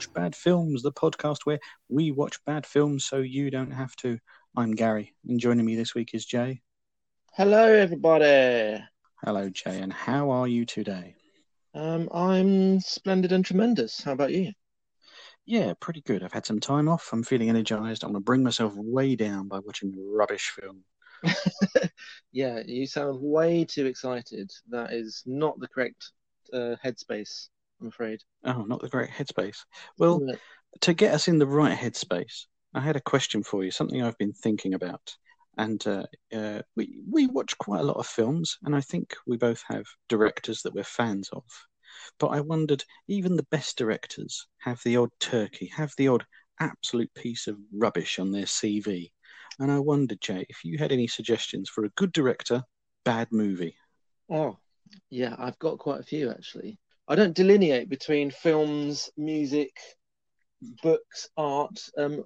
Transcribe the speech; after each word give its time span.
Watch 0.00 0.14
Bad 0.14 0.34
Films, 0.34 0.82
the 0.82 0.92
podcast 0.92 1.40
where 1.44 1.58
we 1.90 2.10
watch 2.10 2.42
bad 2.46 2.64
films 2.64 3.04
so 3.04 3.18
you 3.18 3.50
don't 3.50 3.70
have 3.70 3.94
to. 3.96 4.18
I'm 4.56 4.70
Gary, 4.70 5.14
and 5.28 5.38
joining 5.38 5.66
me 5.66 5.76
this 5.76 5.94
week 5.94 6.14
is 6.14 6.24
Jay. 6.24 6.62
Hello, 7.34 7.64
everybody. 7.64 8.82
Hello, 9.22 9.50
Jay, 9.50 9.78
and 9.78 9.92
how 9.92 10.30
are 10.30 10.48
you 10.48 10.64
today? 10.64 11.16
Um, 11.74 12.08
I'm 12.14 12.80
splendid 12.80 13.32
and 13.32 13.44
tremendous. 13.44 14.02
How 14.02 14.12
about 14.12 14.32
you? 14.32 14.52
Yeah, 15.44 15.74
pretty 15.78 16.00
good. 16.00 16.22
I've 16.22 16.32
had 16.32 16.46
some 16.46 16.60
time 16.60 16.88
off. 16.88 17.10
I'm 17.12 17.22
feeling 17.22 17.50
energized. 17.50 18.02
I'm 18.02 18.12
going 18.12 18.22
to 18.22 18.24
bring 18.24 18.42
myself 18.42 18.72
way 18.76 19.16
down 19.16 19.48
by 19.48 19.58
watching 19.58 19.92
rubbish 19.98 20.50
film. 20.58 20.82
yeah, 22.32 22.62
you 22.64 22.86
sound 22.86 23.18
way 23.20 23.66
too 23.66 23.84
excited. 23.84 24.50
That 24.70 24.94
is 24.94 25.22
not 25.26 25.60
the 25.60 25.68
correct 25.68 26.12
uh, 26.54 26.76
headspace, 26.82 27.48
I'm 27.80 27.88
afraid. 27.88 28.20
Oh, 28.44 28.62
not 28.62 28.80
the 28.80 28.88
great 28.88 29.10
headspace. 29.10 29.58
Well, 29.98 30.20
yeah. 30.26 30.34
to 30.82 30.94
get 30.94 31.14
us 31.14 31.28
in 31.28 31.38
the 31.38 31.46
right 31.46 31.76
headspace, 31.76 32.46
I 32.74 32.80
had 32.80 32.96
a 32.96 33.00
question 33.00 33.42
for 33.42 33.64
you, 33.64 33.70
something 33.70 34.02
I've 34.02 34.18
been 34.18 34.32
thinking 34.32 34.74
about. 34.74 35.14
And 35.56 35.84
uh, 35.86 36.06
uh, 36.32 36.62
we 36.76 37.02
we 37.10 37.26
watch 37.26 37.58
quite 37.58 37.80
a 37.80 37.84
lot 37.84 37.96
of 37.96 38.06
films, 38.06 38.58
and 38.62 38.74
I 38.74 38.80
think 38.80 39.14
we 39.26 39.36
both 39.36 39.62
have 39.68 39.84
directors 40.08 40.62
that 40.62 40.74
we're 40.74 40.84
fans 40.84 41.28
of. 41.32 41.44
But 42.18 42.28
I 42.28 42.40
wondered, 42.40 42.84
even 43.08 43.36
the 43.36 43.46
best 43.50 43.76
directors 43.76 44.46
have 44.58 44.80
the 44.84 44.96
odd 44.96 45.10
turkey, 45.18 45.66
have 45.74 45.92
the 45.96 46.08
odd 46.08 46.24
absolute 46.60 47.12
piece 47.14 47.46
of 47.46 47.58
rubbish 47.72 48.18
on 48.18 48.30
their 48.30 48.44
CV. 48.44 49.10
And 49.58 49.70
I 49.70 49.78
wondered, 49.80 50.20
Jay, 50.20 50.46
if 50.48 50.64
you 50.64 50.78
had 50.78 50.92
any 50.92 51.06
suggestions 51.06 51.68
for 51.68 51.84
a 51.84 51.90
good 51.90 52.12
director, 52.12 52.62
bad 53.04 53.28
movie. 53.32 53.76
Oh, 54.30 54.58
yeah, 55.10 55.34
I've 55.38 55.58
got 55.58 55.78
quite 55.78 56.00
a 56.00 56.04
few 56.04 56.30
actually. 56.30 56.78
I 57.10 57.16
don't 57.16 57.34
delineate 57.34 57.88
between 57.88 58.30
films, 58.30 59.10
music, 59.16 59.76
books, 60.80 61.28
art. 61.36 61.76
Um, 61.98 62.22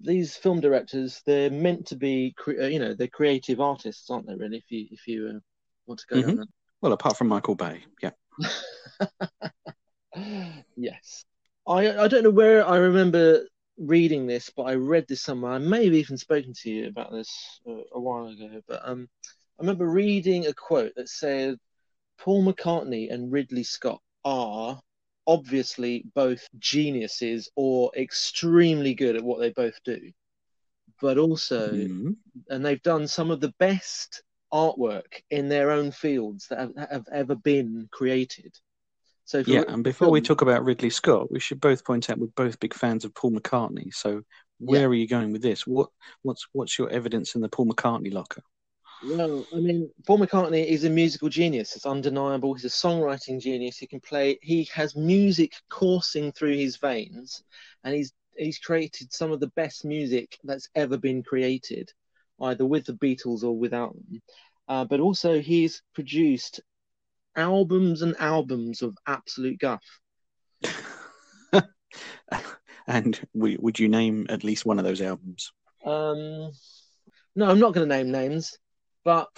these 0.00 0.36
film 0.36 0.60
directors, 0.60 1.22
they're 1.24 1.50
meant 1.50 1.86
to 1.86 1.96
be, 1.96 2.34
cre- 2.36 2.60
uh, 2.60 2.66
you 2.66 2.78
know, 2.78 2.92
they're 2.92 3.08
creative 3.08 3.58
artists, 3.58 4.10
aren't 4.10 4.26
they? 4.26 4.34
Really, 4.34 4.58
if 4.58 4.70
you 4.70 4.86
if 4.90 5.08
you 5.08 5.28
uh, 5.28 5.38
want 5.86 6.00
to 6.00 6.06
go 6.10 6.16
mm-hmm. 6.16 6.28
down 6.28 6.36
that. 6.36 6.48
Well, 6.82 6.92
apart 6.92 7.16
from 7.16 7.28
Michael 7.28 7.54
Bay, 7.54 7.82
yeah. 8.02 8.10
yes, 10.76 11.24
I 11.66 11.96
I 11.96 12.06
don't 12.06 12.22
know 12.22 12.30
where 12.30 12.68
I 12.68 12.76
remember 12.76 13.46
reading 13.78 14.26
this, 14.26 14.52
but 14.54 14.64
I 14.64 14.74
read 14.74 15.06
this 15.08 15.22
somewhere. 15.22 15.52
I 15.52 15.58
may 15.58 15.86
have 15.86 15.94
even 15.94 16.18
spoken 16.18 16.52
to 16.52 16.70
you 16.70 16.88
about 16.88 17.12
this 17.12 17.62
uh, 17.66 17.80
a 17.94 17.98
while 17.98 18.26
ago, 18.26 18.60
but 18.68 18.82
um, 18.84 19.08
I 19.58 19.62
remember 19.62 19.88
reading 19.88 20.44
a 20.44 20.52
quote 20.52 20.92
that 20.96 21.08
said 21.08 21.56
Paul 22.18 22.44
McCartney 22.44 23.10
and 23.10 23.32
Ridley 23.32 23.64
Scott 23.64 24.02
are 24.24 24.80
obviously 25.26 26.04
both 26.14 26.46
geniuses 26.58 27.50
or 27.54 27.90
extremely 27.96 28.94
good 28.94 29.16
at 29.16 29.22
what 29.22 29.40
they 29.40 29.50
both 29.50 29.78
do, 29.84 30.10
but 31.00 31.18
also, 31.18 31.70
mm-hmm. 31.70 32.10
and 32.48 32.64
they've 32.64 32.82
done 32.82 33.06
some 33.06 33.30
of 33.30 33.40
the 33.40 33.52
best 33.58 34.22
artwork 34.52 35.22
in 35.30 35.48
their 35.48 35.70
own 35.70 35.90
fields 35.90 36.46
that 36.48 36.58
have, 36.58 36.88
have 36.90 37.04
ever 37.12 37.34
been 37.34 37.88
created. 37.92 38.54
So 39.26 39.44
yeah, 39.46 39.64
and 39.68 39.84
before 39.84 40.06
film, 40.06 40.12
we 40.14 40.22
talk 40.22 40.40
about 40.40 40.64
Ridley 40.64 40.88
Scott, 40.88 41.30
we 41.30 41.38
should 41.38 41.60
both 41.60 41.84
point 41.84 42.08
out 42.08 42.18
we're 42.18 42.28
both 42.28 42.58
big 42.60 42.72
fans 42.72 43.04
of 43.04 43.14
Paul 43.14 43.32
McCartney. 43.32 43.92
So 43.92 44.22
where 44.58 44.80
yeah. 44.80 44.86
are 44.86 44.94
you 44.94 45.06
going 45.06 45.32
with 45.32 45.42
this? 45.42 45.66
What 45.66 45.90
what's 46.22 46.46
what's 46.52 46.78
your 46.78 46.88
evidence 46.88 47.34
in 47.34 47.42
the 47.42 47.48
Paul 47.50 47.66
McCartney 47.66 48.10
locker? 48.10 48.42
Well, 49.02 49.46
I 49.54 49.56
mean, 49.56 49.90
Paul 50.06 50.18
McCartney 50.18 50.66
is 50.66 50.84
a 50.84 50.90
musical 50.90 51.28
genius. 51.28 51.76
It's 51.76 51.86
undeniable. 51.86 52.54
He's 52.54 52.64
a 52.64 52.68
songwriting 52.68 53.40
genius. 53.40 53.78
He 53.78 53.86
can 53.86 54.00
play. 54.00 54.38
He 54.42 54.68
has 54.74 54.96
music 54.96 55.52
coursing 55.68 56.32
through 56.32 56.56
his 56.56 56.76
veins, 56.76 57.44
and 57.84 57.94
he's 57.94 58.12
he's 58.36 58.58
created 58.58 59.12
some 59.12 59.30
of 59.30 59.40
the 59.40 59.52
best 59.54 59.84
music 59.84 60.38
that's 60.42 60.68
ever 60.74 60.96
been 60.96 61.22
created, 61.22 61.92
either 62.40 62.66
with 62.66 62.86
the 62.86 62.94
Beatles 62.94 63.44
or 63.44 63.56
without 63.56 63.94
them. 63.94 64.20
Uh, 64.66 64.84
but 64.84 65.00
also, 65.00 65.40
he's 65.40 65.82
produced 65.94 66.60
albums 67.36 68.02
and 68.02 68.16
albums 68.18 68.82
of 68.82 68.96
absolute 69.06 69.58
guff. 69.58 69.84
and 72.86 73.20
would 73.32 73.78
you 73.78 73.88
name 73.88 74.26
at 74.28 74.44
least 74.44 74.66
one 74.66 74.78
of 74.78 74.84
those 74.84 75.00
albums? 75.00 75.52
Um, 75.84 76.50
no, 77.36 77.48
I'm 77.48 77.60
not 77.60 77.74
going 77.74 77.88
to 77.88 77.96
name 77.96 78.10
names. 78.10 78.58
But 79.08 79.28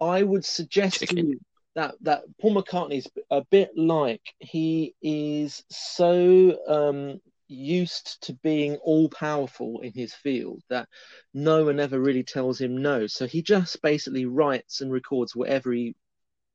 I 0.00 0.24
would 0.24 0.44
suggest 0.44 1.06
to 1.06 1.14
you 1.14 1.40
that 1.76 1.94
that 2.00 2.24
Paul 2.40 2.56
McCartney's 2.56 3.06
a 3.30 3.44
bit 3.44 3.70
like 3.76 4.34
he 4.40 4.96
is 5.00 5.62
so 5.70 6.58
um, 6.66 7.20
used 7.46 8.20
to 8.22 8.32
being 8.32 8.74
all 8.78 9.08
powerful 9.08 9.82
in 9.82 9.92
his 9.92 10.14
field 10.14 10.62
that 10.68 10.88
no 11.32 11.66
one 11.66 11.78
ever 11.78 12.00
really 12.00 12.24
tells 12.24 12.60
him 12.60 12.82
no. 12.82 13.06
So 13.06 13.28
he 13.28 13.40
just 13.40 13.80
basically 13.82 14.26
writes 14.26 14.80
and 14.80 14.90
records 14.90 15.36
whatever 15.36 15.70
he 15.70 15.94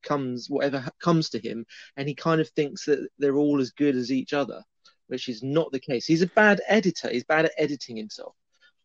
comes, 0.04 0.50
whatever 0.50 0.90
comes 1.02 1.30
to 1.30 1.40
him, 1.40 1.66
and 1.96 2.10
he 2.10 2.14
kind 2.14 2.42
of 2.42 2.50
thinks 2.50 2.84
that 2.88 3.08
they're 3.20 3.38
all 3.38 3.62
as 3.62 3.72
good 3.72 3.96
as 3.96 4.12
each 4.12 4.34
other, 4.34 4.62
which 5.08 5.30
is 5.30 5.44
not 5.44 5.72
the 5.72 5.80
case. 5.80 6.06
He's 6.06 6.24
a 6.24 6.28
bad 6.28 6.60
editor. 6.68 7.10
He's 7.10 7.24
bad 7.24 7.46
at 7.46 7.54
editing 7.58 7.96
himself. 7.96 8.36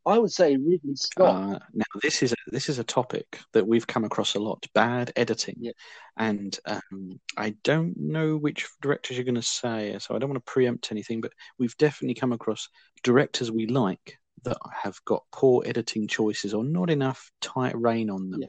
I 0.07 0.19
would 0.19 0.31
say 0.31 0.57
Ridley 0.57 0.95
Scott. 0.95 1.55
Uh, 1.55 1.59
now 1.75 1.85
this 2.01 2.23
is 2.23 2.33
a, 2.33 2.37
this 2.49 2.69
is 2.69 2.79
a 2.79 2.85
topic 2.85 3.41
that 3.53 3.67
we've 3.67 3.87
come 3.87 4.05
across 4.05 4.37
a 4.37 4.39
lot: 4.39 4.65
bad 4.73 5.13
editing, 5.17 5.57
yeah. 5.59 5.73
and 6.17 6.57
um, 6.65 7.19
I 7.37 7.57
don't 7.65 7.97
know 7.97 8.37
which 8.37 8.69
directors 8.81 9.17
you're 9.17 9.25
going 9.25 9.35
to 9.35 9.43
say, 9.43 9.97
so 9.99 10.15
I 10.15 10.19
don't 10.19 10.31
want 10.31 10.45
to 10.45 10.53
preempt 10.53 10.93
anything. 10.93 11.21
But 11.21 11.33
we've 11.59 11.77
definitely 11.77 12.15
come 12.15 12.33
across 12.33 12.69
directors 13.03 13.51
we 13.51 13.67
like 13.67 14.19
that 14.45 14.59
have 14.73 14.97
got 15.05 15.25
poor 15.33 15.65
editing 15.67 16.07
choices 16.07 16.55
or 16.55 16.63
not 16.63 16.89
enough 16.89 17.31
tight 17.41 17.77
rein 17.77 18.09
on 18.09 18.31
them. 18.31 18.43
Yeah. 18.43 18.49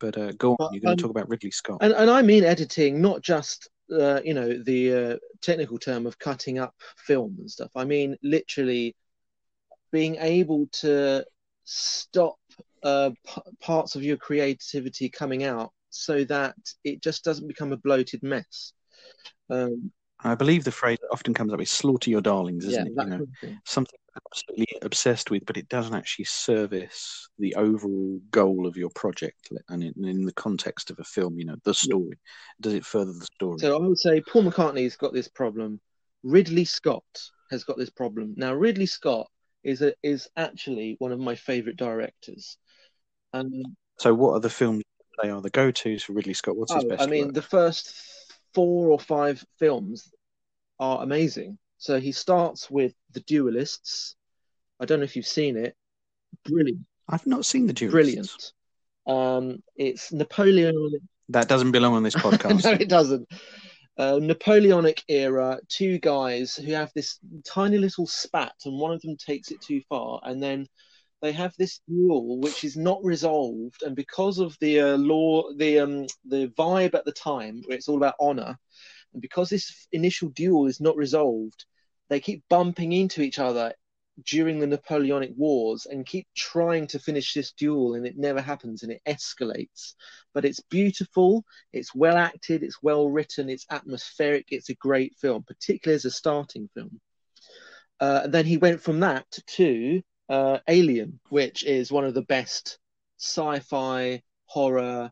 But 0.00 0.16
uh, 0.16 0.32
go 0.32 0.52
on, 0.52 0.56
but, 0.58 0.72
you're 0.72 0.80
going 0.80 0.92
um, 0.92 0.96
to 0.96 1.02
talk 1.02 1.10
about 1.10 1.28
Ridley 1.28 1.50
Scott, 1.50 1.78
and, 1.82 1.92
and 1.92 2.10
I 2.10 2.22
mean 2.22 2.44
editing, 2.44 3.02
not 3.02 3.20
just 3.20 3.68
uh, 3.92 4.20
you 4.24 4.32
know 4.32 4.62
the 4.62 4.94
uh, 4.94 5.16
technical 5.42 5.78
term 5.78 6.06
of 6.06 6.18
cutting 6.18 6.58
up 6.58 6.74
film 6.96 7.36
and 7.38 7.50
stuff. 7.50 7.70
I 7.76 7.84
mean 7.84 8.16
literally 8.22 8.96
being 9.94 10.16
able 10.16 10.66
to 10.72 11.24
stop 11.62 12.34
uh, 12.82 13.10
p- 13.24 13.42
parts 13.60 13.94
of 13.94 14.02
your 14.02 14.16
creativity 14.16 15.08
coming 15.08 15.44
out 15.44 15.70
so 15.88 16.24
that 16.24 16.56
it 16.82 17.00
just 17.00 17.22
doesn't 17.22 17.46
become 17.46 17.72
a 17.72 17.76
bloated 17.76 18.20
mess. 18.20 18.72
Um, 19.48 19.92
I 20.18 20.34
believe 20.34 20.64
the 20.64 20.72
phrase 20.72 20.98
that 21.00 21.12
often 21.12 21.32
comes 21.32 21.52
up 21.52 21.60
is 21.60 21.70
"slaughter 21.70 22.10
your 22.10 22.22
darlings," 22.22 22.64
isn't 22.64 22.92
yeah, 22.96 23.04
it? 23.04 23.28
You 23.42 23.50
know, 23.50 23.56
something 23.64 24.00
absolutely 24.16 24.66
obsessed 24.82 25.30
with, 25.30 25.46
but 25.46 25.56
it 25.56 25.68
doesn't 25.68 25.94
actually 25.94 26.24
service 26.24 27.28
the 27.38 27.54
overall 27.54 28.18
goal 28.32 28.66
of 28.66 28.76
your 28.76 28.90
project. 28.96 29.52
And 29.68 29.84
in, 29.84 30.04
in 30.04 30.24
the 30.24 30.32
context 30.32 30.90
of 30.90 30.98
a 30.98 31.04
film, 31.04 31.38
you 31.38 31.44
know, 31.44 31.56
the 31.62 31.74
story 31.74 32.08
yeah. 32.08 32.62
does 32.62 32.74
it 32.74 32.84
further 32.84 33.12
the 33.12 33.26
story? 33.36 33.58
So 33.60 33.76
I 33.76 33.86
would 33.86 33.98
say 33.98 34.20
Paul 34.22 34.50
McCartney's 34.50 34.96
got 34.96 35.12
this 35.12 35.28
problem. 35.28 35.80
Ridley 36.24 36.64
Scott 36.64 37.04
has 37.52 37.62
got 37.62 37.78
this 37.78 37.90
problem. 37.90 38.34
Now, 38.36 38.54
Ridley 38.54 38.86
Scott 38.86 39.28
is 39.64 39.82
a, 39.82 39.94
is 40.02 40.28
actually 40.36 40.96
one 40.98 41.12
of 41.12 41.18
my 41.18 41.34
favorite 41.34 41.76
directors. 41.76 42.56
And 43.32 43.64
so, 43.98 44.14
what 44.14 44.32
are 44.32 44.40
the 44.40 44.50
films 44.50 44.82
they 45.22 45.30
are 45.30 45.40
the 45.40 45.50
go 45.50 45.70
tos 45.70 46.02
for 46.02 46.12
Ridley 46.12 46.34
Scott? 46.34 46.56
What's 46.56 46.72
oh, 46.72 46.76
his 46.76 46.84
best? 46.84 47.02
I 47.02 47.06
mean, 47.06 47.26
work? 47.26 47.34
the 47.34 47.42
first 47.42 47.94
four 48.52 48.88
or 48.90 48.98
five 48.98 49.44
films 49.58 50.12
are 50.78 51.02
amazing. 51.02 51.58
So 51.78 52.00
he 52.00 52.12
starts 52.12 52.70
with 52.70 52.94
The 53.12 53.20
Duelists. 53.20 54.16
I 54.80 54.84
don't 54.86 55.00
know 55.00 55.04
if 55.04 55.16
you've 55.16 55.26
seen 55.26 55.56
it. 55.56 55.74
Brilliant. 56.44 56.80
I've 57.08 57.26
not 57.26 57.44
seen 57.44 57.66
The 57.66 57.72
Duelists. 57.72 58.52
Brilliant. 59.06 59.54
Um, 59.54 59.62
it's 59.76 60.12
Napoleon. 60.12 61.00
That 61.28 61.48
doesn't 61.48 61.72
belong 61.72 61.94
on 61.94 62.02
this 62.02 62.14
podcast. 62.14 62.64
no, 62.64 62.72
it 62.72 62.88
doesn't 62.88 63.28
Napoleonic 63.98 65.02
era, 65.08 65.58
two 65.68 65.98
guys 65.98 66.56
who 66.56 66.72
have 66.72 66.92
this 66.94 67.18
tiny 67.46 67.78
little 67.78 68.06
spat, 68.06 68.54
and 68.64 68.78
one 68.78 68.92
of 68.92 69.00
them 69.02 69.16
takes 69.16 69.50
it 69.50 69.60
too 69.60 69.80
far, 69.88 70.20
and 70.24 70.42
then 70.42 70.66
they 71.22 71.32
have 71.32 71.54
this 71.56 71.80
duel 71.88 72.40
which 72.40 72.64
is 72.64 72.76
not 72.76 73.02
resolved, 73.04 73.82
and 73.82 73.96
because 73.96 74.38
of 74.38 74.56
the 74.60 74.80
uh, 74.80 74.96
law, 74.96 75.52
the 75.56 75.78
um, 75.78 76.06
the 76.24 76.48
vibe 76.58 76.94
at 76.94 77.04
the 77.04 77.12
time, 77.12 77.62
where 77.66 77.76
it's 77.76 77.88
all 77.88 77.96
about 77.96 78.16
honor, 78.20 78.58
and 79.12 79.22
because 79.22 79.48
this 79.48 79.86
initial 79.92 80.28
duel 80.30 80.66
is 80.66 80.80
not 80.80 80.96
resolved, 80.96 81.64
they 82.08 82.20
keep 82.20 82.42
bumping 82.50 82.92
into 82.92 83.22
each 83.22 83.38
other 83.38 83.72
during 84.22 84.58
the 84.58 84.66
Napoleonic 84.66 85.32
Wars 85.36 85.86
and 85.86 86.06
keep 86.06 86.26
trying 86.36 86.86
to 86.88 86.98
finish 86.98 87.34
this 87.34 87.52
duel, 87.52 87.94
and 87.94 88.06
it 88.06 88.16
never 88.16 88.40
happens 88.40 88.82
and 88.82 88.92
it 88.92 89.02
escalates. 89.06 89.94
But 90.32 90.44
it's 90.44 90.60
beautiful, 90.60 91.44
it's 91.72 91.94
well 91.94 92.16
acted, 92.16 92.62
it's 92.62 92.82
well 92.82 93.08
written, 93.08 93.48
it's 93.48 93.66
atmospheric, 93.70 94.46
it's 94.50 94.68
a 94.68 94.74
great 94.74 95.14
film, 95.16 95.42
particularly 95.42 95.96
as 95.96 96.04
a 96.04 96.10
starting 96.10 96.68
film. 96.74 97.00
Uh, 98.00 98.22
and 98.24 98.34
then 98.34 98.46
he 98.46 98.56
went 98.56 98.80
from 98.80 99.00
that 99.00 99.26
to 99.46 100.02
uh, 100.28 100.58
Alien, 100.68 101.20
which 101.28 101.64
is 101.64 101.92
one 101.92 102.04
of 102.04 102.14
the 102.14 102.22
best 102.22 102.78
sci 103.18 103.60
fi 103.60 104.22
horror. 104.46 105.10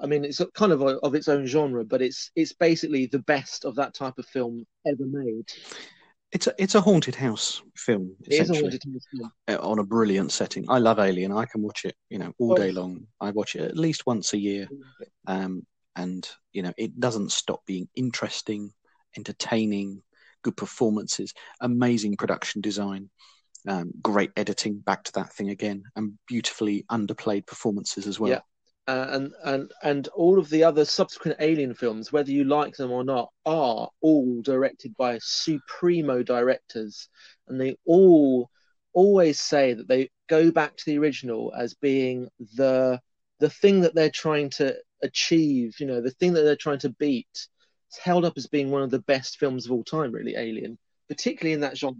I 0.00 0.06
mean, 0.06 0.24
it's 0.24 0.42
kind 0.54 0.72
of 0.72 0.82
a, 0.82 0.98
of 0.98 1.14
its 1.14 1.28
own 1.28 1.46
genre, 1.46 1.84
but 1.84 2.02
it's 2.02 2.30
it's 2.36 2.52
basically 2.52 3.06
the 3.06 3.20
best 3.20 3.64
of 3.64 3.76
that 3.76 3.94
type 3.94 4.18
of 4.18 4.26
film 4.26 4.66
ever 4.86 5.06
made. 5.06 5.50
It's 6.32 6.46
a 6.46 6.54
it's 6.58 6.74
a 6.74 6.80
haunted 6.80 7.14
house 7.14 7.62
film. 7.76 8.14
It 8.22 8.34
is 8.34 8.50
a 8.50 8.54
haunted 8.54 8.82
house 8.92 9.06
film 9.10 9.32
uh, 9.48 9.58
on 9.60 9.78
a 9.78 9.84
brilliant 9.84 10.32
setting. 10.32 10.64
I 10.68 10.78
love 10.78 10.98
Alien. 10.98 11.32
I 11.32 11.44
can 11.46 11.62
watch 11.62 11.84
it, 11.84 11.94
you 12.10 12.18
know, 12.18 12.32
all 12.38 12.54
day 12.54 12.72
long. 12.72 13.06
I 13.20 13.30
watch 13.30 13.54
it 13.54 13.62
at 13.62 13.76
least 13.76 14.06
once 14.06 14.32
a 14.32 14.38
year, 14.38 14.68
um, 15.26 15.64
and 15.94 16.28
you 16.52 16.62
know, 16.62 16.72
it 16.76 16.98
doesn't 16.98 17.32
stop 17.32 17.64
being 17.66 17.88
interesting, 17.94 18.72
entertaining, 19.16 20.02
good 20.42 20.56
performances, 20.56 21.32
amazing 21.60 22.16
production 22.16 22.60
design, 22.60 23.08
um, 23.68 23.92
great 24.02 24.30
editing. 24.36 24.78
Back 24.80 25.04
to 25.04 25.12
that 25.12 25.32
thing 25.32 25.50
again, 25.50 25.84
and 25.94 26.18
beautifully 26.26 26.84
underplayed 26.90 27.46
performances 27.46 28.06
as 28.06 28.18
well. 28.18 28.32
Yeah. 28.32 28.40
Uh, 28.88 29.06
and 29.10 29.32
and 29.44 29.72
and 29.82 30.08
all 30.08 30.38
of 30.38 30.48
the 30.48 30.62
other 30.62 30.84
subsequent 30.84 31.36
Alien 31.40 31.74
films, 31.74 32.12
whether 32.12 32.30
you 32.30 32.44
like 32.44 32.76
them 32.76 32.92
or 32.92 33.02
not, 33.02 33.32
are 33.44 33.88
all 34.00 34.42
directed 34.42 34.96
by 34.96 35.18
supremo 35.20 36.22
directors, 36.22 37.08
and 37.48 37.60
they 37.60 37.76
all 37.84 38.48
always 38.92 39.40
say 39.40 39.74
that 39.74 39.88
they 39.88 40.08
go 40.28 40.52
back 40.52 40.76
to 40.76 40.84
the 40.86 40.98
original 40.98 41.52
as 41.58 41.74
being 41.74 42.28
the 42.54 43.00
the 43.40 43.50
thing 43.50 43.80
that 43.80 43.94
they're 43.94 44.08
trying 44.08 44.50
to 44.50 44.76
achieve. 45.02 45.74
You 45.80 45.86
know, 45.86 46.00
the 46.00 46.12
thing 46.12 46.34
that 46.34 46.42
they're 46.42 46.56
trying 46.56 46.80
to 46.80 46.90
beat. 46.90 47.48
It's 47.88 47.98
held 47.98 48.24
up 48.24 48.34
as 48.36 48.46
being 48.46 48.70
one 48.70 48.82
of 48.82 48.90
the 48.90 48.98
best 49.00 49.38
films 49.38 49.66
of 49.66 49.72
all 49.72 49.84
time, 49.84 50.10
really, 50.10 50.34
Alien, 50.36 50.76
particularly 51.08 51.54
in 51.54 51.60
that 51.60 51.78
genre. 51.78 51.96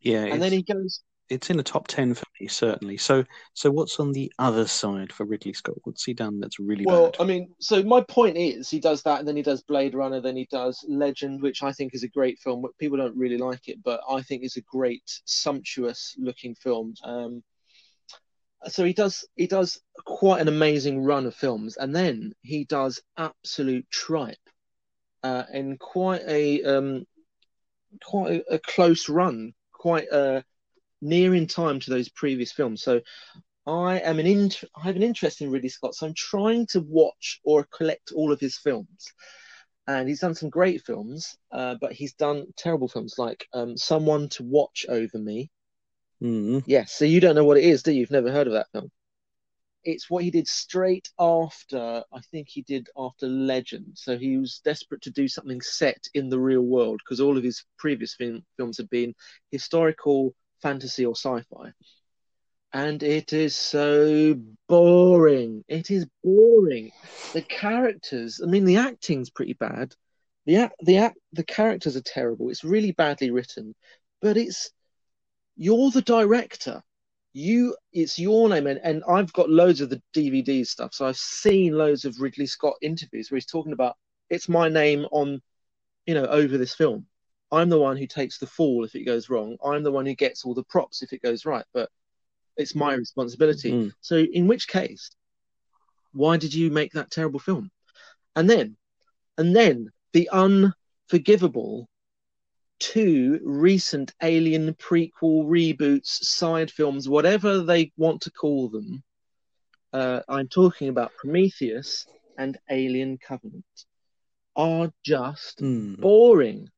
Yeah, 0.00 0.24
and 0.24 0.42
then 0.42 0.52
he 0.52 0.62
goes 0.62 1.02
it's 1.32 1.48
in 1.48 1.56
the 1.56 1.62
top 1.62 1.88
ten 1.88 2.14
for 2.14 2.24
me 2.38 2.46
certainly. 2.46 2.96
So 2.96 3.24
so 3.54 3.70
what's 3.70 3.98
on 3.98 4.12
the 4.12 4.30
other 4.38 4.66
side 4.66 5.12
for 5.12 5.24
Ridley 5.24 5.54
Scott? 5.54 5.76
What's 5.84 6.04
he 6.04 6.12
done 6.12 6.40
that's 6.40 6.58
really 6.58 6.84
well? 6.84 7.10
bad? 7.10 7.16
I 7.20 7.24
mean, 7.24 7.54
so 7.58 7.82
my 7.82 8.02
point 8.02 8.36
is 8.36 8.68
he 8.68 8.80
does 8.80 9.02
that, 9.02 9.18
and 9.18 9.26
then 9.26 9.36
he 9.36 9.42
does 9.42 9.62
Blade 9.62 9.94
Runner, 9.94 10.20
then 10.20 10.36
he 10.36 10.46
does 10.50 10.84
Legend, 10.88 11.40
which 11.40 11.62
I 11.62 11.72
think 11.72 11.94
is 11.94 12.02
a 12.02 12.08
great 12.08 12.38
film. 12.38 12.64
People 12.78 12.98
don't 12.98 13.16
really 13.16 13.38
like 13.38 13.68
it, 13.68 13.82
but 13.82 14.00
I 14.08 14.22
think 14.22 14.44
it's 14.44 14.58
a 14.58 14.62
great, 14.62 15.20
sumptuous 15.24 16.14
looking 16.18 16.54
film. 16.54 16.94
Um, 17.02 17.42
so 18.68 18.84
he 18.84 18.92
does 18.92 19.24
he 19.34 19.46
does 19.46 19.80
quite 20.04 20.40
an 20.40 20.48
amazing 20.48 21.02
run 21.02 21.26
of 21.26 21.34
films, 21.34 21.76
and 21.76 21.96
then 21.96 22.34
he 22.42 22.64
does 22.64 23.00
absolute 23.16 23.88
tripe, 23.90 24.36
uh, 25.22 25.44
in 25.52 25.78
quite 25.78 26.22
a 26.26 26.62
um, 26.62 27.06
quite 28.04 28.32
a, 28.32 28.54
a 28.54 28.58
close 28.58 29.08
run, 29.08 29.52
quite 29.72 30.08
a 30.12 30.44
near 31.02 31.34
in 31.34 31.46
time 31.46 31.80
to 31.80 31.90
those 31.90 32.08
previous 32.08 32.52
films. 32.52 32.82
So 32.82 33.02
I 33.66 33.98
am 33.98 34.18
an 34.18 34.26
in, 34.26 34.50
I 34.76 34.84
have 34.84 34.96
an 34.96 35.02
interest 35.02 35.40
in 35.40 35.50
Ridley 35.50 35.68
Scott, 35.68 35.94
so 35.94 36.06
I'm 36.06 36.14
trying 36.14 36.66
to 36.68 36.80
watch 36.80 37.40
or 37.44 37.64
collect 37.64 38.12
all 38.12 38.32
of 38.32 38.40
his 38.40 38.56
films. 38.56 39.12
And 39.86 40.08
he's 40.08 40.20
done 40.20 40.34
some 40.34 40.48
great 40.50 40.82
films, 40.82 41.36
uh, 41.50 41.74
but 41.80 41.92
he's 41.92 42.14
done 42.14 42.46
terrible 42.56 42.88
films 42.88 43.16
like 43.18 43.46
um, 43.52 43.76
Someone 43.76 44.28
to 44.30 44.44
Watch 44.44 44.86
Over 44.88 45.18
Me. 45.18 45.50
Mm. 46.22 46.62
Yes, 46.66 46.92
so 46.92 47.04
you 47.04 47.20
don't 47.20 47.34
know 47.34 47.44
what 47.44 47.58
it 47.58 47.64
is, 47.64 47.82
do 47.82 47.92
you? 47.92 48.00
You've 48.00 48.10
never 48.12 48.30
heard 48.30 48.46
of 48.46 48.52
that 48.52 48.70
film. 48.72 48.90
It's 49.84 50.08
what 50.08 50.22
he 50.22 50.30
did 50.30 50.46
straight 50.46 51.10
after, 51.18 52.04
I 52.12 52.20
think 52.30 52.48
he 52.48 52.62
did 52.62 52.88
after 52.96 53.26
Legend. 53.26 53.94
So 53.94 54.16
he 54.16 54.38
was 54.38 54.60
desperate 54.64 55.02
to 55.02 55.10
do 55.10 55.26
something 55.26 55.60
set 55.60 56.04
in 56.14 56.28
the 56.28 56.38
real 56.38 56.62
world 56.62 57.00
because 57.04 57.20
all 57.20 57.36
of 57.36 57.42
his 57.42 57.64
previous 57.78 58.14
film, 58.14 58.44
films 58.56 58.76
had 58.76 58.88
been 58.90 59.12
historical 59.50 60.34
fantasy 60.62 61.04
or 61.04 61.14
sci-fi. 61.14 61.72
And 62.72 63.02
it 63.02 63.32
is 63.32 63.54
so 63.54 64.34
boring. 64.68 65.64
It 65.68 65.90
is 65.90 66.06
boring. 66.24 66.90
The 67.34 67.42
characters 67.42 68.40
i 68.42 68.46
mean 68.46 68.64
the 68.64 68.76
acting's 68.76 69.30
pretty 69.30 69.54
bad. 69.54 69.94
The 70.46 70.56
act 70.56 70.76
the 70.80 70.98
act 70.98 71.18
the 71.32 71.44
characters 71.44 71.96
are 71.96 72.02
terrible. 72.02 72.50
It's 72.50 72.64
really 72.64 72.92
badly 72.92 73.30
written. 73.30 73.74
But 74.22 74.36
it's 74.36 74.70
you're 75.56 75.90
the 75.90 76.02
director. 76.02 76.82
You 77.34 77.76
it's 77.92 78.18
your 78.18 78.48
name. 78.48 78.66
And, 78.66 78.80
and 78.82 79.02
i've 79.08 79.32
got 79.32 79.50
loads 79.50 79.80
of 79.82 79.90
the 79.90 80.02
dvd 80.14 80.66
stuff. 80.66 80.94
So 80.94 81.06
i've 81.06 81.18
seen 81.18 81.74
loads 81.76 82.04
of 82.06 82.20
ridley 82.20 82.46
scott 82.46 82.74
interviews 82.80 83.30
where 83.30 83.36
he's 83.36 83.46
talking 83.46 83.72
about 83.72 83.96
it's 84.30 84.48
my 84.48 84.68
name 84.68 85.06
on 85.12 85.42
you 86.06 86.14
know 86.14 86.24
over 86.24 86.56
this 86.56 86.74
film 86.74 87.06
I'm 87.52 87.68
the 87.68 87.78
one 87.78 87.96
who 87.96 88.06
takes 88.06 88.38
the 88.38 88.46
fall 88.46 88.84
if 88.84 88.94
it 88.94 89.04
goes 89.04 89.28
wrong. 89.28 89.56
I'm 89.64 89.82
the 89.82 89.92
one 89.92 90.06
who 90.06 90.14
gets 90.14 90.44
all 90.44 90.54
the 90.54 90.64
props 90.64 91.02
if 91.02 91.12
it 91.12 91.22
goes 91.22 91.44
right. 91.44 91.64
But 91.74 91.90
it's 92.56 92.74
my 92.74 92.94
responsibility. 92.94 93.72
Mm. 93.72 93.92
So, 94.00 94.16
in 94.16 94.46
which 94.46 94.66
case, 94.66 95.10
why 96.12 96.38
did 96.38 96.54
you 96.54 96.70
make 96.70 96.92
that 96.92 97.10
terrible 97.10 97.40
film? 97.40 97.70
And 98.34 98.48
then, 98.48 98.76
and 99.36 99.54
then 99.54 99.90
the 100.12 100.30
unforgivable 100.30 101.88
two 102.82 103.38
recent 103.44 104.12
Alien 104.22 104.74
prequel 104.74 105.44
reboots, 105.46 106.06
side 106.24 106.68
films, 106.70 107.08
whatever 107.08 107.60
they 107.60 107.92
want 107.96 108.22
to 108.22 108.30
call 108.32 108.68
them. 108.70 109.04
Uh, 109.92 110.20
I'm 110.28 110.48
talking 110.48 110.88
about 110.88 111.12
Prometheus 111.16 112.06
and 112.36 112.58
Alien 112.68 113.18
Covenant 113.18 113.64
are 114.56 114.90
just 115.04 115.60
mm. 115.60 116.00
boring 116.00 116.71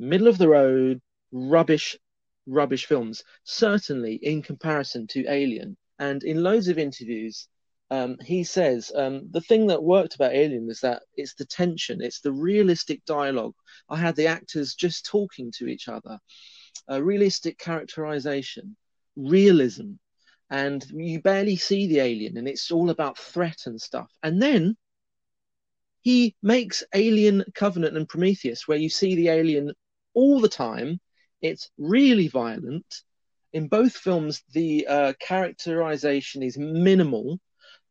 middle 0.00 0.28
of 0.28 0.38
the 0.38 0.48
road, 0.48 1.00
rubbish, 1.30 1.96
rubbish 2.46 2.86
films. 2.86 3.22
Certainly 3.44 4.14
in 4.16 4.42
comparison 4.42 5.06
to 5.08 5.24
Alien. 5.28 5.76
And 5.98 6.24
in 6.24 6.42
loads 6.42 6.68
of 6.68 6.78
interviews, 6.78 7.46
um, 7.90 8.16
he 8.24 8.44
says 8.44 8.92
um, 8.94 9.28
the 9.30 9.40
thing 9.40 9.66
that 9.66 9.82
worked 9.82 10.14
about 10.14 10.32
Alien 10.32 10.70
is 10.70 10.80
that 10.80 11.02
it's 11.16 11.34
the 11.34 11.44
tension, 11.44 12.00
it's 12.00 12.20
the 12.20 12.32
realistic 12.32 13.04
dialogue. 13.04 13.54
I 13.88 13.96
had 13.96 14.16
the 14.16 14.28
actors 14.28 14.74
just 14.74 15.06
talking 15.06 15.52
to 15.58 15.66
each 15.66 15.88
other, 15.88 16.18
a 16.88 17.02
realistic 17.02 17.58
characterization, 17.58 18.76
realism, 19.16 19.92
and 20.50 20.84
you 20.92 21.20
barely 21.20 21.56
see 21.56 21.86
the 21.86 22.00
alien, 22.00 22.36
and 22.36 22.48
it's 22.48 22.70
all 22.70 22.90
about 22.90 23.18
threat 23.18 23.58
and 23.66 23.80
stuff. 23.80 24.10
And 24.22 24.40
then 24.40 24.76
he 26.00 26.34
makes 26.42 26.82
Alien 26.94 27.44
Covenant 27.54 27.96
and 27.96 28.08
Prometheus, 28.08 28.66
where 28.66 28.78
you 28.78 28.88
see 28.88 29.14
the 29.14 29.28
alien 29.28 29.72
all 30.14 30.40
the 30.40 30.48
time. 30.48 31.00
It's 31.42 31.70
really 31.78 32.28
violent. 32.28 32.86
In 33.52 33.68
both 33.68 33.94
films, 33.96 34.42
the 34.52 34.86
uh, 34.86 35.12
characterization 35.20 36.42
is 36.42 36.56
minimal 36.58 37.40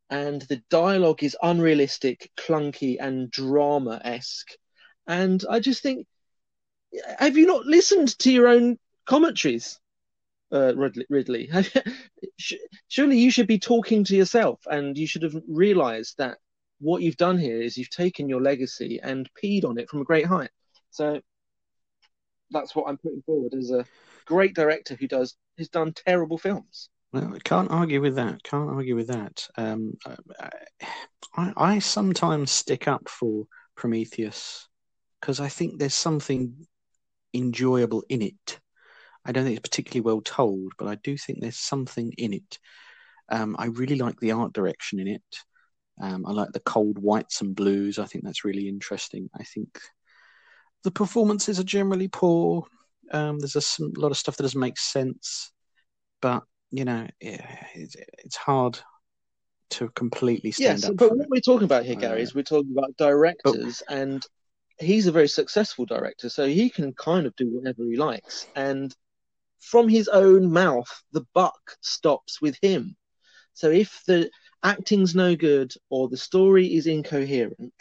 and 0.09 0.41
the 0.43 0.61
dialogue 0.69 1.23
is 1.23 1.37
unrealistic, 1.41 2.31
clunky, 2.37 2.97
and 2.99 3.29
drama 3.29 4.01
esque. 4.03 4.51
And 5.07 5.43
I 5.49 5.59
just 5.59 5.83
think, 5.83 6.07
have 7.19 7.37
you 7.37 7.45
not 7.45 7.65
listened 7.65 8.17
to 8.19 8.31
your 8.31 8.47
own 8.47 8.77
commentaries, 9.05 9.79
uh, 10.51 10.73
Ridley? 10.75 11.49
Surely 12.87 13.19
you 13.19 13.29
should 13.29 13.47
be 13.47 13.59
talking 13.59 14.03
to 14.05 14.15
yourself, 14.15 14.59
and 14.65 14.97
you 14.97 15.05
should 15.05 15.23
have 15.23 15.35
realized 15.47 16.17
that 16.17 16.37
what 16.79 17.01
you've 17.01 17.17
done 17.17 17.37
here 17.37 17.61
is 17.61 17.77
you've 17.77 17.89
taken 17.89 18.29
your 18.29 18.41
legacy 18.41 18.99
and 19.03 19.29
peed 19.41 19.65
on 19.65 19.77
it 19.77 19.89
from 19.89 20.01
a 20.01 20.05
great 20.05 20.25
height. 20.25 20.49
So 20.89 21.21
that's 22.51 22.75
what 22.75 22.85
I'm 22.87 22.97
putting 22.97 23.21
forward 23.21 23.53
as 23.53 23.71
a 23.71 23.85
great 24.25 24.55
director 24.55 24.95
who 24.95 25.07
does 25.07 25.35
who's 25.57 25.69
done 25.69 25.93
terrible 25.93 26.37
films. 26.37 26.89
Well, 27.11 27.33
I 27.33 27.39
can't 27.39 27.71
argue 27.71 28.01
with 28.01 28.15
that. 28.15 28.43
Can't 28.43 28.69
argue 28.69 28.95
with 28.95 29.07
that. 29.07 29.47
Um, 29.57 29.93
I, 31.35 31.53
I 31.57 31.79
sometimes 31.79 32.51
stick 32.51 32.87
up 32.87 33.09
for 33.09 33.45
Prometheus 33.75 34.67
because 35.19 35.39
I 35.39 35.49
think 35.49 35.79
there's 35.79 35.95
something 35.95 36.67
enjoyable 37.33 38.03
in 38.09 38.21
it. 38.21 38.59
I 39.25 39.31
don't 39.31 39.43
think 39.43 39.57
it's 39.57 39.67
particularly 39.67 40.01
well 40.01 40.21
told, 40.21 40.73
but 40.77 40.87
I 40.87 40.95
do 40.95 41.17
think 41.17 41.41
there's 41.41 41.57
something 41.57 42.13
in 42.17 42.33
it. 42.33 42.59
Um, 43.29 43.55
I 43.59 43.65
really 43.65 43.95
like 43.95 44.19
the 44.19 44.31
art 44.31 44.53
direction 44.53 44.99
in 44.99 45.07
it. 45.07 45.37
Um, 46.01 46.25
I 46.25 46.31
like 46.31 46.51
the 46.51 46.61
cold 46.61 46.97
whites 46.97 47.41
and 47.41 47.55
blues. 47.55 47.99
I 47.99 48.05
think 48.05 48.23
that's 48.23 48.45
really 48.45 48.67
interesting. 48.67 49.29
I 49.37 49.43
think 49.43 49.79
the 50.83 50.91
performances 50.91 51.59
are 51.59 51.63
generally 51.63 52.07
poor. 52.07 52.65
Um, 53.11 53.39
there's 53.39 53.55
a, 53.55 53.83
lot 53.99 54.11
of 54.11 54.17
stuff 54.17 54.37
that 54.37 54.43
doesn't 54.43 54.59
make 54.59 54.77
sense, 54.77 55.51
but 56.21 56.43
you 56.71 56.85
know, 56.85 57.07
it, 57.19 57.41
it's, 57.73 57.95
it's 58.23 58.35
hard 58.35 58.79
to 59.71 59.89
completely 59.89 60.51
stand 60.51 60.79
yes, 60.79 60.89
up. 60.89 60.97
but 60.97 61.11
what 61.11 61.25
it. 61.25 61.29
we're 61.29 61.41
talking 61.41 61.65
about 61.65 61.85
here, 61.85 61.95
Gary, 61.95 62.19
uh, 62.19 62.23
is 62.23 62.35
we're 62.35 62.43
talking 62.43 62.71
about 62.71 62.95
directors, 62.97 63.83
but, 63.87 63.97
and 63.97 64.25
he's 64.79 65.07
a 65.07 65.11
very 65.11 65.27
successful 65.27 65.85
director, 65.85 66.29
so 66.29 66.47
he 66.47 66.69
can 66.69 66.93
kind 66.93 67.25
of 67.25 67.35
do 67.35 67.47
whatever 67.49 67.83
he 67.83 67.97
likes. 67.97 68.47
And 68.55 68.95
from 69.59 69.89
his 69.89 70.07
own 70.07 70.51
mouth, 70.51 70.89
the 71.11 71.25
buck 71.33 71.77
stops 71.81 72.41
with 72.41 72.57
him. 72.61 72.95
So 73.53 73.69
if 73.69 74.01
the 74.07 74.29
acting's 74.63 75.15
no 75.15 75.35
good 75.35 75.73
or 75.89 76.07
the 76.07 76.17
story 76.17 76.75
is 76.75 76.87
incoherent, 76.87 77.73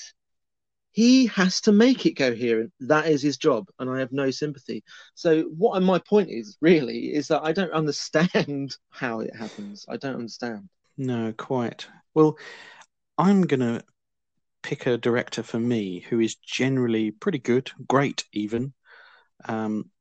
he 0.99 1.27
has 1.27 1.61
to 1.61 1.71
make 1.71 2.07
it 2.07 2.17
coherent. 2.17 2.73
That 2.81 3.07
is 3.07 3.23
his 3.23 3.37
job, 3.37 3.69
and 3.79 3.89
I 3.89 4.01
have 4.01 4.11
no 4.11 4.33
sympathy. 4.33 4.83
So, 5.15 5.43
what 5.43 5.81
my 5.81 6.01
point 6.01 6.29
is 6.29 6.57
really 6.61 7.15
is 7.15 7.29
that 7.29 7.45
I 7.45 7.53
don't 7.53 7.71
understand 7.71 8.75
how 8.91 9.21
it 9.21 9.31
happens. 9.33 9.87
I 9.89 9.97
don't 9.97 10.17
understand. 10.17 10.69
No, 10.97 11.33
quite. 11.33 11.87
Well, 12.15 12.37
I'm 13.17 13.43
gonna 13.43 13.85
pick 14.65 14.87
a 14.87 14.99
director 14.99 15.45
for 15.45 15.61
me 15.61 16.01
who 16.01 16.19
is 16.19 16.35
generally 16.35 17.13
pretty 17.13 17.39
good, 17.39 17.71
great 17.87 18.25
even, 18.33 18.75
um, 19.45 19.93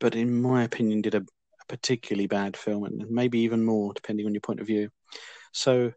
but 0.00 0.14
in 0.14 0.40
my 0.40 0.62
opinion, 0.62 1.02
did 1.02 1.14
a, 1.14 1.18
a 1.20 1.64
particularly 1.68 2.26
bad 2.26 2.56
film, 2.56 2.84
and 2.84 3.04
maybe 3.10 3.40
even 3.40 3.62
more, 3.62 3.92
depending 3.92 4.24
on 4.24 4.32
your 4.32 4.40
point 4.40 4.60
of 4.60 4.66
view. 4.66 4.88
So 5.52 5.92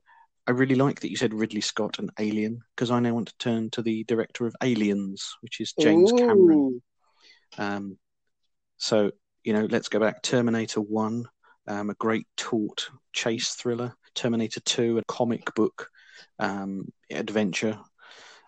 I 0.48 0.52
really 0.52 0.76
like 0.76 1.00
that 1.00 1.10
you 1.10 1.18
said 1.18 1.34
Ridley 1.34 1.62
Scott 1.62 2.00
and 2.00 2.12
Alien, 2.20 2.62
because 2.76 2.92
I 2.92 3.00
now 3.00 3.14
want 3.14 3.30
to 3.30 3.38
turn 3.38 3.70
to 3.72 3.82
the 3.82 4.04
director 4.04 4.46
of 4.46 4.56
Aliens, 4.62 5.36
which 5.42 5.60
is 5.60 5.74
James 5.80 6.12
Ooh. 6.12 6.18
Cameron. 6.18 6.82
Um, 7.58 7.98
so 8.78 9.12
you 9.44 9.54
know, 9.54 9.68
let's 9.70 9.90
go 9.90 10.00
back. 10.00 10.22
Terminator 10.22 10.82
One, 10.82 11.26
um, 11.68 11.90
a 11.90 11.96
great 11.96 12.28
taut 12.38 12.90
chase 13.14 13.56
thriller. 13.56 13.94
Terminator 14.14 14.60
Two, 14.62 14.98
a 14.98 15.04
comic 15.06 15.54
book 15.56 15.90
um, 16.40 16.92
adventure. 17.12 17.80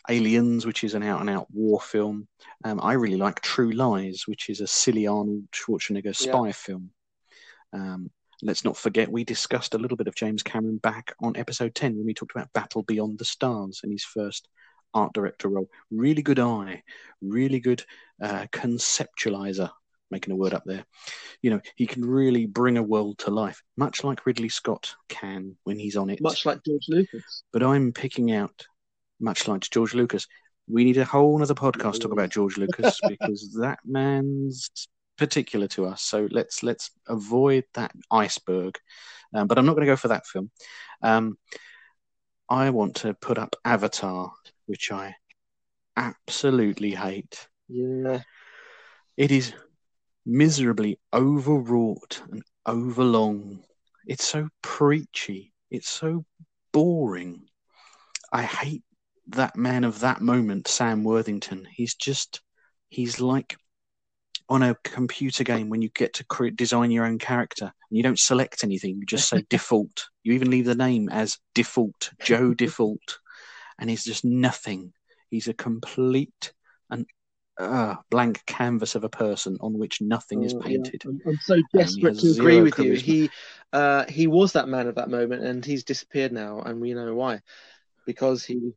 Aliens, 0.09 0.65
which 0.65 0.85
is 0.85 0.93
an 0.93 1.03
out-and-out 1.03 1.47
war 1.51 1.81
film. 1.81 2.29
Um, 2.63 2.79
I 2.81 2.93
really 2.93 3.17
like 3.17 3.41
True 3.41 3.71
Lies, 3.71 4.23
which 4.25 4.49
is 4.49 4.61
a 4.61 4.67
silly 4.67 5.05
Arnold 5.05 5.51
Schwarzenegger 5.51 6.15
spy 6.15 6.53
film. 6.53 6.91
Um, 7.73 8.09
let's 8.41 8.63
not 8.63 8.77
forget 8.77 9.11
we 9.11 9.23
discussed 9.23 9.73
a 9.73 9.77
little 9.77 9.97
bit 9.97 10.07
of 10.07 10.15
James 10.15 10.43
Cameron 10.43 10.77
back 10.77 11.13
on 11.21 11.37
episode 11.37 11.73
10 11.73 11.97
when 11.97 12.05
we 12.05 12.13
talked 12.13 12.35
about 12.35 12.53
Battle 12.53 12.83
Beyond 12.83 13.17
the 13.17 13.25
Stars 13.25 13.81
in 13.83 13.91
his 13.91 14.03
first 14.03 14.47
art 14.93 15.13
director 15.13 15.49
role. 15.49 15.69
Really 15.91 16.21
good 16.21 16.39
eye, 16.39 16.83
really 17.21 17.59
good 17.59 17.83
uh, 18.21 18.45
conceptualizer, 18.51 19.69
making 20.11 20.33
a 20.33 20.37
word 20.37 20.53
up 20.53 20.63
there. 20.65 20.85
You 21.41 21.51
know, 21.51 21.61
he 21.75 21.87
can 21.87 22.05
really 22.05 22.45
bring 22.45 22.77
a 22.77 22.83
world 22.83 23.19
to 23.19 23.31
life, 23.31 23.61
much 23.75 24.03
like 24.03 24.25
Ridley 24.25 24.49
Scott 24.49 24.95
can 25.09 25.57
when 25.63 25.79
he's 25.79 25.97
on 25.97 26.09
it. 26.09 26.21
Much 26.21 26.45
like 26.45 26.63
George 26.63 26.85
Lucas. 26.89 27.43
But 27.51 27.63
I'm 27.63 27.91
picking 27.91 28.31
out, 28.31 28.65
much 29.19 29.47
like 29.47 29.61
George 29.61 29.93
Lucas, 29.93 30.27
we 30.69 30.83
need 30.83 30.97
a 30.97 31.05
whole 31.05 31.41
other 31.41 31.55
podcast 31.55 31.93
to 31.93 31.99
talk 31.99 32.11
about 32.11 32.29
George 32.29 32.57
Lucas 32.57 32.99
because 33.07 33.55
that 33.59 33.79
man's 33.85 34.69
particular 35.17 35.67
to 35.69 35.85
us. 35.85 36.01
So 36.01 36.27
let's 36.31 36.63
let's 36.63 36.91
avoid 37.07 37.65
that 37.73 37.91
iceberg. 38.11 38.77
Um, 39.33 39.47
but 39.47 39.57
I'm 39.57 39.65
not 39.65 39.73
going 39.73 39.85
to 39.85 39.91
go 39.91 39.97
for 39.97 40.09
that 40.09 40.25
film. 40.25 40.51
Um, 41.01 41.37
I 42.49 42.69
want 42.69 42.95
to 42.97 43.13
put 43.13 43.37
up 43.37 43.55
Avatar, 43.65 44.31
which 44.67 44.91
I 44.91 45.15
absolutely 45.97 46.91
hate. 46.91 47.47
Yeah. 47.67 48.21
It 49.17 49.31
is 49.31 49.53
miserably 50.25 50.99
overwrought 51.13 52.21
and 52.31 52.43
overlong. 52.65 53.63
It's 54.05 54.25
so 54.25 54.47
preachy. 54.61 55.53
It's 55.69 55.89
so 55.89 56.23
boring. 56.71 57.47
I 58.31 58.43
hate 58.43 58.83
that 59.29 59.57
man 59.57 59.83
of 59.83 59.99
that 60.01 60.21
moment, 60.21 60.67
Sam 60.67 61.03
Worthington. 61.03 61.67
He's 61.69 61.95
just, 61.95 62.41
he's 62.89 63.19
like 63.19 63.57
on 64.49 64.63
a 64.63 64.75
computer 64.83 65.43
game 65.43 65.69
when 65.69 65.81
you 65.81 65.89
get 65.89 66.13
to 66.13 66.25
create, 66.25 66.55
design 66.55 66.91
your 66.91 67.05
own 67.05 67.19
character 67.19 67.65
and 67.65 67.97
you 67.97 68.03
don't 68.03 68.19
select 68.19 68.63
anything, 68.63 68.97
you 68.97 69.05
just 69.05 69.29
say 69.29 69.43
default. 69.49 70.07
You 70.23 70.33
even 70.33 70.49
leave 70.49 70.65
the 70.65 70.75
name 70.75 71.09
as 71.09 71.37
default, 71.53 72.11
Joe 72.21 72.53
Default, 72.55 73.19
and 73.79 73.89
he's 73.89 74.03
just 74.03 74.23
nothing. 74.25 74.93
He's 75.29 75.47
a 75.47 75.53
complete 75.53 76.53
and 76.89 77.05
uh, 77.59 77.95
blank 78.09 78.45
canvas 78.45 78.95
of 78.95 79.03
a 79.03 79.09
person 79.09 79.57
on 79.61 79.77
which 79.77 79.99
nothing 80.01 80.43
is 80.43 80.53
Oh, 80.53 80.61
yeah. 80.67 80.77
painted. 80.77 81.03
I'm, 81.05 81.21
I'm 81.25 81.39
so 81.41 81.61
desperate 81.73 82.17
to 82.19 82.31
agree 82.31 82.61
with 82.61 82.79
you. 82.79 82.93
He 82.93 83.29
uh, 83.73 84.05
he 84.05 84.27
was 84.27 84.53
that 84.53 84.69
man 84.69 84.87
of 84.87 84.95
that 84.95 85.09
moment, 85.09 85.43
and 85.43 85.65
he's 85.65 85.83
disappeared 85.83 86.31
now, 86.31 86.61
and 86.61 86.79
we 86.79 86.93
know 86.93 87.13
why. 87.15 87.41
Because 88.05 88.45
he 88.45 88.71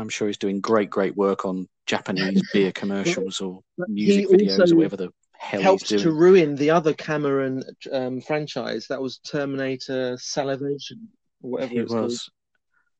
I'm 0.00 0.08
sure 0.08 0.26
he's 0.26 0.38
doing 0.38 0.60
great, 0.60 0.90
great 0.90 1.16
work 1.16 1.44
on 1.44 1.68
Japanese 1.86 2.42
beer 2.52 2.72
commercials 2.72 3.40
or 3.40 3.60
music 3.88 4.28
videos 4.28 4.72
or 4.72 4.76
whatever 4.76 4.96
the 4.96 5.10
hell 5.36 5.62
helped 5.62 5.90
he's 5.90 6.02
to 6.02 6.12
ruin 6.12 6.54
the 6.54 6.70
other 6.70 6.92
Cameron 6.92 7.62
um, 7.92 8.20
franchise. 8.20 8.86
That 8.88 9.00
was 9.00 9.18
Terminator 9.18 10.16
Salivation, 10.18 11.08
or 11.42 11.50
whatever 11.52 11.74
it 11.80 11.88
was. 11.88 12.30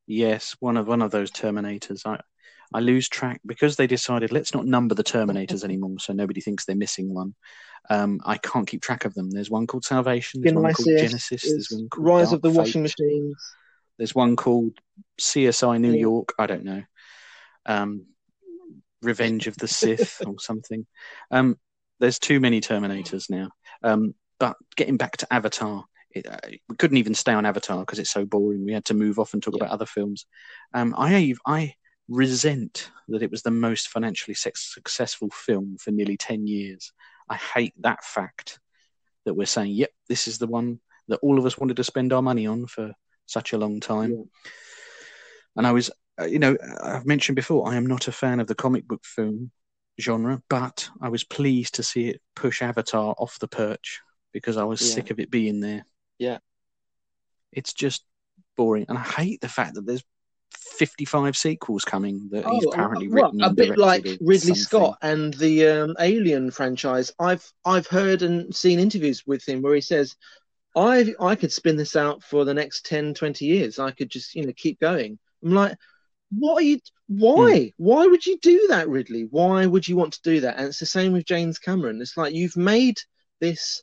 yes, 0.06 0.56
one 0.60 0.76
of 0.76 0.86
one 0.86 1.02
of 1.02 1.10
those 1.10 1.30
Terminators. 1.30 2.02
I 2.06 2.20
I 2.72 2.80
lose 2.80 3.08
track 3.08 3.40
because 3.44 3.76
they 3.76 3.86
decided 3.86 4.32
let's 4.32 4.54
not 4.54 4.66
number 4.66 4.94
the 4.94 5.04
Terminators 5.04 5.64
anymore, 5.64 5.98
so 5.98 6.12
nobody 6.12 6.40
thinks 6.40 6.64
they're 6.64 6.76
missing 6.76 7.12
one. 7.12 7.34
Um, 7.88 8.20
I 8.24 8.36
can't 8.36 8.66
keep 8.68 8.82
track 8.82 9.04
of 9.04 9.14
them. 9.14 9.30
There's 9.30 9.50
one 9.50 9.66
called 9.66 9.84
Salvation. 9.84 10.42
There's 10.42 10.54
one 10.54 10.72
called 10.72 10.88
Genisys 10.88 11.32
Genisys. 11.32 11.42
There's 11.42 11.68
one 11.70 11.88
called 11.88 12.06
Rise 12.06 12.26
Dark 12.30 12.34
of 12.36 12.42
the 12.42 12.50
Fate. 12.50 12.58
Washing 12.58 12.82
Machines. 12.82 13.36
There's 13.98 14.14
one 14.14 14.36
called 14.36 14.80
CSI 15.20 15.78
New 15.80 15.92
Yeah. 15.92 16.00
York. 16.00 16.32
I 16.38 16.46
don't 16.46 16.64
know. 16.64 16.82
Um, 17.70 18.06
Revenge 19.02 19.46
of 19.46 19.56
the 19.56 19.68
Sith 19.68 20.20
or 20.26 20.38
something. 20.38 20.86
Um, 21.30 21.58
there's 22.00 22.18
too 22.18 22.40
many 22.40 22.60
Terminators 22.60 23.30
now. 23.30 23.50
Um, 23.82 24.14
but 24.38 24.56
getting 24.76 24.96
back 24.96 25.16
to 25.18 25.32
Avatar, 25.32 25.84
it, 26.10 26.26
uh, 26.26 26.38
we 26.68 26.76
couldn't 26.76 26.96
even 26.98 27.14
stay 27.14 27.32
on 27.32 27.46
Avatar 27.46 27.80
because 27.80 27.98
it's 27.98 28.10
so 28.10 28.24
boring. 28.24 28.64
We 28.64 28.72
had 28.72 28.84
to 28.86 28.94
move 28.94 29.18
off 29.18 29.32
and 29.32 29.42
talk 29.42 29.54
Yeah. 29.56 29.64
about 29.64 29.74
other 29.74 29.86
films. 29.86 30.26
Um, 30.74 30.94
I 30.98 31.34
I 31.46 31.74
resent 32.08 32.90
that 33.08 33.22
it 33.22 33.30
was 33.30 33.42
the 33.42 33.50
most 33.50 33.88
financially 33.88 34.34
successful 34.34 35.30
film 35.30 35.76
for 35.78 35.92
nearly 35.92 36.16
ten 36.16 36.46
years. 36.46 36.92
I 37.28 37.36
hate 37.36 37.74
that 37.80 38.04
fact 38.04 38.58
that 39.24 39.34
we're 39.34 39.46
saying, 39.46 39.72
yep, 39.72 39.90
this 40.08 40.26
is 40.26 40.38
the 40.38 40.46
one 40.46 40.80
that 41.08 41.20
all 41.22 41.38
of 41.38 41.46
us 41.46 41.58
wanted 41.58 41.76
to 41.76 41.84
spend 41.84 42.12
our 42.12 42.22
money 42.22 42.46
on 42.46 42.66
for 42.66 42.92
such 43.26 43.52
a 43.52 43.58
long 43.58 43.80
time. 43.80 44.10
Yeah. 44.10 44.50
And 45.56 45.66
I 45.66 45.72
was, 45.72 45.90
uh, 46.20 46.26
you 46.26 46.38
know, 46.38 46.56
I've 46.82 47.06
mentioned 47.06 47.36
before, 47.36 47.68
I 47.68 47.76
am 47.76 47.86
not 47.86 48.08
a 48.08 48.12
fan 48.12 48.40
of 48.40 48.46
the 48.46 48.54
comic 48.54 48.86
book 48.86 49.04
film 49.04 49.50
genre, 50.00 50.42
but 50.48 50.88
I 51.00 51.08
was 51.08 51.24
pleased 51.24 51.74
to 51.74 51.82
see 51.82 52.08
it 52.08 52.20
push 52.34 52.62
Avatar 52.62 53.14
off 53.18 53.38
the 53.38 53.48
perch 53.48 54.00
because 54.32 54.56
I 54.56 54.64
was 54.64 54.80
Yeah. 54.80 54.94
sick 54.94 55.10
of 55.10 55.20
it 55.20 55.30
being 55.30 55.60
there. 55.60 55.84
Yeah. 56.18 56.38
It's 57.52 57.72
just 57.72 58.04
boring. 58.56 58.86
And 58.88 58.98
I 58.98 59.02
hate 59.02 59.40
the 59.40 59.48
fact 59.48 59.74
that 59.74 59.86
there's 59.86 60.04
55 60.54 61.36
sequels 61.36 61.84
coming 61.84 62.28
that 62.32 62.44
he's 62.46 62.64
Oh, 62.64 62.70
apparently 62.70 63.08
well, 63.08 63.24
written 63.24 63.42
a 63.42 63.52
bit 63.52 63.76
like 63.78 64.04
Ridley 64.04 64.38
something. 64.38 64.54
Scott 64.56 64.98
and 65.02 65.34
the 65.34 65.66
um, 65.66 65.96
Alien 65.98 66.50
franchise. 66.50 67.12
I've 67.18 67.44
I've 67.64 67.86
heard 67.86 68.22
and 68.22 68.54
seen 68.54 68.78
interviews 68.78 69.26
with 69.26 69.46
him 69.48 69.62
where 69.62 69.74
he 69.74 69.80
says, 69.80 70.16
"I 70.76 71.14
I 71.20 71.34
could 71.36 71.52
spin 71.52 71.76
this 71.76 71.96
out 71.96 72.22
for 72.22 72.44
the 72.44 72.54
next 72.54 72.86
10, 72.86 73.14
20 73.14 73.44
years. 73.46 73.78
I 73.78 73.90
could 73.90 74.10
just 74.10 74.34
you 74.34 74.46
know 74.46 74.52
keep 74.56 74.80
going." 74.80 75.18
I'm 75.44 75.52
like, 75.52 75.76
"What 76.30 76.58
are 76.58 76.66
you? 76.66 76.80
Why? 77.08 77.72
Hmm. 77.76 77.84
Why 77.84 78.06
would 78.06 78.24
you 78.24 78.38
do 78.38 78.66
that, 78.68 78.88
Ridley? 78.88 79.26
Why 79.30 79.66
would 79.66 79.86
you 79.88 79.96
want 79.96 80.14
to 80.14 80.22
do 80.22 80.40
that?" 80.40 80.56
And 80.58 80.68
it's 80.68 80.78
the 80.78 80.86
same 80.86 81.12
with 81.12 81.26
James 81.26 81.58
Cameron. 81.58 82.00
It's 82.00 82.16
like 82.16 82.34
you've 82.34 82.56
made 82.56 82.98
this 83.40 83.82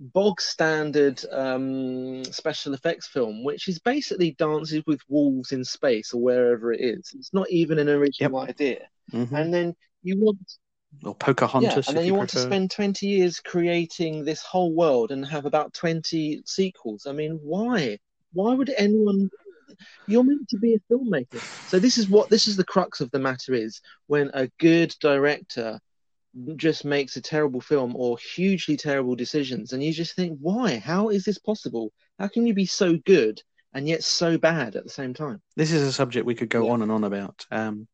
bog 0.00 0.40
standard 0.40 1.24
um, 1.30 2.24
special 2.24 2.74
effects 2.74 3.06
film, 3.06 3.44
which 3.44 3.68
is 3.68 3.78
basically 3.78 4.32
Dances 4.32 4.82
with 4.86 5.00
Wolves 5.08 5.52
in 5.52 5.64
space 5.64 6.12
or 6.12 6.20
wherever 6.20 6.72
it 6.72 6.80
is. 6.80 7.12
It's 7.14 7.32
not 7.32 7.48
even 7.50 7.78
an 7.78 7.88
original 7.88 8.40
idea. 8.40 8.88
Mhm. 9.12 9.32
And 9.32 9.54
then 9.54 9.76
you 10.02 10.18
want, 10.18 10.38
Or 11.04 11.14
Pocahontas. 11.14 11.74
yeah, 11.76 11.82
and 11.88 11.96
then 11.96 12.04
you 12.04 12.12
you 12.12 12.18
want 12.18 12.30
to 12.30 12.38
spend 12.38 12.70
20 12.70 13.06
years 13.06 13.40
creating 13.40 14.24
this 14.24 14.42
whole 14.42 14.72
world 14.74 15.12
and 15.12 15.24
have 15.26 15.46
about 15.46 15.72
20 15.74 16.42
sequels. 16.46 17.06
I 17.06 17.12
mean, 17.12 17.38
why? 17.42 17.98
Why 18.32 18.54
would 18.54 18.70
anyone? 18.76 19.30
You're 20.06 20.24
meant 20.24 20.48
to 20.50 20.58
be 20.58 20.74
a 20.74 20.92
filmmaker. 20.92 21.40
So 21.68 21.78
this 21.78 21.98
is 21.98 22.08
what 22.08 22.30
this 22.30 22.46
is 22.46 22.56
the 22.56 22.64
crux 22.64 23.00
of 23.00 23.10
the 23.10 23.18
matter 23.18 23.54
is 23.54 23.80
when 24.06 24.30
a 24.34 24.48
good 24.58 24.94
director 25.00 25.80
just 26.56 26.84
makes 26.84 27.16
a 27.16 27.20
terrible 27.20 27.60
film 27.60 27.94
or 27.96 28.18
hugely 28.18 28.76
terrible 28.76 29.14
decisions 29.14 29.72
and 29.72 29.84
you 29.84 29.92
just 29.92 30.16
think 30.16 30.36
why 30.40 30.78
how 30.78 31.08
is 31.08 31.24
this 31.24 31.38
possible 31.38 31.92
how 32.18 32.26
can 32.26 32.44
you 32.44 32.52
be 32.52 32.66
so 32.66 32.96
good 33.06 33.40
and 33.72 33.86
yet 33.86 34.02
so 34.02 34.36
bad 34.36 34.74
at 34.74 34.82
the 34.82 34.90
same 34.90 35.14
time 35.14 35.40
this 35.54 35.70
is 35.70 35.82
a 35.82 35.92
subject 35.92 36.26
we 36.26 36.34
could 36.34 36.50
go 36.50 36.66
Yeah. 36.66 36.72
on 36.72 36.82
and 36.82 36.90
on 36.90 37.04
about. 37.04 37.46
Um, 37.52 37.86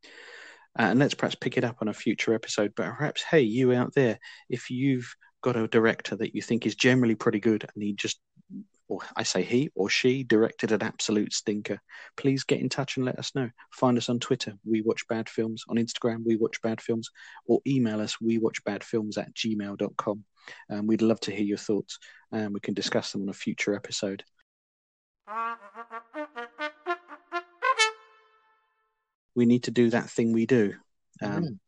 uh, 0.78 0.82
and 0.84 0.98
let's 1.00 1.14
perhaps 1.14 1.34
pick 1.34 1.58
it 1.58 1.64
up 1.64 1.78
on 1.80 1.88
a 1.88 1.92
future 1.92 2.32
episode. 2.32 2.72
But 2.76 2.96
perhaps, 2.96 3.22
hey, 3.22 3.40
you 3.40 3.72
out 3.72 3.92
there, 3.94 4.18
if 4.48 4.70
you've 4.70 5.12
got 5.42 5.56
a 5.56 5.66
director 5.66 6.14
that 6.16 6.34
you 6.34 6.42
think 6.42 6.64
is 6.64 6.76
generally 6.76 7.16
pretty 7.16 7.40
good 7.40 7.66
and 7.74 7.82
he 7.82 7.92
just, 7.92 8.20
or 8.90 8.98
I 9.16 9.22
say 9.22 9.42
he 9.42 9.70
or 9.74 9.88
she 9.88 10.24
directed 10.24 10.72
an 10.72 10.82
absolute 10.82 11.32
stinker, 11.32 11.80
please 12.16 12.42
get 12.42 12.60
in 12.60 12.68
touch 12.68 12.96
and 12.96 13.06
let 13.06 13.18
us 13.20 13.32
know. 13.36 13.48
Find 13.72 13.96
us 13.96 14.08
on 14.08 14.18
Twitter, 14.18 14.54
We 14.64 14.82
Watch 14.82 15.06
Bad 15.08 15.28
Films, 15.28 15.62
on 15.68 15.76
Instagram, 15.76 16.24
We 16.26 16.36
Watch 16.36 16.60
Bad 16.60 16.80
Films, 16.80 17.08
or 17.46 17.60
email 17.66 18.00
us, 18.00 18.20
We 18.20 18.38
Watch 18.38 18.62
Bad 18.64 18.82
Films 18.82 19.16
at 19.16 19.32
gmail.com. 19.34 20.24
Um, 20.70 20.86
we'd 20.88 21.02
love 21.02 21.20
to 21.20 21.30
hear 21.30 21.44
your 21.44 21.58
thoughts 21.58 21.98
and 22.32 22.52
we 22.52 22.60
can 22.60 22.74
discuss 22.74 23.12
them 23.12 23.22
on 23.22 23.28
a 23.28 23.32
future 23.32 23.74
episode. 23.74 24.24
We 29.36 29.46
need 29.46 29.62
to 29.64 29.70
do 29.70 29.90
that 29.90 30.10
thing 30.10 30.32
we 30.32 30.46
do. 30.46 30.74
Um, 31.22 31.42
Mm. 31.44 31.58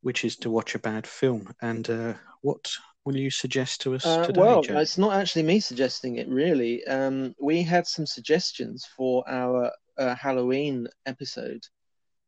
which 0.00 0.24
is 0.24 0.36
to 0.36 0.50
watch 0.50 0.74
a 0.74 0.78
bad 0.78 1.06
film. 1.06 1.52
And 1.60 1.88
uh, 1.90 2.14
what 2.40 2.70
will 3.08 3.16
you 3.16 3.30
suggest 3.30 3.80
to 3.80 3.94
us 3.94 4.04
Uh, 4.06 4.26
today, 4.26 4.40
well 4.40 4.62
Joe? 4.62 4.78
it's 4.78 4.98
not 4.98 5.14
actually 5.14 5.42
me 5.42 5.60
suggesting 5.60 6.16
it 6.16 6.28
really 6.28 6.84
um, 6.86 7.34
we 7.40 7.62
had 7.62 7.86
some 7.86 8.06
suggestions 8.06 8.86
for 8.96 9.24
our 9.28 9.72
uh, 9.96 10.14
halloween 10.14 10.86
episode 11.06 11.62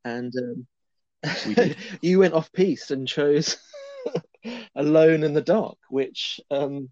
and 0.05 0.33
um, 0.37 0.67
We 1.47 1.77
you 2.01 2.19
went 2.19 2.35
off 2.35 2.53
piece 2.53 2.91
and 2.91 3.07
chose 3.07 3.59
Alone 4.75 5.23
in 5.23 5.35
the 5.35 5.43
Dark, 5.43 5.77
which 5.91 6.41
um, 6.51 6.89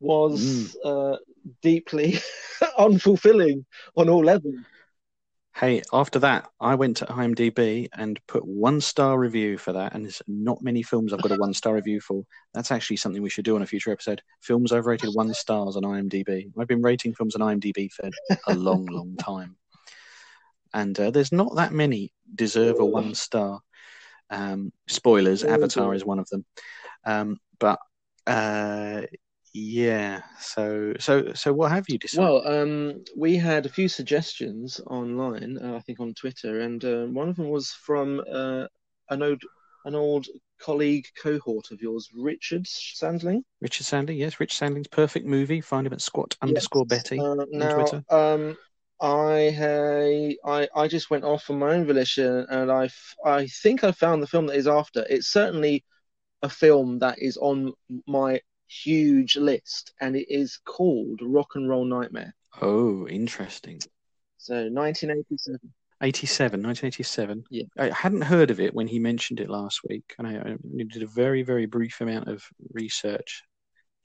was 0.00 0.74
mm. 0.84 1.14
uh, 1.14 1.18
deeply 1.60 2.18
unfulfilling 2.78 3.64
on 3.96 4.08
all 4.08 4.24
levels. 4.24 4.54
Hey, 5.54 5.82
after 5.92 6.18
that, 6.20 6.50
I 6.60 6.74
went 6.74 6.96
to 6.98 7.06
IMDb 7.06 7.88
and 7.92 8.18
put 8.26 8.44
one 8.44 8.80
star 8.80 9.18
review 9.18 9.58
for 9.58 9.72
that, 9.74 9.94
and 9.94 10.04
there's 10.04 10.22
not 10.26 10.62
many 10.62 10.82
films 10.82 11.12
I've 11.12 11.20
got 11.20 11.32
a 11.32 11.36
one 11.36 11.52
star 11.52 11.74
review 11.74 12.00
for. 12.00 12.24
That's 12.54 12.70
actually 12.70 12.96
something 12.96 13.22
we 13.22 13.28
should 13.28 13.44
do 13.44 13.54
on 13.54 13.62
a 13.62 13.66
future 13.66 13.92
episode. 13.92 14.22
Films 14.40 14.72
I've 14.72 14.86
rated 14.86 15.10
one 15.12 15.34
stars 15.34 15.76
on 15.76 15.82
IMDb. 15.82 16.50
I've 16.58 16.68
been 16.68 16.80
rating 16.80 17.14
films 17.14 17.36
on 17.36 17.42
IMDb 17.42 17.92
for 17.92 18.08
a 18.46 18.54
long, 18.54 18.86
long 18.86 19.14
time, 19.16 19.56
and 20.72 20.98
uh, 20.98 21.10
there's 21.10 21.32
not 21.32 21.54
that 21.56 21.72
many 21.72 22.12
deserve 22.34 22.80
a 22.80 22.86
one 22.86 23.14
star. 23.14 23.60
Um, 24.30 24.72
spoilers: 24.88 25.44
Avatar 25.44 25.94
is 25.94 26.04
one 26.04 26.18
of 26.18 26.28
them, 26.30 26.46
um, 27.04 27.38
but 27.60 27.78
uh, 28.26 29.02
yeah. 29.54 30.22
So 30.38 30.94
so 30.98 31.32
so 31.34 31.52
what 31.52 31.70
have 31.70 31.84
you 31.88 31.98
decided? 31.98 32.24
Well, 32.24 32.46
um, 32.46 33.04
we 33.16 33.36
had 33.36 33.66
a 33.66 33.68
few 33.68 33.88
suggestions 33.88 34.80
online, 34.86 35.58
uh, 35.62 35.76
I 35.76 35.80
think 35.80 36.00
on 36.00 36.14
Twitter, 36.14 36.60
and 36.60 36.84
uh, 36.84 37.04
one 37.06 37.28
of 37.28 37.36
them 37.36 37.48
was 37.48 37.70
from 37.70 38.22
uh, 38.30 38.66
an 39.10 39.22
old 39.22 39.42
an 39.84 39.94
old 39.94 40.26
colleague 40.60 41.06
cohort 41.20 41.70
of 41.70 41.82
yours, 41.82 42.08
Richard 42.14 42.66
Sandling. 42.66 43.44
Richard 43.60 43.84
Sandling, 43.84 44.18
yes, 44.18 44.40
Richard 44.40 44.56
Sandling's 44.56 44.88
perfect 44.88 45.26
movie. 45.26 45.60
Find 45.60 45.86
him 45.86 45.92
at 45.92 46.00
squat 46.00 46.36
underscore 46.40 46.86
Betty 46.86 47.18
uh, 47.18 47.24
on 47.24 47.46
Twitter. 47.46 48.04
Um, 48.08 48.56
I, 49.00 50.36
I 50.44 50.68
I 50.74 50.88
just 50.88 51.10
went 51.10 51.24
off 51.24 51.50
on 51.50 51.58
my 51.58 51.74
own 51.74 51.84
volition, 51.84 52.46
and 52.48 52.70
I 52.70 52.88
I 53.24 53.48
think 53.48 53.84
I 53.84 53.92
found 53.92 54.22
the 54.22 54.28
film 54.28 54.46
that 54.46 54.56
is 54.56 54.68
after. 54.68 55.04
It's 55.10 55.26
certainly 55.26 55.84
a 56.42 56.48
film 56.48 57.00
that 57.00 57.18
is 57.20 57.36
on 57.36 57.72
my 58.06 58.40
huge 58.84 59.36
list, 59.36 59.92
and 60.00 60.16
it 60.16 60.26
is 60.28 60.58
called 60.64 61.20
Rock 61.22 61.54
and 61.54 61.68
Roll 61.68 61.84
Nightmare. 61.84 62.34
Oh, 62.60 63.06
interesting. 63.08 63.80
So 64.38 64.54
1987. 64.54 65.60
87, 66.02 66.62
1987. 66.62 67.44
Yeah. 67.48 67.62
I 67.78 67.94
hadn't 67.94 68.22
heard 68.22 68.50
of 68.50 68.58
it 68.58 68.74
when 68.74 68.88
he 68.88 68.98
mentioned 68.98 69.38
it 69.38 69.48
last 69.48 69.80
week, 69.88 70.14
and 70.18 70.26
I, 70.26 70.32
I 70.32 70.56
did 70.88 71.02
a 71.02 71.06
very, 71.06 71.42
very 71.42 71.66
brief 71.66 72.00
amount 72.00 72.28
of 72.28 72.44
research 72.72 73.44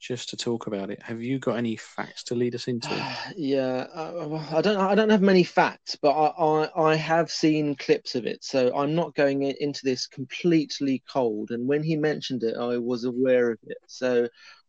just 0.00 0.28
to 0.28 0.36
talk 0.36 0.66
about 0.68 0.90
it. 0.90 1.02
Have 1.02 1.22
you 1.22 1.38
got 1.38 1.56
any 1.56 1.76
facts 1.76 2.22
to 2.24 2.34
lead 2.34 2.54
us 2.54 2.68
into? 2.68 2.88
yeah, 3.36 3.86
uh, 3.92 4.46
I 4.52 4.60
don't. 4.60 4.76
I 4.76 4.94
don't 4.94 5.10
have 5.10 5.22
many 5.22 5.42
facts, 5.42 5.96
but 6.00 6.10
I, 6.10 6.28
I, 6.40 6.90
I 6.92 6.94
have 6.94 7.30
seen 7.30 7.74
clips 7.74 8.14
of 8.14 8.26
it, 8.26 8.44
so 8.44 8.74
I'm 8.76 8.94
not 8.94 9.14
going 9.14 9.42
into 9.42 9.80
this 9.82 10.06
completely 10.06 11.02
cold. 11.10 11.50
And 11.50 11.66
when 11.66 11.82
he 11.82 11.96
mentioned 11.96 12.44
it, 12.44 12.56
I 12.56 12.78
was 12.78 13.04
aware 13.04 13.50
of 13.50 13.58
it. 13.66 13.78
So 13.86 14.28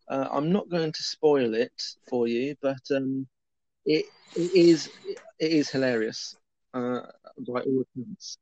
uh, 0.09 0.27
I'm 0.31 0.51
not 0.51 0.69
going 0.69 0.91
to 0.91 1.03
spoil 1.03 1.53
it 1.53 1.71
for 2.09 2.27
you, 2.27 2.55
but 2.61 2.81
um, 2.95 3.27
it 3.85 4.05
it 4.35 4.51
is 4.53 4.89
it 5.39 5.51
is 5.51 5.69
hilarious 5.69 6.35
uh, 6.73 7.01
by 7.47 7.61
all 7.61 7.83
accounts. 7.95 8.37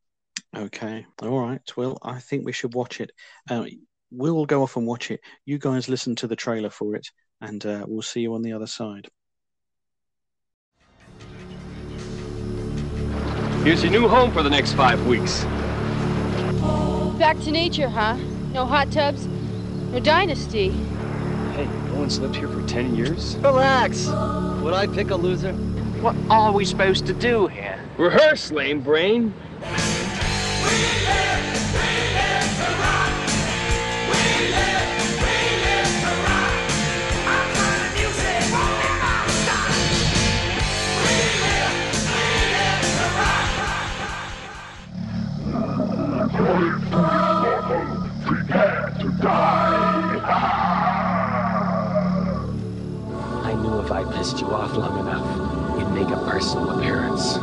Okay, 0.55 1.05
all 1.21 1.39
right. 1.39 1.61
Well, 1.75 1.97
I 2.01 2.19
think 2.19 2.45
we 2.45 2.53
should 2.53 2.73
watch 2.73 3.01
it. 3.01 3.11
Uh, 3.49 3.65
we'll 4.11 4.45
go 4.45 4.63
off 4.63 4.77
and 4.77 4.87
watch 4.87 5.11
it. 5.11 5.19
You 5.45 5.57
guys 5.57 5.89
listen 5.89 6.15
to 6.17 6.27
the 6.27 6.35
trailer 6.35 6.69
for 6.69 6.95
it, 6.95 7.07
and 7.41 7.65
uh, 7.65 7.85
we'll 7.87 8.01
see 8.01 8.21
you 8.21 8.33
on 8.33 8.41
the 8.41 8.53
other 8.53 8.67
side. 8.67 9.07
Here's 13.63 13.83
your 13.83 13.91
new 13.91 14.07
home 14.07 14.31
for 14.31 14.43
the 14.43 14.49
next 14.49 14.73
five 14.73 15.05
weeks. 15.05 15.43
Back 17.19 17.39
to 17.41 17.51
nature, 17.51 17.89
huh? 17.89 18.15
No 18.53 18.65
hot 18.65 18.91
tubs, 18.91 19.27
no 19.91 19.99
dynasty. 19.99 20.73
Hey, 21.97 22.01
no 22.01 22.05
one's 22.05 22.19
lived 22.19 22.35
here 22.35 22.47
for 22.47 22.61
10 22.67 22.95
years? 22.95 23.37
Relax. 23.37 24.05
Would 24.05 24.75
I 24.75 24.85
pick 24.85 25.09
a 25.09 25.15
loser? 25.15 25.51
What 26.03 26.15
are 26.29 26.51
we 26.51 26.63
supposed 26.63 27.07
to 27.07 27.13
do 27.13 27.47
here? 27.47 27.79
Rehearse, 27.97 28.51
lame 28.51 28.81
brain. 28.81 29.33
We 29.59 29.65
live, 29.65 29.81
we 31.73 31.89
live 32.13 32.49
to 32.53 32.69
rock. 32.77 33.17
We 34.13 34.21
live, 34.53 34.93
we 35.23 35.37
live 35.65 35.93
to 36.03 36.11
rock. 36.21 36.53
I'm 37.25 37.49
kind 37.57 37.81
of 37.81 37.89
music. 37.97 38.45
Whenever 38.53 39.01
I 39.01 39.25
start. 39.41 39.73
We 41.01 41.17
live, 41.41 41.73
we 42.13 42.29
live 42.53 42.85
to 42.93 43.05
rock. 43.17 43.49
Prepare 48.23 48.93
to 48.99 49.07
die! 49.19 49.66
You 54.35 54.47
off 54.53 54.75
long 54.75 54.99
enough, 54.99 55.79
you'd 55.79 55.89
make 55.91 56.09
a 56.09 56.17
personal 56.25 56.71
appearance. 56.71 57.37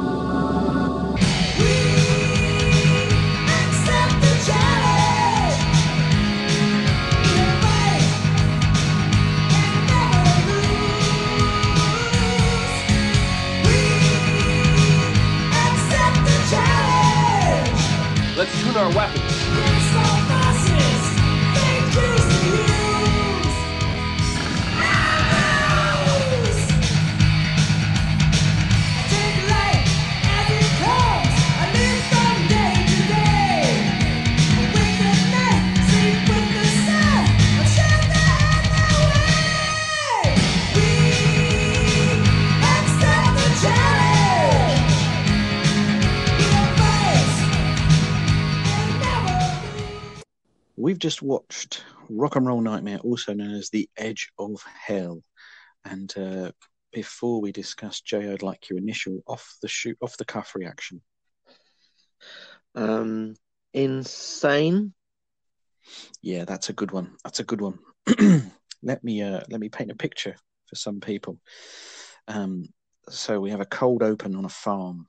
Just 51.14 51.22
watched 51.22 51.85
Rock 52.11 52.35
and 52.35 52.44
Roll 52.44 52.61
Nightmare, 52.61 52.98
also 52.98 53.35
known 53.35 53.55
as 53.55 53.70
The 53.70 53.88
Edge 53.96 54.33
of 54.37 54.61
Hell. 54.64 55.22
And 55.85 56.12
uh, 56.18 56.50
before 56.92 57.40
we 57.40 57.53
discuss, 57.53 58.00
Jay, 58.00 58.33
I'd 58.33 58.42
like 58.42 58.68
your 58.68 58.81
initial 58.81 59.20
off 59.29 59.55
the 59.62 59.68
shoot, 59.68 59.96
off 60.03 60.16
the 60.16 60.24
cuff 60.24 60.57
reaction. 60.57 61.03
Um, 62.74 63.37
insane. 63.72 64.92
Yeah, 66.20 66.46
that's 66.46 66.70
a 66.70 66.72
good 66.72 66.90
one. 66.90 67.12
That's 67.22 67.38
a 67.38 67.44
good 67.44 67.61
one. 67.61 67.79
let 68.83 69.05
me 69.05 69.22
uh, 69.22 69.42
let 69.48 69.61
me 69.61 69.68
paint 69.68 69.92
a 69.92 69.94
picture 69.94 70.35
for 70.66 70.74
some 70.74 70.98
people. 70.98 71.38
Um, 72.27 72.66
so 73.09 73.38
we 73.38 73.50
have 73.50 73.61
a 73.61 73.66
cold 73.66 74.03
open 74.03 74.35
on 74.35 74.46
a 74.46 74.48
farm. 74.48 75.07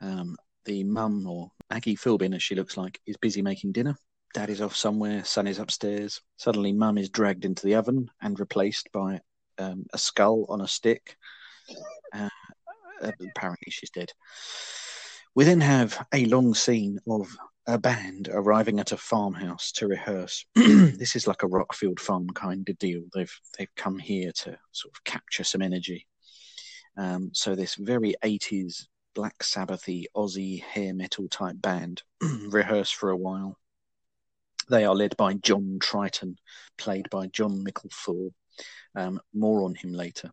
Um, 0.00 0.36
the 0.64 0.84
mum 0.84 1.26
or 1.26 1.50
Maggie 1.72 1.96
Philbin, 1.96 2.36
as 2.36 2.42
she 2.44 2.54
looks 2.54 2.76
like, 2.76 3.00
is 3.04 3.16
busy 3.16 3.42
making 3.42 3.72
dinner. 3.72 3.96
Dad 4.34 4.50
is 4.50 4.60
off 4.60 4.74
somewhere, 4.74 5.24
son 5.24 5.46
is 5.46 5.60
upstairs. 5.60 6.20
Suddenly, 6.36 6.72
mum 6.72 6.98
is 6.98 7.08
dragged 7.08 7.44
into 7.44 7.64
the 7.64 7.76
oven 7.76 8.10
and 8.20 8.38
replaced 8.38 8.90
by 8.92 9.20
um, 9.58 9.86
a 9.92 9.98
skull 9.98 10.44
on 10.48 10.60
a 10.60 10.66
stick. 10.66 11.16
Uh, 12.12 12.28
apparently, 13.00 13.70
she's 13.70 13.90
dead. 13.90 14.12
We 15.36 15.44
then 15.44 15.60
have 15.60 16.04
a 16.12 16.26
long 16.26 16.52
scene 16.54 16.98
of 17.08 17.28
a 17.66 17.78
band 17.78 18.28
arriving 18.32 18.80
at 18.80 18.90
a 18.90 18.96
farmhouse 18.96 19.70
to 19.72 19.86
rehearse. 19.86 20.44
this 20.54 21.14
is 21.14 21.28
like 21.28 21.44
a 21.44 21.48
Rockfield 21.48 22.00
Farm 22.00 22.28
kind 22.30 22.68
of 22.68 22.78
deal. 22.78 23.04
They've 23.14 23.40
they've 23.56 23.74
come 23.76 23.98
here 23.98 24.32
to 24.32 24.58
sort 24.72 24.94
of 24.94 25.04
capture 25.04 25.44
some 25.44 25.62
energy. 25.62 26.08
Um, 26.96 27.30
so 27.32 27.54
this 27.54 27.76
very 27.76 28.14
80s 28.24 28.86
Black 29.14 29.38
Sabbathy 29.38 30.06
Aussie 30.16 30.60
hair 30.60 30.92
metal 30.92 31.28
type 31.28 31.60
band 31.60 32.02
rehearse 32.48 32.90
for 32.90 33.10
a 33.10 33.16
while. 33.16 33.56
They 34.68 34.84
are 34.84 34.94
led 34.94 35.16
by 35.16 35.34
John 35.34 35.78
Triton, 35.80 36.36
played 36.78 37.10
by 37.10 37.26
Jon 37.26 37.64
Mikl 37.64 37.92
Thor. 37.92 38.30
Um, 38.94 39.20
more 39.32 39.64
on 39.64 39.74
him 39.74 39.92
later. 39.92 40.30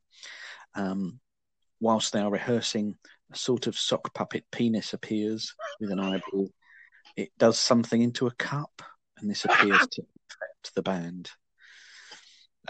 Um, 0.75 1.19
whilst 1.79 2.13
they 2.13 2.19
are 2.19 2.31
rehearsing, 2.31 2.95
a 3.31 3.37
sort 3.37 3.67
of 3.67 3.77
sock 3.77 4.13
puppet 4.13 4.45
penis 4.51 4.93
appears 4.93 5.53
with 5.79 5.91
an 5.91 5.99
eyeball. 5.99 6.49
It 7.17 7.31
does 7.37 7.59
something 7.59 8.01
into 8.01 8.27
a 8.27 8.35
cup, 8.35 8.81
and 9.17 9.29
this 9.29 9.45
appears 9.45 9.87
to 9.87 10.01
infect 10.01 10.75
the 10.75 10.83
band, 10.83 11.31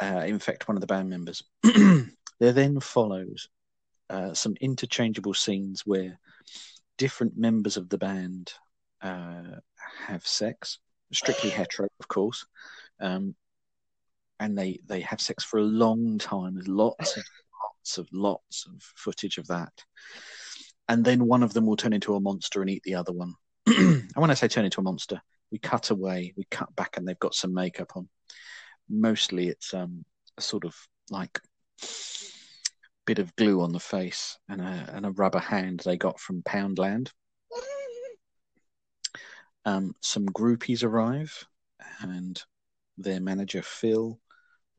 uh, 0.01 0.23
infect 0.25 0.67
one 0.67 0.77
of 0.77 0.81
the 0.81 0.87
band 0.87 1.09
members. 1.09 1.43
there 2.39 2.53
then 2.53 2.79
follows 2.79 3.49
uh, 4.09 4.33
some 4.33 4.55
interchangeable 4.61 5.33
scenes 5.33 5.81
where 5.85 6.19
different 6.97 7.37
members 7.37 7.77
of 7.77 7.89
the 7.89 7.97
band 7.97 8.53
uh, 9.01 9.43
have 10.07 10.25
sex 10.25 10.79
strictly 11.13 11.49
hetero, 11.49 11.87
of 11.99 12.07
course. 12.07 12.45
Um, 12.99 13.35
and 14.39 14.57
they 14.57 14.79
they 14.87 15.01
have 15.01 15.21
sex 15.21 15.43
for 15.43 15.59
a 15.59 15.63
long 15.63 16.17
time. 16.17 16.55
There's 16.55 16.67
lots 16.67 17.17
of 17.17 17.23
lots 17.63 17.97
of 17.97 18.07
lots 18.11 18.65
of 18.67 18.81
footage 18.95 19.37
of 19.37 19.47
that. 19.47 19.73
And 20.89 21.05
then 21.05 21.25
one 21.25 21.43
of 21.43 21.53
them 21.53 21.65
will 21.65 21.77
turn 21.77 21.93
into 21.93 22.15
a 22.15 22.19
monster 22.19 22.61
and 22.61 22.69
eat 22.69 22.83
the 22.83 22.95
other 22.95 23.13
one. 23.13 23.33
and 23.67 24.11
when 24.15 24.31
I 24.31 24.33
say 24.33 24.47
turn 24.47 24.65
into 24.65 24.81
a 24.81 24.83
monster, 24.83 25.21
we 25.51 25.59
cut 25.59 25.89
away, 25.89 26.33
we 26.35 26.45
cut 26.49 26.75
back, 26.75 26.97
and 26.97 27.07
they've 27.07 27.19
got 27.19 27.35
some 27.35 27.53
makeup 27.53 27.91
on. 27.95 28.09
Mostly, 28.89 29.47
it's 29.47 29.73
um, 29.73 30.03
a 30.37 30.41
sort 30.41 30.65
of 30.65 30.75
like 31.09 31.39
bit 33.05 33.19
of 33.19 33.35
glue 33.35 33.61
on 33.61 33.71
the 33.71 33.79
face 33.79 34.37
and 34.47 34.61
a 34.61 34.89
and 34.93 35.05
a 35.05 35.11
rubber 35.11 35.39
hand 35.39 35.81
they 35.85 35.97
got 35.97 36.19
from 36.19 36.41
Poundland. 36.43 37.09
Um, 39.65 39.95
some 40.01 40.25
groupies 40.25 40.83
arrive, 40.83 41.45
and 42.01 42.41
their 42.97 43.19
manager 43.19 43.61
Phil 43.61 44.19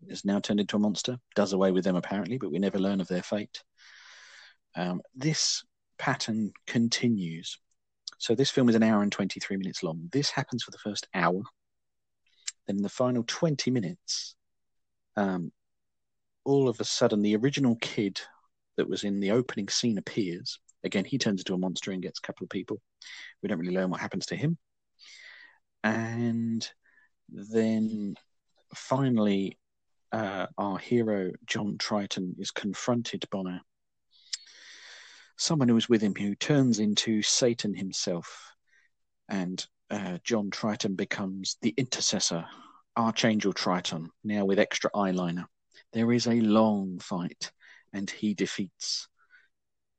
is 0.08 0.24
now 0.24 0.40
turned 0.40 0.60
into 0.60 0.76
a 0.76 0.80
monster. 0.80 1.18
Does 1.34 1.52
away 1.52 1.70
with 1.70 1.84
them 1.84 1.96
apparently, 1.96 2.38
but 2.38 2.50
we 2.50 2.58
never 2.58 2.78
learn 2.78 3.00
of 3.00 3.08
their 3.08 3.22
fate. 3.22 3.62
Um, 4.74 5.02
this 5.14 5.64
pattern 5.98 6.52
continues. 6.66 7.58
So 8.18 8.34
this 8.34 8.50
film 8.50 8.68
is 8.68 8.74
an 8.74 8.82
hour 8.82 9.02
and 9.02 9.12
twenty 9.12 9.38
three 9.40 9.56
minutes 9.56 9.82
long. 9.82 10.08
This 10.12 10.30
happens 10.30 10.62
for 10.62 10.70
the 10.72 10.78
first 10.78 11.06
hour. 11.14 11.42
Then 12.66 12.76
in 12.76 12.82
the 12.82 12.88
final 12.88 13.24
twenty 13.26 13.70
minutes, 13.70 14.34
um, 15.16 15.52
all 16.44 16.68
of 16.68 16.80
a 16.80 16.84
sudden 16.84 17.22
the 17.22 17.36
original 17.36 17.76
kid 17.80 18.20
that 18.76 18.88
was 18.88 19.04
in 19.04 19.20
the 19.20 19.32
opening 19.32 19.68
scene 19.68 19.98
appears. 19.98 20.58
Again, 20.84 21.04
he 21.04 21.18
turns 21.18 21.40
into 21.40 21.54
a 21.54 21.58
monster 21.58 21.92
and 21.92 22.02
gets 22.02 22.18
a 22.18 22.26
couple 22.26 22.44
of 22.44 22.50
people. 22.50 22.80
We 23.42 23.48
don't 23.48 23.58
really 23.58 23.74
learn 23.74 23.90
what 23.90 24.00
happens 24.00 24.26
to 24.26 24.36
him. 24.36 24.58
And 25.84 26.68
then 27.28 28.16
finally, 28.74 29.58
uh, 30.12 30.46
our 30.58 30.78
hero, 30.78 31.32
John 31.46 31.78
Triton, 31.78 32.36
is 32.38 32.50
confronted 32.50 33.24
by 33.30 33.60
someone 35.36 35.68
who 35.68 35.76
is 35.76 35.88
with 35.88 36.02
him 36.02 36.14
who 36.14 36.34
turns 36.34 36.78
into 36.78 37.22
Satan 37.22 37.74
himself. 37.74 38.52
And 39.28 39.64
uh, 39.90 40.18
John 40.24 40.50
Triton 40.50 40.94
becomes 40.94 41.56
the 41.62 41.74
intercessor, 41.76 42.46
Archangel 42.96 43.52
Triton, 43.52 44.10
now 44.22 44.44
with 44.44 44.58
extra 44.58 44.90
eyeliner. 44.90 45.46
There 45.92 46.12
is 46.12 46.26
a 46.26 46.40
long 46.40 46.98
fight, 46.98 47.50
and 47.92 48.08
he 48.08 48.34
defeats 48.34 49.08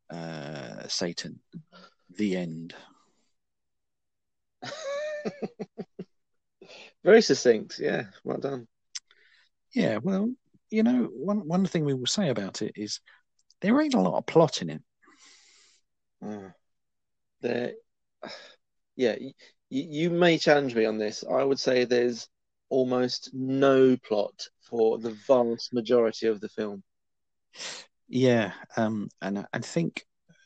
uh, 0.09 0.87
Satan. 0.87 1.39
The 2.15 2.37
end. 2.37 2.75
Very 7.03 7.21
succinct. 7.21 7.79
Yeah, 7.79 8.05
well 8.23 8.38
done. 8.38 8.67
Yeah, 9.73 9.97
well, 9.97 10.31
you 10.69 10.83
know, 10.83 11.09
one 11.13 11.47
one 11.47 11.65
thing 11.65 11.86
we 11.86 11.93
will 11.93 12.05
say 12.05 12.29
about 12.29 12.62
it 12.62 12.73
is 12.75 12.99
there 13.62 13.79
ain't 13.81 13.93
a 13.93 14.01
lot 14.01 14.17
of 14.17 14.25
plot 14.25 14.62
in 14.62 14.69
it. 14.69 14.81
Uh, 16.25 16.49
there, 17.41 17.73
yeah, 18.95 19.15
you, 19.19 19.31
you 19.69 20.09
may 20.09 20.38
challenge 20.38 20.75
me 20.75 20.86
on 20.86 20.97
this. 20.97 21.23
I 21.29 21.43
would 21.43 21.59
say 21.59 21.86
there's 21.86 22.27
almost 22.69 23.29
no 23.33 23.97
plot 23.97 24.47
for 24.62 24.97
the 24.97 25.12
vast 25.27 25.73
majority 25.73 26.27
of 26.27 26.41
the 26.41 26.49
film. 26.49 26.83
Yeah, 28.07 28.53
um, 28.77 29.09
and 29.21 29.45
I 29.53 29.59
think, 29.59 30.05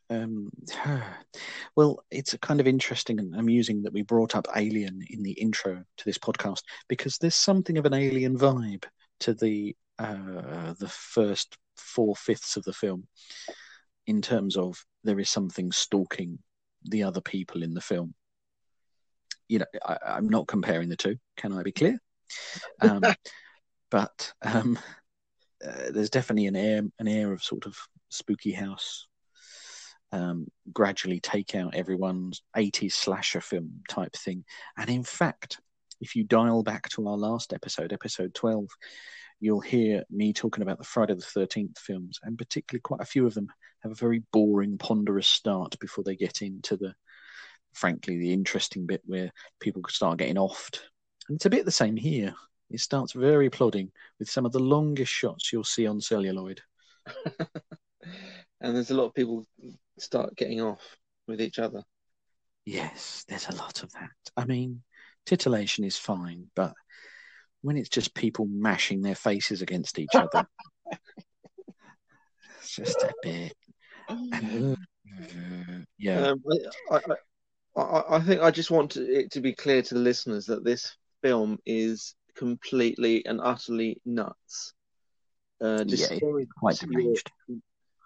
um, 0.09 0.49
well, 1.75 2.03
it's 2.11 2.35
kind 2.41 2.59
of 2.59 2.67
interesting 2.67 3.19
and 3.19 3.35
amusing 3.35 3.83
that 3.83 3.93
we 3.93 4.01
brought 4.01 4.35
up 4.35 4.47
Alien 4.55 5.01
in 5.09 5.23
the 5.23 5.33
intro 5.33 5.83
to 5.97 6.05
this 6.05 6.17
podcast 6.17 6.61
because 6.87 7.17
there's 7.17 7.35
something 7.35 7.77
of 7.77 7.85
an 7.85 7.93
alien 7.93 8.37
vibe 8.37 8.85
to 9.21 9.33
the 9.33 9.75
uh, 9.99 10.73
the 10.79 10.87
first 10.87 11.57
four 11.75 12.15
fifths 12.15 12.55
of 12.55 12.63
the 12.63 12.73
film, 12.73 13.07
in 14.05 14.21
terms 14.21 14.55
of 14.55 14.83
there 15.03 15.19
is 15.19 15.29
something 15.29 15.71
stalking 15.71 16.39
the 16.83 17.03
other 17.03 17.21
people 17.21 17.63
in 17.63 17.73
the 17.73 17.81
film. 17.81 18.13
You 19.47 19.59
know, 19.59 19.65
I, 19.85 19.97
I'm 20.05 20.29
not 20.29 20.47
comparing 20.47 20.89
the 20.89 20.95
two. 20.95 21.17
Can 21.35 21.51
I 21.51 21.63
be 21.63 21.71
clear? 21.71 21.99
Um, 22.81 23.01
but 23.89 24.33
um, 24.43 24.77
uh, 25.65 25.91
there's 25.91 26.09
definitely 26.09 26.47
an 26.47 26.55
air 26.55 26.81
an 26.99 27.07
air 27.07 27.33
of 27.33 27.43
sort 27.43 27.65
of 27.65 27.75
spooky 28.09 28.51
house. 28.51 29.06
Um, 30.11 30.47
gradually 30.71 31.19
take 31.19 31.53
out 31.53 31.75
everyone's 31.75 32.41
80s 32.55 32.93
slasher 32.93 33.41
film 33.41 33.81
type 33.89 34.13
thing. 34.13 34.45
And 34.77 34.89
in 34.89 35.03
fact, 35.03 35.59
if 35.99 36.15
you 36.15 36.23
dial 36.23 36.63
back 36.63 36.87
to 36.89 37.07
our 37.07 37.17
last 37.17 37.53
episode, 37.53 37.91
episode 37.91 38.33
12, 38.33 38.67
you'll 39.39 39.59
hear 39.59 40.03
me 40.09 40.33
talking 40.33 40.61
about 40.61 40.77
the 40.77 40.83
Friday 40.83 41.13
the 41.13 41.21
13th 41.21 41.77
films, 41.77 42.19
and 42.23 42.37
particularly 42.37 42.81
quite 42.81 43.01
a 43.01 43.05
few 43.05 43.25
of 43.25 43.33
them 43.33 43.47
have 43.81 43.91
a 43.91 43.95
very 43.95 44.23
boring, 44.31 44.77
ponderous 44.77 45.27
start 45.27 45.77
before 45.79 46.03
they 46.03 46.15
get 46.15 46.41
into 46.41 46.77
the, 46.77 46.93
frankly, 47.73 48.17
the 48.17 48.33
interesting 48.33 48.85
bit 48.85 49.01
where 49.05 49.31
people 49.59 49.81
start 49.89 50.19
getting 50.19 50.35
offed. 50.35 50.79
And 51.27 51.35
it's 51.35 51.45
a 51.45 51.49
bit 51.49 51.65
the 51.65 51.71
same 51.71 51.95
here. 51.95 52.33
It 52.69 52.79
starts 52.79 53.13
very 53.13 53.49
plodding 53.49 53.91
with 54.19 54.29
some 54.29 54.45
of 54.45 54.51
the 54.51 54.59
longest 54.59 55.11
shots 55.11 55.51
you'll 55.51 55.63
see 55.63 55.87
on 55.87 56.01
celluloid. 56.01 56.61
and 58.59 58.75
there's 58.75 58.91
a 58.91 58.95
lot 58.95 59.05
of 59.05 59.13
people 59.13 59.45
start 59.99 60.35
getting 60.35 60.61
off 60.61 60.81
with 61.27 61.41
each 61.41 61.59
other. 61.59 61.83
Yes, 62.65 63.23
there's 63.27 63.47
a 63.47 63.55
lot 63.55 63.83
of 63.83 63.91
that. 63.93 64.09
I 64.35 64.45
mean, 64.45 64.83
titillation 65.25 65.85
is 65.85 65.97
fine, 65.97 66.47
but 66.55 66.73
when 67.61 67.77
it's 67.77 67.89
just 67.89 68.13
people 68.13 68.45
mashing 68.45 69.01
their 69.01 69.15
faces 69.15 69.61
against 69.61 69.99
each 69.99 70.13
other, 70.13 70.47
it's 72.59 72.75
just 72.75 73.01
a 73.01 73.13
bit. 73.21 73.53
And, 74.09 74.73
uh, 74.73 75.83
yeah. 75.97 76.27
Um, 76.27 76.43
I, 76.91 76.95
I, 76.95 77.81
I, 77.81 78.17
I 78.17 78.19
think 78.19 78.41
I 78.41 78.51
just 78.51 78.71
want 78.71 78.91
to, 78.91 79.01
it 79.01 79.31
to 79.31 79.41
be 79.41 79.53
clear 79.53 79.81
to 79.81 79.93
the 79.93 79.99
listeners 79.99 80.45
that 80.47 80.63
this 80.63 80.95
film 81.21 81.57
is 81.65 82.15
completely 82.35 83.25
and 83.25 83.39
utterly 83.41 84.01
nuts. 84.05 84.73
Uh, 85.59 85.83
yeah, 85.87 86.19
quite 86.59 86.77
deranged. 86.77 87.31
Your, 87.47 87.57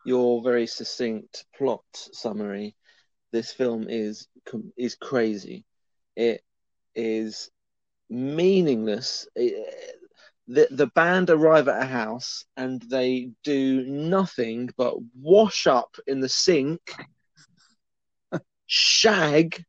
your 0.05 0.41
very 0.41 0.67
succinct 0.67 1.45
plot 1.55 1.83
summary. 1.93 2.75
This 3.31 3.51
film 3.51 3.87
is 3.89 4.27
is 4.77 4.95
crazy. 4.95 5.65
It 6.15 6.41
is 6.95 7.49
meaningless. 8.09 9.27
It, 9.35 9.97
the 10.47 10.67
the 10.71 10.87
band 10.87 11.29
arrive 11.29 11.67
at 11.67 11.81
a 11.81 11.85
house 11.85 12.45
and 12.57 12.81
they 12.81 13.31
do 13.43 13.83
nothing 13.83 14.69
but 14.75 14.95
wash 15.19 15.67
up 15.67 15.95
in 16.07 16.19
the 16.19 16.29
sink, 16.29 16.81
shag, 18.65 19.63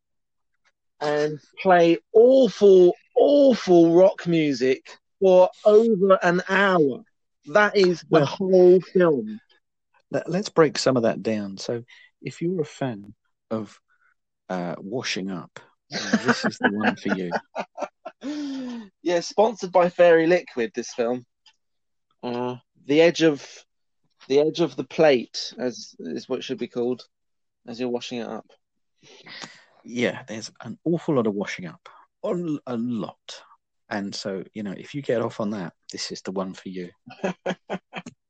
and 1.01 1.39
play 1.61 1.99
awful, 2.13 2.95
awful 3.17 3.95
rock 3.95 4.27
music 4.27 4.99
for 5.21 5.51
over 5.65 6.19
an 6.23 6.43
hour. 6.49 7.05
That 7.47 7.77
is 7.77 8.01
the 8.01 8.07
well, 8.11 8.27
whole 8.27 8.81
film. 8.81 9.41
Let's 10.27 10.49
break 10.49 10.79
some 10.79 10.97
of 10.97 11.05
that 11.05 11.23
down. 11.23 11.59
So, 11.59 11.85
if 12.21 12.41
you're 12.41 12.61
a 12.61 12.67
fan 12.67 13.15
of 13.51 13.79
uh, 14.49 14.77
washing 14.79 15.31
up, 15.31 15.61
this 15.91 16.45
is 16.45 16.59
the 16.59 16.71
one 16.71 16.97
for 16.97 17.09
you. 17.09 17.31
Yeah, 19.03 19.19
sponsored 19.19 19.73
by 19.73 19.89
Fairy 19.89 20.29
Liquid. 20.29 20.71
This 20.75 20.95
film, 20.95 21.27
uh, 22.23 22.57
the 22.87 23.01
edge 23.01 23.23
of 23.23 23.45
the 24.29 24.39
edge 24.39 24.61
of 24.61 24.77
the 24.77 24.85
plate, 24.85 25.53
as 25.59 25.95
is 25.99 26.29
what 26.29 26.39
it 26.39 26.45
should 26.45 26.59
be 26.59 26.69
called, 26.69 27.03
as 27.67 27.81
you're 27.81 27.89
washing 27.89 28.21
it 28.21 28.29
up. 28.29 28.47
Yeah, 29.85 30.23
there's 30.29 30.53
an 30.61 30.79
awful 30.85 31.17
lot 31.17 31.27
of 31.27 31.35
washing 31.35 31.67
up, 31.67 31.89
a 32.23 32.77
lot, 32.77 33.43
and 33.91 34.15
so 34.15 34.45
you 34.55 34.63
know, 34.63 34.75
if 34.77 34.95
you 34.95 35.03
get 35.03 35.21
off 35.21 35.41
on 35.41 35.51
that, 35.51 35.73
this 35.91 36.13
is 36.13 36.23
the 36.23 36.33
one 36.33 36.55
for 36.55 36.69
you. 36.69 36.91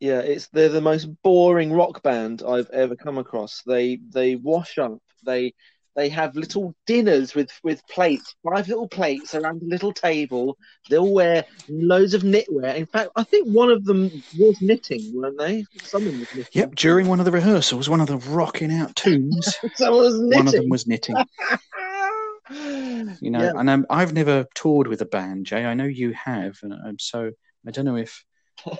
yeah, 0.00 0.20
it's 0.20 0.48
they're 0.48 0.70
the 0.70 0.80
most 0.80 1.08
boring 1.22 1.72
rock 1.72 2.02
band 2.02 2.42
I've 2.46 2.70
ever 2.70 2.96
come 2.96 3.18
across. 3.18 3.62
They 3.66 3.96
they 3.96 4.34
wash 4.34 4.78
up, 4.78 4.98
they 5.24 5.54
they 5.94 6.08
have 6.08 6.36
little 6.36 6.74
dinners 6.86 7.34
with 7.34 7.50
with 7.62 7.86
plates, 7.86 8.34
five 8.42 8.66
little 8.68 8.88
plates 8.88 9.34
around 9.34 9.60
a 9.62 9.66
little 9.66 9.92
table. 9.92 10.56
They'll 10.88 11.12
wear 11.12 11.44
loads 11.68 12.14
of 12.14 12.22
knitwear. 12.22 12.76
In 12.76 12.86
fact, 12.86 13.10
I 13.14 13.24
think 13.24 13.48
one 13.48 13.70
of 13.70 13.84
them 13.84 14.10
was 14.38 14.62
knitting, 14.62 15.12
weren't 15.14 15.38
they? 15.38 15.66
Someone 15.82 16.18
was 16.18 16.34
knitting. 16.34 16.52
Yep, 16.52 16.76
during 16.76 17.06
one 17.06 17.18
of 17.18 17.26
the 17.26 17.32
rehearsals, 17.32 17.90
one 17.90 18.00
of 18.00 18.06
the 18.06 18.16
rocking 18.16 18.72
out 18.72 18.96
tunes, 18.96 19.54
one 19.78 20.46
of 20.46 20.52
them 20.52 20.70
was 20.70 20.86
knitting. 20.86 21.16
you 22.50 23.30
know, 23.30 23.42
yeah. 23.42 23.52
and 23.54 23.68
um, 23.68 23.86
I've 23.90 24.14
never 24.14 24.46
toured 24.54 24.86
with 24.86 25.02
a 25.02 25.06
band, 25.06 25.44
Jay. 25.44 25.66
I 25.66 25.74
know 25.74 25.84
you 25.84 26.14
have, 26.14 26.58
and 26.62 26.72
um, 26.72 26.98
so 26.98 27.32
I 27.66 27.70
don't 27.70 27.84
know 27.84 27.96
if 27.96 28.24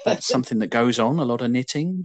that's 0.04 0.26
something 0.30 0.58
that 0.60 0.68
goes 0.68 0.98
on. 0.98 1.18
A 1.18 1.24
lot 1.24 1.42
of 1.42 1.50
knitting. 1.50 2.04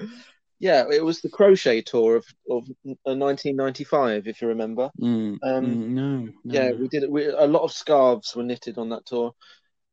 Yeah, 0.59 0.85
it 0.91 1.03
was 1.03 1.21
the 1.21 1.29
crochet 1.29 1.81
tour 1.81 2.15
of 2.17 2.25
of 2.49 2.67
uh, 3.05 3.13
1995, 3.15 4.27
if 4.27 4.41
you 4.41 4.49
remember. 4.49 4.89
Mm, 4.99 5.37
Um, 5.43 5.65
mm, 5.65 5.87
no, 5.89 6.31
no. 6.43 6.53
Yeah, 6.53 6.71
we 6.71 6.87
did. 6.87 7.09
We, 7.09 7.25
a 7.27 7.45
lot 7.45 7.63
of 7.63 7.71
scarves 7.71 8.35
were 8.35 8.43
knitted 8.43 8.77
on 8.77 8.89
that 8.89 9.05
tour. 9.05 9.33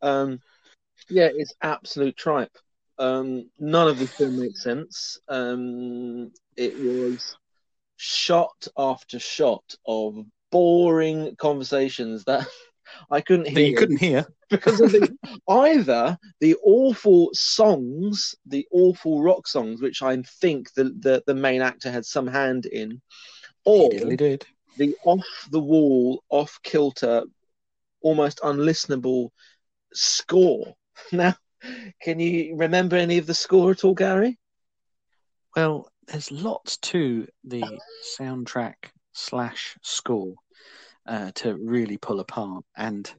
Um, 0.02 0.40
yeah, 1.08 1.30
it's 1.34 1.54
absolute 1.62 2.16
tripe. 2.16 2.56
Um, 2.98 3.50
none 3.58 3.88
of 3.88 3.98
the 3.98 4.08
film 4.08 4.38
makes 4.38 4.62
sense. 4.62 5.18
Um, 5.28 6.32
it 6.56 6.74
was 6.78 7.36
shot 7.96 8.68
after 8.76 9.18
shot 9.18 9.74
of 9.86 10.16
boring 10.50 11.36
conversations 11.36 12.24
that 12.24 12.46
I 13.10 13.20
couldn't 13.20 13.46
hear 13.46 13.54
that 13.54 13.68
you 13.68 13.76
couldn't 13.76 13.98
hear. 13.98 14.26
because 14.50 14.80
of 14.80 14.92
the 14.92 15.16
either 15.48 16.18
the 16.40 16.56
awful 16.62 17.30
songs, 17.32 18.34
the 18.46 18.66
awful 18.70 19.22
rock 19.22 19.46
songs, 19.46 19.80
which 19.80 20.02
I 20.02 20.20
think 20.40 20.72
the 20.74 20.84
the, 20.84 21.22
the 21.26 21.34
main 21.34 21.62
actor 21.62 21.90
had 21.90 22.04
some 22.04 22.26
hand 22.26 22.66
in, 22.66 23.00
or 23.64 23.90
the 23.90 24.94
off 25.04 25.48
the 25.50 25.60
wall, 25.60 26.22
off 26.28 26.58
kilter, 26.62 27.24
almost 28.00 28.40
unlistenable 28.40 29.30
score. 29.92 30.74
Now, 31.10 31.34
can 32.02 32.20
you 32.20 32.54
remember 32.56 32.96
any 32.96 33.16
of 33.16 33.26
the 33.26 33.34
score 33.34 33.70
at 33.70 33.82
all, 33.82 33.94
Gary? 33.94 34.38
Well, 35.56 35.90
there's 36.06 36.30
lots 36.30 36.76
to 36.78 37.26
the 37.44 37.64
soundtrack 38.18 38.74
slash 39.12 39.76
score 39.82 40.34
uh, 41.06 41.30
to 41.36 41.56
really 41.56 41.96
pull 41.98 42.20
apart, 42.20 42.64
and 42.76 43.12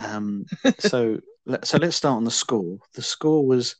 um, 0.00 0.44
so 0.78 1.18
let- 1.46 1.66
so 1.66 1.78
let's 1.78 1.96
start 1.96 2.16
on 2.16 2.24
the 2.24 2.30
score. 2.30 2.78
The 2.94 3.02
score 3.02 3.46
was, 3.46 3.76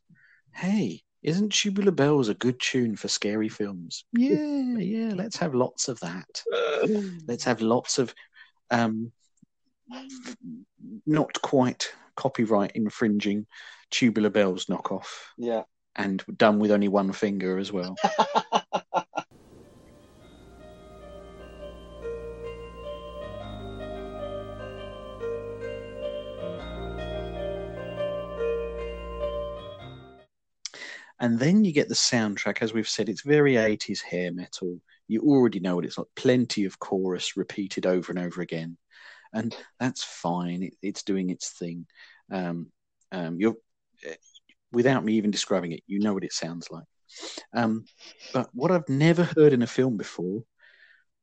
"Hey, 0.53 1.03
isn't 1.23 1.53
Tubular 1.53 1.93
Bells 1.93 2.29
a 2.29 2.35
good 2.35 2.61
tune 2.61 2.97
for 2.97 3.09
scary 3.09 3.49
films? 3.49 4.05
Yeah, 4.13 4.77
yeah. 4.79 5.13
Let's 5.15 5.37
have 5.39 5.55
lots 5.55 5.89
of 5.89 5.99
that. 6.01 6.43
Let's 7.27 7.45
have 7.45 7.61
lots 7.61 7.99
of 7.99 8.15
um, 8.71 9.13
not 11.07 11.41
quite 11.43 11.93
copyright 12.17 12.73
infringing 12.75 13.47
Tubular 13.91 14.31
Bells 14.31 14.67
knockoff, 14.67 15.07
Yeah. 15.39 15.63
and 15.97 16.25
done 16.37 16.59
with 16.59 16.71
only 16.71 16.89
one 16.89 17.13
finger 17.13 17.59
as 17.59 17.73
well." 17.73 17.97
And 31.19 31.39
then 31.39 31.65
you 31.65 31.73
get 31.73 31.89
the 31.89 31.95
soundtrack, 31.95 32.61
as 32.61 32.73
we've 32.75 32.89
said, 32.89 33.09
it's 33.09 33.23
very 33.23 33.55
80s 33.55 34.03
hair 34.03 34.33
metal. 34.33 34.81
You 35.09 35.23
already 35.23 35.61
know 35.61 35.77
what 35.77 35.85
it's 35.85 35.99
like. 35.99 36.09
Plenty 36.15 36.65
of 36.65 36.79
chorus 36.79 37.37
repeated 37.37 37.87
over 37.87 38.13
and 38.13 38.19
over 38.19 38.43
again. 38.43 38.77
And 39.33 39.57
that's 39.81 40.05
fine. 40.05 40.63
It, 40.63 40.75
it's 40.83 41.03
doing 41.03 41.31
its 41.31 41.51
thing. 41.51 41.87
Um, 42.31 42.71
um, 43.13 43.41
you're, 43.41 43.57
eh, 44.05 44.15
without 44.73 45.05
me 45.05 45.15
even 45.15 45.31
describing 45.31 45.73
it, 45.73 45.83
you 45.87 46.01
know 46.01 46.13
what 46.13 46.25
it 46.25 46.33
sounds 46.33 46.69
like. 46.71 46.85
Um, 47.55 47.85
but 48.33 48.49
what 48.53 48.71
I've 48.71 48.89
never 48.89 49.25
heard 49.25 49.53
in 49.53 49.63
a 49.63 49.67
film 49.67 49.97
before, 49.97 50.43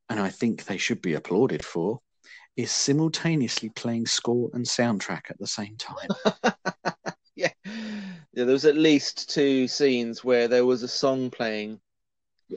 and 0.10 0.20
I 0.20 0.30
think 0.30 0.66
they 0.66 0.78
should 0.78 1.02
be 1.02 1.14
applauded 1.14 1.64
for, 1.64 2.00
is 2.56 2.72
simultaneously 2.72 3.70
playing 3.70 4.06
score 4.06 4.50
and 4.54 4.66
soundtrack 4.66 5.30
at 5.30 5.40
the 5.40 5.48
same 5.48 5.76
time. 5.78 6.64
yeah. 8.34 8.44
There 8.44 8.54
was 8.54 8.66
at 8.66 8.76
least 8.76 9.30
two 9.30 9.68
scenes 9.68 10.24
where 10.24 10.48
there 10.48 10.66
was 10.66 10.84
a 10.84 10.88
song 10.88 11.30
playing, 11.30 11.80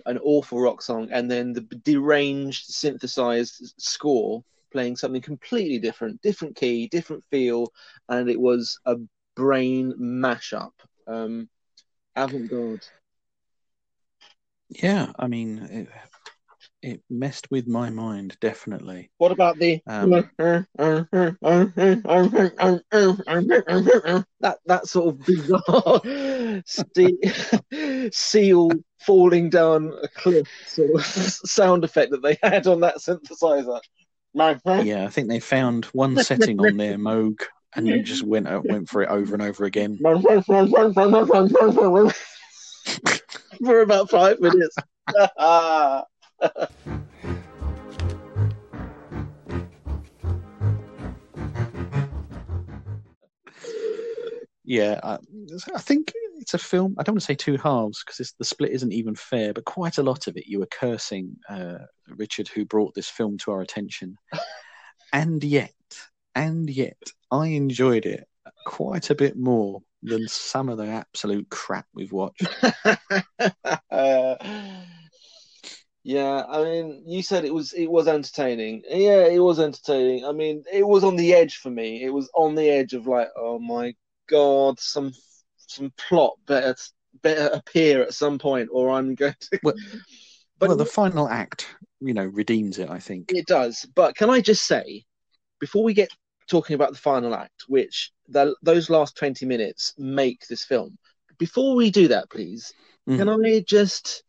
an 0.07 0.19
awful 0.19 0.61
rock 0.61 0.83
song, 0.83 1.09
and 1.11 1.31
then 1.31 1.53
the 1.53 1.61
deranged 1.61 2.67
synthesized 2.67 3.75
score 3.79 4.43
playing 4.73 4.97
something 4.97 5.23
completely 5.23 5.79
different, 5.79 6.21
different 6.23 6.57
key, 6.57 6.89
different 6.89 7.25
feel, 7.31 7.73
and 8.09 8.29
it 8.29 8.41
was 8.41 8.79
a 8.85 8.97
brain 9.35 9.93
mashup. 9.99 10.73
Um, 11.07 11.49
avant-garde. 12.17 12.87
Yeah, 14.69 15.13
I 15.19 15.29
mean, 15.29 15.59
it, 15.59 15.89
it 16.87 17.03
messed 17.11 17.51
with 17.51 17.67
my 17.67 17.91
mind 17.91 18.37
definitely. 18.41 19.11
What 19.19 19.33
about 19.33 19.59
the 19.59 19.81
Um, 19.89 20.11
that 24.41 24.59
that 24.67 24.87
sort 24.87 25.09
of 25.09 25.19
bizarre 25.27 26.01
seal 28.13 28.71
falling 29.01 29.51
down 29.51 29.93
a 30.03 30.09
cliff 30.09 30.49
sort 30.67 30.95
of 30.95 31.05
sound 31.05 31.85
effect 31.85 32.13
that 32.13 32.23
they 32.23 32.39
had 32.43 32.67
on 32.69 32.81
that 32.81 32.99
synthesizer? 32.99 33.81
Yeah, 34.85 35.05
I 35.05 35.09
think 35.09 35.29
they 35.29 35.41
found 35.41 35.87
one 35.87 36.17
setting 36.23 36.61
on 36.61 36.77
their 36.77 36.99
Moog 36.99 37.41
and 37.75 37.89
they 37.89 38.01
just 38.01 38.23
went 38.23 38.47
out, 38.47 38.65
went 38.65 38.89
for 38.89 39.03
it 39.03 39.09
over 39.09 39.35
and 39.35 39.43
over 39.43 39.65
again. 39.65 39.99
For 43.65 43.81
about 43.81 44.11
five 44.11 44.39
minutes. 44.41 44.77
Yeah, 54.67 54.99
I, 55.05 55.19
I 55.75 55.79
think 55.79 56.13
it's 56.39 56.55
a 56.55 56.59
film. 56.59 56.97
I 56.99 57.05
don't 57.05 57.15
want 57.15 57.21
to 57.23 57.27
say 57.27 57.37
two 57.37 57.57
halves 57.57 58.03
because 58.05 58.35
the 58.37 58.45
split 58.45 58.73
isn't 58.73 58.93
even 58.93 59.15
fair, 59.15 59.53
but 59.53 59.65
quite 59.65 59.99
a 59.99 60.03
lot 60.03 60.27
of 60.27 60.37
it 60.37 60.49
you 60.49 60.59
were 60.59 60.67
cursing 60.67 61.37
uh, 61.49 61.79
Richard, 62.09 62.49
who 62.49 62.65
brought 62.65 62.93
this 62.95 63.09
film 63.09 63.39
to 63.39 63.53
our 63.53 63.63
attention, 63.63 64.19
and 65.13 65.43
yet, 65.45 65.73
and 66.35 66.69
yet, 66.69 66.99
I 67.31 67.47
enjoyed 67.47 68.07
it 68.07 68.27
quite 68.67 69.11
a 69.11 69.15
bit 69.15 69.37
more 69.37 69.83
than 70.03 70.27
some 70.27 70.69
of 70.69 70.79
the 70.79 70.87
absolute 70.87 71.49
crap 71.49 71.87
we've 71.95 72.13
watched. 72.13 72.47
yeah, 76.07 76.45
I 76.49 76.63
mean, 76.63 77.03
you 77.05 77.21
said 77.21 77.45
it 77.45 77.53
was 77.53 77.73
it 77.73 77.91
was 77.91 78.07
entertaining. 78.07 78.85
Yeah, 78.89 79.27
it 79.27 79.41
was 79.41 79.59
entertaining. 79.59 80.25
I 80.25 80.31
mean, 80.31 80.63
it 80.73 80.87
was 80.87 81.03
on 81.03 81.17
the 81.17 81.35
edge 81.35 81.57
for 81.57 81.69
me. 81.71 82.05
It 82.05 82.11
was 82.11 82.31
on 82.33 82.55
the 82.55 82.69
edge 82.71 82.93
of 82.93 83.09
like, 83.09 83.29
oh 83.37 83.59
my 83.59 83.93
god, 84.29 84.79
some 84.79 85.13
some 85.57 85.93
plot 85.97 86.35
better 86.47 86.77
better 87.23 87.51
appear 87.53 88.03
at 88.03 88.15
some 88.15 88.39
point, 88.39 88.69
or 88.73 88.91
I'm 88.91 89.17
going 89.17 89.35
to. 89.51 89.59
Well- 89.65 89.75
but 90.61 90.69
well, 90.69 90.77
the 90.79 90.87
final 90.87 91.29
act, 91.29 91.67
you 92.01 92.15
know, 92.15 92.25
redeems 92.25 92.79
it. 92.79 92.89
I 92.89 93.01
think. 93.01 93.33
it 93.35 93.47
does. 93.47 93.85
But 93.97 94.15
can 94.15 94.31
I 94.31 94.41
just 94.41 94.65
say, 94.65 95.05
before 95.59 95.83
we 95.83 95.93
get 95.93 96.09
talking 96.49 96.75
about 96.75 96.93
the 96.93 96.99
final 96.99 97.35
act, 97.35 97.65
which 97.67 98.13
the, 98.29 98.55
those 98.63 98.89
last 98.91 99.17
twenty 99.17 99.45
minutes 99.45 99.93
make 99.99 100.47
this 100.47 100.63
film, 100.63 100.97
before 101.37 101.75
we 101.75 101.91
do 101.91 102.07
that, 102.07 102.31
please, 102.31 102.73
Mhm. 103.09 103.17
can 103.19 103.29
I 103.29 103.65
just 103.67 104.23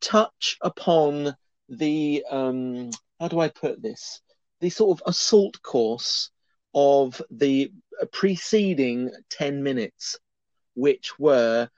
touch 0.00 0.56
upon 0.62 1.34
the 1.68 2.24
um 2.30 2.90
how 3.20 3.28
do 3.28 3.40
I 3.40 3.48
put 3.48 3.82
this? 3.82 4.20
The 4.60 4.70
sort 4.70 4.98
of 5.00 5.08
assault 5.08 5.60
course 5.62 6.30
of 6.74 7.20
the 7.30 7.72
preceding 8.12 9.10
10 9.30 9.62
minutes, 9.62 10.18
which 10.74 11.18
were 11.18 11.68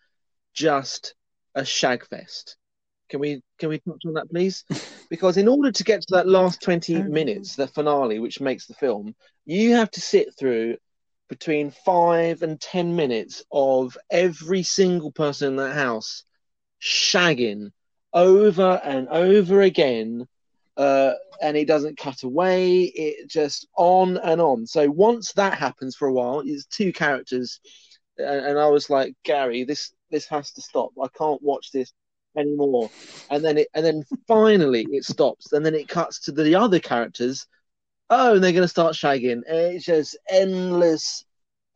just 0.54 1.14
a 1.54 1.62
shagfest. 1.62 2.56
Can 3.08 3.20
we 3.20 3.42
can 3.58 3.68
we 3.68 3.78
touch 3.78 4.02
on 4.06 4.14
that, 4.14 4.30
please? 4.30 4.64
Because 5.10 5.36
in 5.38 5.48
order 5.48 5.72
to 5.72 5.82
get 5.82 6.02
to 6.02 6.14
that 6.14 6.28
last 6.28 6.62
20 6.62 6.94
Um, 6.94 7.10
minutes, 7.10 7.56
the 7.56 7.66
finale, 7.66 8.20
which 8.20 8.40
makes 8.40 8.66
the 8.66 8.74
film, 8.74 9.16
you 9.44 9.74
have 9.74 9.90
to 9.90 10.00
sit 10.00 10.38
through 10.38 10.76
between 11.28 11.72
five 11.72 12.42
and 12.42 12.60
10 12.60 12.94
minutes 12.94 13.42
of 13.50 13.98
every 14.08 14.62
single 14.62 15.10
person 15.10 15.48
in 15.48 15.56
that 15.56 15.74
house 15.74 16.22
shagging 16.80 17.72
over 18.12 18.80
and 18.84 19.08
over 19.08 19.62
again 19.62 20.26
uh, 20.76 21.12
and 21.42 21.56
it 21.56 21.66
doesn't 21.66 21.98
cut 21.98 22.22
away. 22.22 22.84
It 22.84 23.28
just 23.28 23.66
on 23.76 24.16
and 24.18 24.40
on. 24.40 24.66
So 24.66 24.90
once 24.90 25.32
that 25.32 25.54
happens 25.58 25.96
for 25.96 26.08
a 26.08 26.12
while 26.12 26.42
it's 26.44 26.66
two 26.66 26.92
characters 26.92 27.60
and, 28.18 28.46
and 28.46 28.58
i 28.58 28.66
was 28.66 28.90
like 28.90 29.14
gary 29.24 29.64
this 29.64 29.92
this 30.10 30.26
has 30.26 30.50
to 30.52 30.62
stop. 30.62 30.90
I 31.00 31.06
can't 31.16 31.42
watch 31.42 31.70
this 31.72 31.92
anymore. 32.36 32.90
And 33.30 33.44
then 33.44 33.58
it 33.58 33.68
and 33.74 33.84
then 33.84 34.04
finally 34.26 34.86
it 34.90 35.04
stops. 35.04 35.52
And 35.52 35.64
then 35.64 35.74
it 35.74 35.88
cuts 35.88 36.20
to 36.20 36.32
the 36.32 36.54
other 36.54 36.80
characters. 36.80 37.46
Oh 38.10 38.34
and 38.34 38.44
they're 38.44 38.52
going 38.52 38.62
to 38.62 38.68
start 38.68 38.94
shagging. 38.94 39.42
It's 39.46 39.84
just 39.84 40.18
endless 40.28 41.24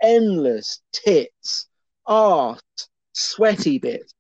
endless 0.03 0.83
tits 0.93 1.69
art 2.07 2.61
sweaty 3.13 3.79
bits 3.79 4.13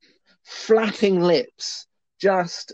flapping 0.44 1.20
lips 1.20 1.86
just 2.24 2.72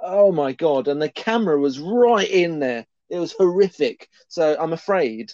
oh 0.00 0.30
my 0.32 0.52
god 0.52 0.88
and 0.88 1.02
the 1.02 1.08
camera 1.08 1.58
was 1.58 1.78
right 1.80 2.30
in 2.30 2.58
there 2.60 2.86
it 3.10 3.18
was 3.18 3.32
horrific 3.32 4.08
so 4.28 4.56
i'm 4.60 4.72
afraid 4.72 5.32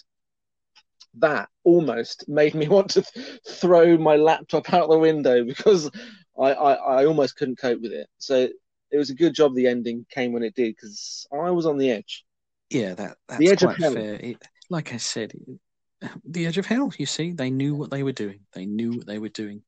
that 1.19 1.49
almost 1.63 2.25
made 2.27 2.53
me 2.55 2.67
want 2.75 2.91
to 2.91 3.01
th- 3.01 3.39
throw 3.47 3.97
my 3.97 4.15
laptop 4.15 4.73
out 4.73 4.89
the 4.89 4.97
window 4.97 5.43
because 5.43 5.89
I, 6.39 6.51
I, 6.53 6.73
I 6.73 7.05
almost 7.05 7.35
couldn't 7.35 7.59
cope 7.59 7.81
with 7.81 7.91
it. 7.91 8.07
So 8.17 8.47
it 8.91 8.97
was 8.97 9.09
a 9.09 9.15
good 9.15 9.33
job 9.33 9.55
the 9.55 9.67
ending 9.67 10.05
came 10.09 10.33
when 10.33 10.43
it 10.43 10.55
did 10.55 10.75
because 10.75 11.27
I 11.31 11.51
was 11.51 11.65
on 11.65 11.77
the 11.77 11.91
edge. 11.91 12.23
Yeah, 12.69 12.93
that 12.95 13.17
that's 13.27 13.39
The 13.39 13.49
edge 13.49 13.63
of 13.63 13.75
hell. 13.75 13.93
fair. 13.93 14.15
It, 14.15 14.37
like 14.69 14.93
I 14.93 14.97
said, 14.97 15.33
it, 15.33 16.09
the 16.25 16.45
edge 16.45 16.57
of 16.57 16.65
hell. 16.65 16.91
You 16.97 17.05
see, 17.05 17.31
they 17.31 17.49
knew 17.49 17.75
what 17.75 17.91
they 17.91 18.03
were 18.03 18.11
doing. 18.11 18.39
They 18.53 18.65
knew 18.65 18.93
what 18.93 19.05
they 19.05 19.19
were 19.19 19.29
doing. 19.29 19.61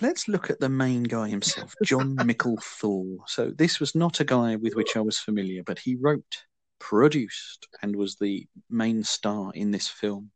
Let's 0.00 0.26
look 0.26 0.50
at 0.50 0.58
the 0.58 0.68
main 0.68 1.02
guy 1.02 1.28
himself, 1.28 1.74
Jon 1.84 2.16
Mikl 2.18 2.62
Thor. 2.62 3.04
So 3.26 3.50
this 3.50 3.78
was 3.78 3.94
not 3.94 4.20
a 4.20 4.24
guy 4.24 4.56
with 4.56 4.74
which 4.74 4.96
I 4.96 5.00
was 5.00 5.18
familiar, 5.18 5.62
but 5.62 5.78
he 5.78 5.96
wrote, 5.96 6.44
produced, 6.78 7.68
and 7.82 7.94
was 7.94 8.16
the 8.16 8.46
main 8.70 9.02
star 9.02 9.52
in 9.54 9.70
this 9.70 9.88
film. 9.88 10.30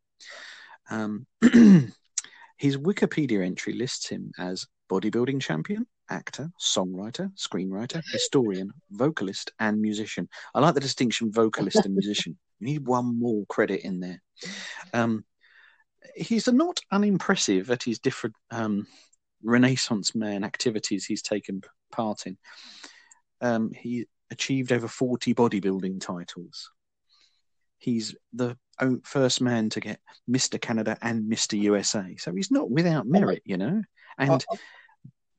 Um, 0.89 1.25
his 2.57 2.77
Wikipedia 2.77 3.45
entry 3.45 3.73
lists 3.73 4.07
him 4.09 4.31
as 4.37 4.67
bodybuilding 4.89 5.41
champion, 5.41 5.85
actor, 6.09 6.49
songwriter, 6.61 7.31
screenwriter, 7.35 8.01
historian, 8.11 8.71
vocalist, 8.91 9.51
and 9.59 9.81
musician. 9.81 10.29
I 10.53 10.59
like 10.59 10.75
the 10.75 10.79
distinction 10.79 11.31
vocalist 11.31 11.83
and 11.83 11.93
musician. 11.93 12.37
We 12.61 12.67
need 12.73 12.87
one 12.87 13.19
more 13.19 13.45
credit 13.47 13.81
in 13.81 13.99
there. 13.99 14.21
Um, 14.93 15.25
he's 16.15 16.47
not 16.47 16.79
unimpressive 16.91 17.69
at 17.71 17.83
his 17.83 17.99
different 17.99 18.35
um, 18.51 18.87
Renaissance 19.43 20.15
man 20.15 20.43
activities 20.43 21.05
he's 21.05 21.21
taken 21.21 21.61
part 21.91 22.25
in. 22.25 22.37
Um, 23.41 23.71
he 23.71 24.07
achieved 24.31 24.71
over 24.71 24.87
40 24.87 25.33
bodybuilding 25.33 26.01
titles. 26.01 26.71
He's 27.77 28.15
the 28.33 28.57
first 29.03 29.41
man 29.41 29.69
to 29.69 29.79
get 29.79 29.99
Mr. 30.29 30.59
Canada 30.59 30.97
and 31.01 31.31
Mr. 31.31 31.59
USA. 31.59 32.15
So 32.17 32.33
he's 32.33 32.51
not 32.51 32.69
without 32.69 33.07
merit, 33.07 33.41
you 33.45 33.57
know. 33.57 33.83
And 34.17 34.43
Uh, 34.51 34.57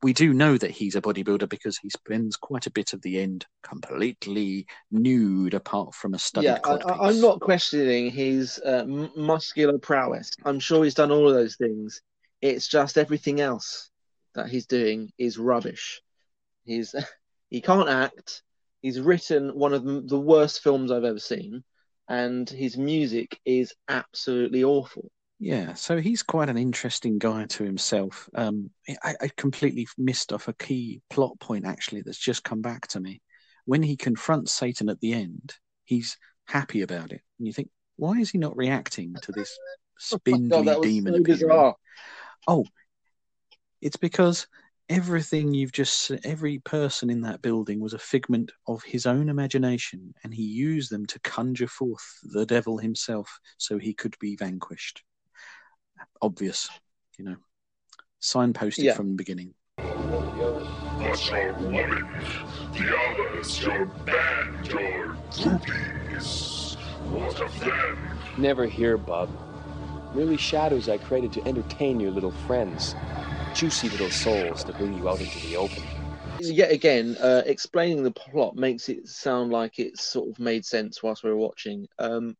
we 0.01 0.13
do 0.13 0.33
know 0.33 0.57
that 0.57 0.71
he's 0.71 0.95
a 0.95 1.01
bodybuilder 1.01 1.49
because 1.49 1.77
he 1.77 1.89
spends 1.89 2.37
quite 2.37 2.67
a 2.67 2.71
bit 2.71 2.93
of 2.93 3.01
the 3.01 3.19
end 3.19 3.45
completely 3.63 4.65
nude, 4.91 5.53
apart 5.53 5.93
from 5.93 6.13
a 6.13 6.19
studded 6.19 6.59
yeah, 6.63 6.77
I, 6.85 7.07
I'm 7.07 7.19
not 7.19 7.41
questioning 7.41 8.09
his 8.09 8.59
uh, 8.59 8.85
muscular 9.15 9.77
prowess. 9.77 10.31
I'm 10.45 10.59
sure 10.59 10.83
he's 10.83 10.93
done 10.93 11.11
all 11.11 11.27
of 11.27 11.33
those 11.33 11.57
things. 11.57 12.01
It's 12.41 12.67
just 12.67 12.97
everything 12.97 13.41
else 13.41 13.89
that 14.35 14.49
he's 14.49 14.65
doing 14.65 15.11
is 15.17 15.37
rubbish. 15.37 16.01
He's 16.63 16.95
he 17.49 17.61
can't 17.61 17.89
act. 17.89 18.43
He's 18.81 18.99
written 18.99 19.57
one 19.57 19.73
of 19.73 19.83
the 19.83 20.19
worst 20.19 20.61
films 20.61 20.91
I've 20.91 21.03
ever 21.03 21.19
seen, 21.19 21.63
and 22.07 22.49
his 22.49 22.77
music 22.77 23.39
is 23.45 23.73
absolutely 23.89 24.63
awful. 24.63 25.11
Yeah, 25.39 25.73
so 25.73 25.99
he's 25.99 26.21
quite 26.21 26.49
an 26.49 26.57
interesting 26.57 27.17
guy 27.17 27.45
to 27.45 27.63
himself. 27.63 28.29
Um, 28.35 28.71
I, 29.03 29.15
I 29.21 29.29
completely 29.37 29.87
missed 29.97 30.33
off 30.33 30.49
a 30.49 30.53
key 30.53 31.01
plot 31.09 31.39
point 31.39 31.65
actually 31.65 32.01
that's 32.01 32.17
just 32.17 32.43
come 32.43 32.61
back 32.61 32.87
to 32.89 32.99
me. 32.99 33.21
When 33.65 33.81
he 33.81 33.95
confronts 33.95 34.53
Satan 34.53 34.89
at 34.89 34.99
the 34.99 35.13
end, 35.13 35.53
he's 35.85 36.17
happy 36.47 36.81
about 36.81 37.11
it, 37.11 37.21
and 37.37 37.47
you 37.47 37.53
think, 37.53 37.69
why 37.95 38.13
is 38.13 38.31
he 38.31 38.37
not 38.37 38.55
reacting 38.55 39.15
to 39.21 39.31
this 39.31 39.57
spindly 39.99 40.49
God, 40.49 40.67
that 40.67 40.79
was 40.79 40.89
demon 40.89 41.13
so 41.15 41.23
bizarre. 41.23 41.75
Oh, 42.47 42.65
it's 43.81 43.97
because 43.97 44.47
everything 44.89 45.53
you've 45.53 45.71
just 45.71 46.11
s- 46.11 46.19
every 46.23 46.59
person 46.59 47.09
in 47.09 47.21
that 47.21 47.41
building 47.41 47.79
was 47.79 47.93
a 47.93 47.99
figment 47.99 48.51
of 48.67 48.83
his 48.83 49.05
own 49.05 49.29
imagination, 49.29 50.13
and 50.23 50.33
he 50.33 50.43
used 50.43 50.91
them 50.91 51.05
to 51.05 51.19
conjure 51.19 51.67
forth 51.67 52.19
the 52.23 52.45
devil 52.45 52.77
himself 52.77 53.39
so 53.57 53.77
he 53.77 53.93
could 53.93 54.15
be 54.19 54.35
vanquished. 54.35 55.03
Obvious, 56.21 56.69
you 57.17 57.25
know, 57.25 57.35
signposted 58.21 58.83
Yeah. 58.83 58.95
from 58.95 59.09
the 59.09 59.15
beginning. 59.15 59.53
Us 59.77 61.31
are 61.31 61.53
women, 61.53 62.07
the 62.73 62.97
others 62.97 63.61
your 63.63 63.85
band, 63.85 64.67
your 64.67 65.15
groupies. 65.31 66.75
What 67.11 67.39
of 67.41 67.59
them? 67.59 68.19
Never 68.37 68.65
here, 68.65 68.97
bub. 68.97 69.29
Merely 70.13 70.37
shadows 70.37 70.89
I 70.89 70.97
created 70.97 71.33
to 71.33 71.47
entertain 71.47 71.99
your 71.99 72.11
little 72.11 72.31
friends. 72.31 72.95
Juicy 73.53 73.89
little 73.89 74.09
souls 74.09 74.63
to 74.63 74.73
bring 74.73 74.93
you 74.93 75.07
out 75.07 75.21
into 75.21 75.39
the 75.39 75.55
open. 75.55 75.83
Yet 76.39 76.71
again, 76.71 77.17
uh, 77.19 77.43
explaining 77.45 78.03
the 78.03 78.11
plot 78.11 78.55
makes 78.55 78.89
it 78.89 79.07
sound 79.07 79.51
like 79.51 79.77
it 79.79 79.97
sort 79.97 80.29
of 80.29 80.39
made 80.39 80.65
sense 80.65 81.03
whilst 81.03 81.23
we 81.23 81.29
were 81.29 81.35
watching. 81.35 81.87
Um, 81.99 82.35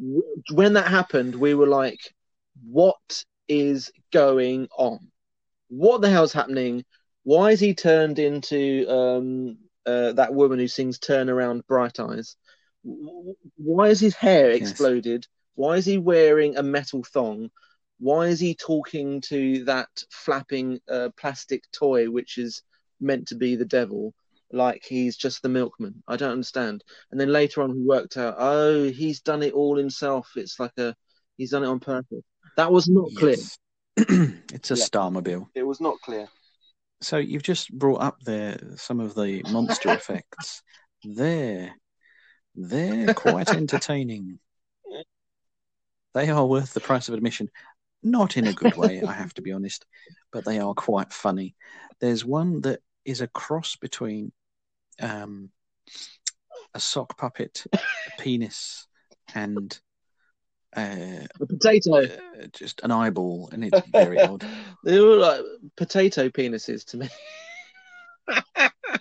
w- 0.00 0.42
when 0.52 0.72
that 0.74 0.88
happened, 0.88 1.34
we 1.34 1.54
were 1.54 1.68
like, 1.68 2.00
"What 2.68 3.24
is 3.48 3.92
going 4.12 4.68
on? 4.76 5.10
What 5.68 6.00
the 6.00 6.10
hell's 6.10 6.32
happening? 6.32 6.84
Why 7.22 7.52
is 7.52 7.60
he 7.60 7.74
turned 7.74 8.18
into 8.18 8.86
um, 8.88 9.58
uh, 9.86 10.12
that 10.12 10.34
woman 10.34 10.58
who 10.58 10.68
sings 10.68 10.98
"Turn 10.98 11.30
Around, 11.30 11.66
Bright 11.66 12.00
Eyes"? 12.00 12.36
W- 12.84 13.06
w- 13.06 13.36
Why 13.56 13.88
is 13.88 14.00
his 14.00 14.14
hair 14.16 14.50
Yes. 14.50 14.60
exploded? 14.62 15.26
Why 15.60 15.76
is 15.76 15.84
he 15.84 15.98
wearing 15.98 16.56
a 16.56 16.62
metal 16.62 17.04
thong? 17.04 17.50
Why 17.98 18.28
is 18.28 18.40
he 18.40 18.54
talking 18.54 19.20
to 19.28 19.62
that 19.64 19.90
flapping 20.10 20.80
uh, 20.90 21.10
plastic 21.18 21.64
toy, 21.70 22.10
which 22.10 22.38
is 22.38 22.62
meant 22.98 23.28
to 23.28 23.34
be 23.34 23.56
the 23.56 23.66
devil, 23.66 24.14
like 24.50 24.82
he's 24.88 25.18
just 25.18 25.42
the 25.42 25.50
milkman. 25.50 26.02
I 26.08 26.16
don't 26.16 26.32
understand. 26.32 26.82
And 27.10 27.20
then 27.20 27.30
later 27.30 27.60
on, 27.60 27.74
we 27.74 27.82
worked 27.82 28.16
out, 28.16 28.36
oh, 28.38 28.84
he's 28.84 29.20
done 29.20 29.42
it 29.42 29.52
all 29.52 29.76
himself. 29.76 30.30
It's 30.34 30.58
like 30.58 30.78
a, 30.78 30.94
he's 31.36 31.50
done 31.50 31.64
it 31.64 31.68
on 31.68 31.78
purpose. 31.78 32.24
That 32.56 32.72
was 32.72 32.88
not 32.88 33.10
clear. 33.18 33.36
Yes. 33.36 33.58
it's 33.98 34.70
a 34.70 34.76
Yeah. 34.76 34.84
Starmobile. 34.86 35.48
It 35.54 35.66
was 35.66 35.78
not 35.78 36.00
clear. 36.00 36.26
So 37.02 37.18
you've 37.18 37.42
just 37.42 37.70
brought 37.70 38.00
up 38.00 38.16
there 38.22 38.58
some 38.76 38.98
of 38.98 39.14
the 39.14 39.42
monster 39.50 39.90
effects. 39.92 40.62
They're 41.04 41.74
they're 42.54 43.12
quite 43.12 43.50
entertaining. 43.50 44.38
They 46.14 46.28
are 46.30 46.46
worth 46.46 46.74
the 46.74 46.80
price 46.80 47.08
of 47.08 47.14
admission. 47.14 47.48
Not 48.02 48.36
in 48.36 48.46
a 48.46 48.52
good 48.52 48.76
way, 48.76 49.02
I 49.02 49.12
have 49.12 49.34
to 49.34 49.42
be 49.42 49.52
honest, 49.52 49.84
but 50.32 50.44
they 50.44 50.58
are 50.58 50.74
quite 50.74 51.12
funny. 51.12 51.54
There's 52.00 52.24
one 52.24 52.62
that 52.62 52.80
is 53.04 53.20
a 53.20 53.28
cross 53.28 53.76
between 53.76 54.32
um, 55.00 55.50
a 56.74 56.80
sock 56.80 57.16
puppet, 57.18 57.64
a 57.72 57.78
penis, 58.18 58.86
and 59.34 59.78
uh, 60.74 61.26
The 61.38 61.46
potato. 61.46 62.04
uh, 62.04 62.46
just 62.52 62.80
an 62.82 62.90
eyeball, 62.90 63.50
and 63.52 63.64
it's 63.64 63.80
very 63.88 64.20
odd. 64.20 64.44
they 64.84 65.00
were 65.00 65.16
like 65.16 65.40
potato 65.76 66.28
penises 66.28 66.84
to 66.86 66.96
me. 66.98 67.08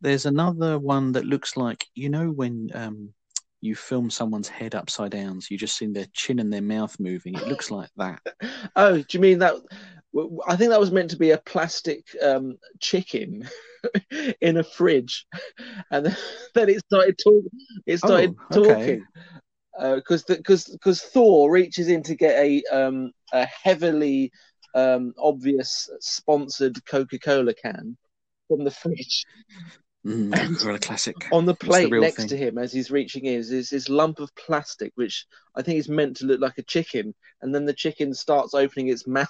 There's 0.00 0.26
another 0.26 0.78
one 0.78 1.12
that 1.12 1.24
looks 1.24 1.56
like 1.56 1.86
you 1.94 2.08
know 2.08 2.30
when 2.30 2.70
um, 2.74 3.14
you 3.60 3.74
film 3.74 4.10
someone's 4.10 4.48
head 4.48 4.74
upside 4.74 5.10
down, 5.10 5.40
so 5.40 5.48
you 5.50 5.58
just 5.58 5.76
see 5.76 5.86
their 5.86 6.06
chin 6.12 6.38
and 6.38 6.52
their 6.52 6.62
mouth 6.62 6.98
moving. 7.00 7.34
It 7.34 7.48
looks 7.48 7.70
like 7.70 7.90
that. 7.96 8.20
Oh, 8.76 8.98
do 8.98 9.04
you 9.10 9.20
mean 9.20 9.40
that? 9.40 9.56
I 10.46 10.56
think 10.56 10.70
that 10.70 10.80
was 10.80 10.92
meant 10.92 11.10
to 11.10 11.16
be 11.16 11.32
a 11.32 11.38
plastic 11.38 12.06
um, 12.22 12.56
chicken 12.80 13.48
in 14.40 14.56
a 14.56 14.64
fridge, 14.64 15.26
and 15.90 16.06
then, 16.06 16.16
then 16.54 16.68
it 16.68 16.80
started 16.86 17.18
talking. 17.22 17.50
It 17.86 17.98
started 17.98 18.36
Oh, 18.50 18.58
okay. 18.58 18.74
talking 18.74 19.06
because 19.96 20.24
because 20.24 20.64
because 20.64 21.02
Thor 21.02 21.50
reaches 21.50 21.88
in 21.88 22.02
to 22.04 22.14
get 22.14 22.36
a 22.38 22.62
um, 22.72 23.12
a 23.32 23.46
heavily 23.46 24.32
um, 24.74 25.14
obvious 25.18 25.88
sponsored 26.00 26.84
Coca 26.86 27.18
Cola 27.18 27.54
can 27.54 27.96
from 28.48 28.64
the 28.64 28.70
fridge. 28.70 29.24
Mm, 30.06 30.80
classic. 30.80 31.16
On 31.32 31.44
the 31.44 31.52
the 31.52 31.66
plate 31.66 31.90
real 31.90 32.00
next 32.00 32.16
thing? 32.16 32.28
to 32.28 32.36
him 32.36 32.56
as 32.56 32.72
he's 32.72 32.90
reaching 32.90 33.24
in 33.24 33.34
is 33.34 33.50
is 33.50 33.70
this 33.70 33.88
lump 33.88 34.20
of 34.20 34.34
plastic, 34.36 34.92
which 34.94 35.26
I 35.56 35.62
think 35.62 35.78
is 35.78 35.88
meant 35.88 36.16
to 36.18 36.26
look 36.26 36.40
like 36.40 36.56
a 36.56 36.62
chicken, 36.62 37.14
and 37.42 37.52
then 37.52 37.64
the 37.64 37.74
chicken 37.74 38.14
starts 38.14 38.54
opening 38.54 38.88
its 38.88 39.06
mouth, 39.08 39.26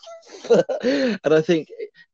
and 0.50 1.34
I 1.34 1.40
think 1.40 1.68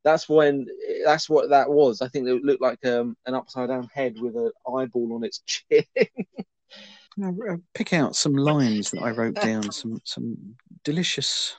that's 0.05 0.29
when 0.29 0.67
that's 1.05 1.29
what 1.29 1.51
that 1.51 1.69
was. 1.69 2.01
I 2.01 2.09
think 2.09 2.29
it 2.29 2.45
looked 2.45 2.63
like 2.63 2.85
um, 2.87 3.17
an 3.27 3.35
upside 3.35 3.69
down 3.69 3.89
head 3.93 4.15
with 4.21 4.37
an 4.37 4.53
eyeball 4.73 5.15
on 5.15 5.25
its 5.25 5.41
chin. 5.47 5.85
Now, 7.17 7.35
uh, 7.51 7.57
pick 7.75 7.93
out 7.93 8.17
some 8.17 8.35
lines 8.35 8.93
that 8.93 9.03
I 9.03 9.11
wrote 9.11 9.35
down. 9.35 9.71
Some 9.73 10.01
some 10.05 10.37
delicious 10.85 11.57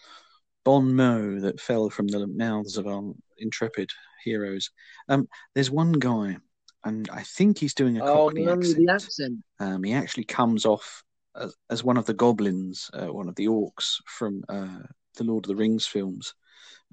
bon 0.64 0.96
mot 0.96 1.42
that 1.42 1.60
fell 1.60 1.90
from 1.90 2.08
the 2.08 2.26
mouths 2.28 2.78
of 2.78 2.88
our 2.88 3.04
intrepid 3.38 3.90
heroes. 4.24 4.72
Um, 5.08 5.28
there's 5.54 5.72
one 5.72 5.94
guy, 5.94 6.38
and 6.86 7.10
I 7.12 7.24
think 7.24 7.58
he's 7.58 7.74
doing 7.74 7.98
a 7.98 8.06
oh 8.06 8.28
Cockney 8.28 8.46
no, 8.46 8.54
accent. 8.54 8.78
the 8.78 8.94
accent. 8.94 9.44
Um, 9.60 9.84
he 9.84 9.94
actually 9.94 10.24
comes 10.24 10.66
off 10.66 11.04
as, 11.36 11.56
as 11.70 11.84
one 11.84 11.98
of 11.98 12.06
the 12.06 12.14
goblins, 12.14 12.90
uh, 12.94 13.08
one 13.08 13.28
of 13.28 13.36
the 13.36 13.48
orcs 13.48 13.96
from 14.06 14.44
uh, 14.48 14.84
the 15.18 15.24
Lord 15.24 15.46
of 15.46 15.50
the 15.50 15.56
Rings 15.56 15.88
films. 15.88 16.34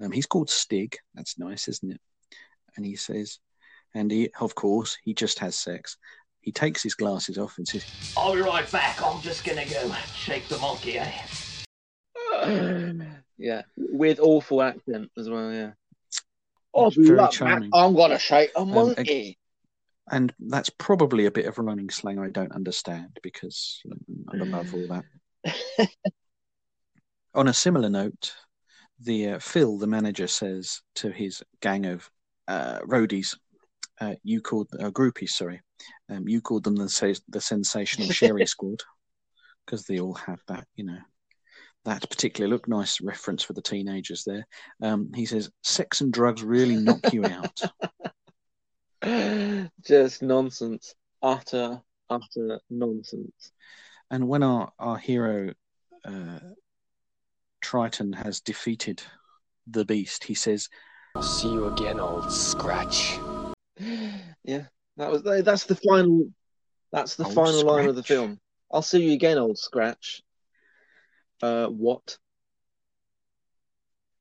Um, 0.01 0.11
he's 0.11 0.25
called 0.25 0.49
Stig. 0.49 0.97
That's 1.13 1.37
nice, 1.37 1.67
isn't 1.67 1.91
it? 1.91 2.01
And 2.75 2.85
he 2.85 2.95
says, 2.95 3.39
and 3.93 4.11
he, 4.11 4.29
of 4.39 4.55
course, 4.55 4.97
he 5.03 5.13
just 5.13 5.37
has 5.39 5.55
sex. 5.55 5.97
He 6.41 6.51
takes 6.51 6.81
his 6.81 6.95
glasses 6.95 7.37
off 7.37 7.57
and 7.57 7.67
says, 7.67 7.85
I'll 8.17 8.33
be 8.33 8.41
right 8.41 8.69
back. 8.71 9.01
I'm 9.01 9.21
just 9.21 9.45
gonna 9.45 9.65
go 9.65 9.93
shake 10.15 10.47
the 10.49 10.57
monkey, 10.57 10.97
eh? 10.97 11.11
yeah, 13.37 13.61
with 13.77 14.19
awful 14.19 14.63
accent 14.63 15.11
as 15.17 15.29
well. 15.29 15.53
Yeah. 15.53 15.71
Oh, 16.73 16.89
very 16.89 17.09
love 17.09 17.29
that. 17.29 17.37
charming. 17.37 17.69
I'm 17.71 17.95
gonna 17.95 18.17
shake 18.17 18.51
a 18.55 18.61
ag- 18.61 18.67
monkey. 18.67 19.37
And 20.11 20.33
that's 20.39 20.69
probably 20.69 21.25
a 21.25 21.31
bit 21.31 21.45
of 21.45 21.57
running 21.57 21.89
slang 21.89 22.19
I 22.19 22.29
don't 22.29 22.51
understand 22.51 23.17
because 23.23 23.81
I'm 24.31 24.41
above 24.41 24.73
all 24.73 24.87
that. 24.87 25.89
On 27.35 27.47
a 27.47 27.53
similar 27.53 27.89
note, 27.89 28.33
the 28.99 29.29
uh, 29.29 29.39
Phil, 29.39 29.77
the 29.77 29.87
manager, 29.87 30.27
says 30.27 30.81
to 30.95 31.09
his 31.09 31.41
gang 31.61 31.85
of 31.85 32.09
uh, 32.47 32.79
roadies, 32.81 33.37
uh, 33.99 34.15
"You 34.23 34.41
called 34.41 34.69
uh, 34.79 34.91
groupies, 34.91 35.29
sorry, 35.29 35.61
um, 36.09 36.27
you 36.27 36.41
called 36.41 36.63
them 36.63 36.75
the 36.75 37.21
the 37.29 37.41
sensational 37.41 38.09
sharing 38.11 38.45
squad 38.45 38.81
because 39.65 39.85
they 39.85 39.99
all 39.99 40.13
have 40.13 40.41
that, 40.47 40.67
you 40.75 40.83
know, 40.83 40.99
that 41.85 42.07
particular 42.09 42.47
look. 42.47 42.67
Nice 42.67 43.01
reference 43.01 43.41
for 43.43 43.53
the 43.53 43.61
teenagers 43.61 44.23
there." 44.25 44.45
Um, 44.81 45.11
he 45.15 45.25
says, 45.25 45.49
"Sex 45.63 46.01
and 46.01 46.13
drugs 46.13 46.43
really 46.43 46.75
knock 46.75 47.13
you 47.13 47.25
out." 47.25 47.61
Just 49.81 50.21
nonsense. 50.21 50.95
Utter, 51.21 51.81
utter 52.09 52.59
nonsense. 52.69 53.51
And 54.09 54.27
when 54.27 54.43
our 54.43 54.71
our 54.79 54.97
hero 54.97 55.53
uh, 56.05 56.39
Triton 57.61 58.13
has 58.13 58.39
defeated 58.39 59.01
the 59.67 59.85
beast, 59.85 60.25
he 60.25 60.33
says, 60.33 60.69
I'll 61.15 61.23
see 61.23 61.49
you 61.51 61.67
again, 61.67 61.99
old 61.99 62.31
scratch. 62.31 63.19
Yeah, 64.45 64.63
that 64.97 65.09
was 65.09 65.23
that's 65.23 65.63
the 65.63 65.75
final. 65.75 66.29
That's 66.91 67.15
the 67.15 67.23
Old 67.23 67.33
final 67.33 67.61
line 67.63 67.87
of 67.87 67.95
the 67.95 68.03
film. 68.03 68.41
I'll 68.69 68.81
see 68.81 69.01
you 69.01 69.13
again, 69.13 69.37
old 69.37 69.57
scratch. 69.57 70.21
Uh, 71.41 71.67
what? 71.67 72.17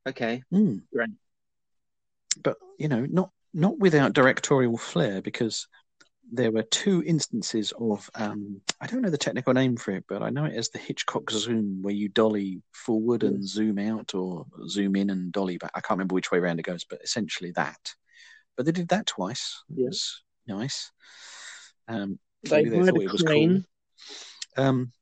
Okay, 0.06 0.44
"Hmm." 0.50 0.78
great. 0.92 1.10
but 2.42 2.56
you 2.78 2.86
know, 2.88 3.04
not 3.04 3.30
not 3.55 3.78
without 3.78 4.12
directorial 4.12 4.78
flair, 4.78 5.20
because 5.22 5.68
there 6.32 6.50
were 6.50 6.62
two 6.62 7.03
instances 7.05 7.72
of 7.78 8.09
um, 8.14 8.61
I 8.80 8.86
don't 8.86 9.03
know 9.03 9.11
the 9.11 9.18
technical 9.18 9.53
name 9.53 9.76
for 9.76 9.90
it, 9.90 10.05
but 10.09 10.22
I 10.22 10.30
know 10.30 10.46
it 10.46 10.55
as 10.55 10.70
the 10.70 10.78
Hitchcock 10.78 11.30
zoom, 11.30 11.82
where 11.82 11.92
you 11.94 12.09
dolly 12.09 12.62
forward 12.72 13.22
and 13.22 13.46
zoom 13.46 13.78
out, 13.78 14.14
or 14.14 14.46
zoom 14.68 14.96
in 14.96 15.11
and 15.11 15.30
dolly 15.32 15.59
back. 15.59 15.72
I 15.74 15.80
can't 15.80 15.98
remember 15.98 16.14
which 16.14 16.30
way 16.30 16.38
around 16.38 16.59
it 16.59 16.64
goes, 16.64 16.84
but 16.84 17.03
essentially 17.03 17.50
that. 17.53 17.94
But 18.57 18.66
they 18.66 18.72
did 18.72 18.88
that 18.88 19.07
twice. 19.07 19.62
Yes, 19.74 20.22
Yeah. 20.46 20.57
nice. 20.57 20.90
Um, 21.88 22.18
They 22.44 22.64
they 22.64 22.78
had 22.78 22.88
thought 22.88 23.03
a 23.03 23.07
it 23.07 23.12
was 23.12 23.22
crane. 23.22 23.64
cool. 24.57 24.64
Um, 24.64 24.92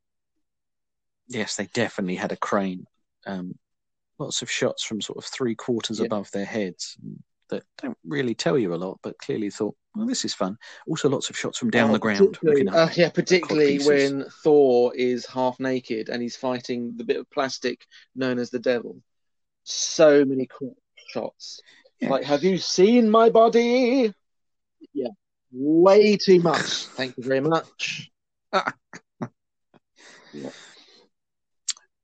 yes, 1.29 1.57
they 1.57 1.67
definitely 1.67 2.17
had 2.17 2.33
a 2.33 2.37
crane. 2.37 2.87
Um, 3.27 3.57
lots 4.19 4.43
of 4.43 4.51
shots 4.51 4.83
from 4.83 5.01
sort 5.01 5.19
of 5.19 5.25
three 5.25 5.55
quarters 5.55 6.01
Yeah. 6.01 6.07
above 6.07 6.31
their 6.33 6.45
heads 6.45 6.97
that 7.51 7.63
don't 7.81 7.97
really 8.05 8.35
tell 8.35 8.59
you 8.59 8.75
a 8.75 8.77
lot, 8.77 8.99
but 9.03 9.19
clearly 9.19 9.51
thought, 9.51 9.77
well, 9.95 10.07
this 10.07 10.25
is 10.25 10.33
fun. 10.35 10.57
Also, 10.89 11.09
lots 11.09 11.31
of 11.31 11.37
shots 11.37 11.59
from 11.59 11.71
down 11.71 11.91
Oh, 11.91 11.93
the 11.93 11.99
ground. 11.99 12.19
particularly- 12.19 12.63
looking 12.65 12.75
up 12.81 12.89
uh, 12.91 12.93
yeah, 12.97 13.11
particularly 13.11 13.79
when 13.81 14.25
Thor 14.43 14.95
is 14.95 15.27
half 15.27 15.59
naked 15.61 16.09
and 16.09 16.23
he's 16.23 16.37
fighting 16.37 16.95
the 16.97 17.05
bit 17.05 17.17
of 17.19 17.29
plastic 17.31 17.85
known 18.15 18.39
as 18.39 18.51
the 18.51 18.59
devil. 18.61 19.03
So 19.65 20.25
many 20.25 20.47
cool 20.47 20.77
shots. 21.09 21.61
Yeah. 22.01 22.11
Like, 22.11 22.25
have 22.25 22.43
you 22.45 22.57
seen 22.59 23.11
my 23.11 23.29
body? 23.31 24.15
Yeah, 24.95 25.09
way 25.53 26.17
too 26.17 26.41
much. 26.41 26.87
Thank 26.97 27.17
you 27.19 27.25
very 27.25 27.41
much. 27.41 28.11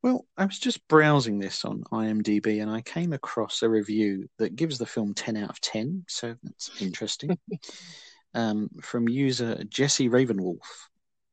Well, 0.07 0.25
I 0.37 0.45
was 0.45 0.61
just 0.61 0.87
browsing 0.87 1.41
this 1.41 1.65
on 1.65 1.83
IMDb 1.91 2.63
and 2.63 2.71
I 2.71 2.81
came 2.81 3.13
across 3.13 3.63
a 3.63 3.69
review 3.69 4.29
that 4.39 4.55
gives 4.55 4.79
the 4.79 4.87
film 4.87 5.15
10 5.15 5.37
out 5.37 5.51
of 5.51 5.61
10, 5.61 6.05
so 6.07 6.37
that's 6.45 6.81
interesting. 6.81 7.37
um, 8.35 8.69
from 8.81 9.09
user 9.09 9.65
Jesse 9.65 10.09
Ravenwolf. 10.09 10.61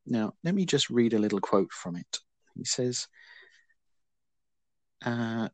Now, 0.07 0.33
let 0.43 0.55
me 0.55 0.65
just 0.65 0.89
read 0.89 1.13
a 1.13 1.19
little 1.19 1.39
quote 1.39 1.71
from 1.71 1.97
it. 1.97 2.17
He 2.55 2.65
says, 2.65 3.07
uh, 5.05 5.49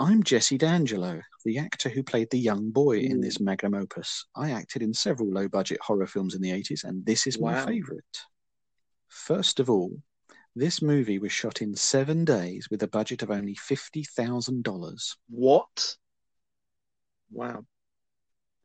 I'm 0.00 0.24
Jesse 0.24 0.58
D'Angelo, 0.58 1.20
the 1.44 1.58
actor 1.58 1.88
who 1.88 2.02
played 2.02 2.32
the 2.32 2.40
young 2.40 2.72
boy 2.72 2.98
in 2.98 3.20
this 3.20 3.38
magnum 3.38 3.74
opus. 3.74 4.26
I 4.34 4.50
acted 4.50 4.82
in 4.82 4.92
several 4.92 5.30
low 5.30 5.46
budget 5.46 5.78
horror 5.80 6.08
films 6.08 6.34
in 6.34 6.42
the 6.42 6.50
80s, 6.50 6.82
and 6.82 7.06
this 7.06 7.28
is 7.28 7.38
my 7.38 7.52
Wow. 7.52 7.66
favourite. 7.66 8.18
First 9.06 9.60
of 9.60 9.70
all, 9.70 9.92
this 10.56 10.80
movie 10.80 11.18
was 11.18 11.30
shot 11.30 11.60
in 11.60 11.76
seven 11.76 12.24
days 12.24 12.68
with 12.70 12.82
a 12.82 12.88
budget 12.88 13.22
of 13.22 13.30
only 13.30 13.54
$50,000. 13.54 15.16
What? 15.28 15.96
Wow. 17.30 17.66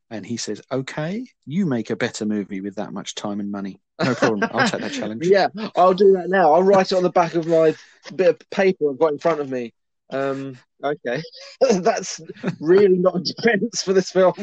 And 0.09 0.25
he 0.25 0.37
says, 0.37 0.61
Okay, 0.71 1.25
you 1.45 1.65
make 1.65 1.89
a 1.89 1.95
better 1.97 2.25
movie 2.25 2.61
with 2.61 2.75
that 2.75 2.93
much 2.93 3.13
time 3.13 3.41
and 3.41 3.51
money. 3.51 3.81
No 4.01 4.15
problem. 4.15 4.49
I'll 4.53 4.67
take 4.67 4.81
that 4.81 4.93
challenge. 4.93 5.27
Yeah, 5.27 5.47
I'll 5.75 5.93
do 5.93 6.13
that 6.13 6.29
now. 6.29 6.53
I'll 6.53 6.63
write 6.63 6.91
it 6.91 6.95
on 6.95 7.03
the 7.03 7.09
back 7.09 7.35
of 7.35 7.45
my 7.45 7.75
bit 8.15 8.29
of 8.29 8.49
paper 8.49 8.89
I've 8.89 8.99
got 8.99 9.11
in 9.11 9.19
front 9.19 9.41
of 9.41 9.49
me. 9.49 9.73
Um, 10.09 10.57
okay. 10.83 11.21
That's 11.61 12.21
really 12.59 12.97
not 12.97 13.17
a 13.17 13.19
defense 13.19 13.83
for 13.83 13.91
this 13.91 14.11
film. 14.11 14.33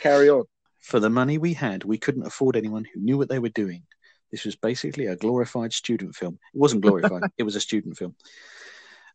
Carry 0.00 0.28
on. 0.28 0.44
For 0.80 1.00
the 1.00 1.10
money 1.10 1.38
we 1.38 1.52
had, 1.52 1.84
we 1.84 1.98
couldn't 1.98 2.26
afford 2.26 2.56
anyone 2.56 2.84
who 2.84 3.00
knew 3.00 3.18
what 3.18 3.28
they 3.28 3.38
were 3.38 3.48
doing. 3.48 3.82
This 4.30 4.44
was 4.44 4.56
basically 4.56 5.06
a 5.06 5.16
glorified 5.16 5.72
student 5.72 6.14
film. 6.14 6.38
It 6.54 6.58
wasn't 6.58 6.82
glorified, 6.82 7.22
it 7.38 7.44
was 7.44 7.56
a 7.56 7.60
student 7.60 7.96
film. 7.96 8.14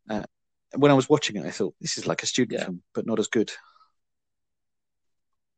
Uh, 0.09 0.24
when 0.76 0.91
I 0.91 0.95
was 0.95 1.09
watching 1.09 1.36
it, 1.36 1.45
I 1.45 1.51
thought, 1.51 1.76
this 1.82 1.97
is 1.97 2.07
like 2.07 2.24
a 2.24 2.28
student 2.28 2.59
Yeah. 2.59 2.66
film, 2.66 2.82
but 2.93 3.05
not 3.05 3.20
as 3.20 3.28
good. 3.28 3.51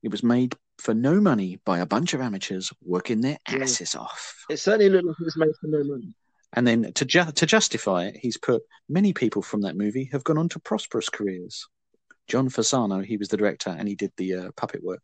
It 0.01 0.11
was 0.11 0.23
made 0.23 0.55
for 0.79 0.93
no 0.93 1.21
money 1.21 1.59
by 1.65 1.79
a 1.79 1.85
bunch 1.85 2.13
of 2.13 2.21
amateurs 2.21 2.71
working 2.81 3.21
their 3.21 3.37
Yeah. 3.49 3.59
asses 3.59 3.95
off. 3.95 4.45
It 4.49 4.57
certainly 4.57 4.89
looked 4.89 5.05
like 5.05 5.15
it 5.19 5.23
was 5.25 5.37
made 5.37 5.53
for 5.61 5.67
no 5.67 5.83
money. 5.83 6.15
And 6.55 6.67
then 6.67 6.93
to 6.93 7.05
ju- 7.05 7.31
to 7.31 7.45
justify 7.45 8.05
it, 8.07 8.17
he's 8.17 8.37
put 8.37 8.61
many 8.89 9.13
people 9.13 9.41
from 9.41 9.61
that 9.61 9.75
movie 9.77 10.09
have 10.11 10.23
gone 10.23 10.37
on 10.37 10.49
to 10.49 10.59
prosperous 10.59 11.09
careers. 11.09 11.67
John 12.27 12.49
Fasano, 12.49 13.03
he 13.03 13.17
was 13.17 13.29
the 13.29 13.37
director 13.37 13.69
and 13.69 13.87
he 13.87 13.95
did 13.95 14.11
the 14.17 14.33
uh, 14.35 14.51
puppet 14.55 14.83
work, 14.83 15.03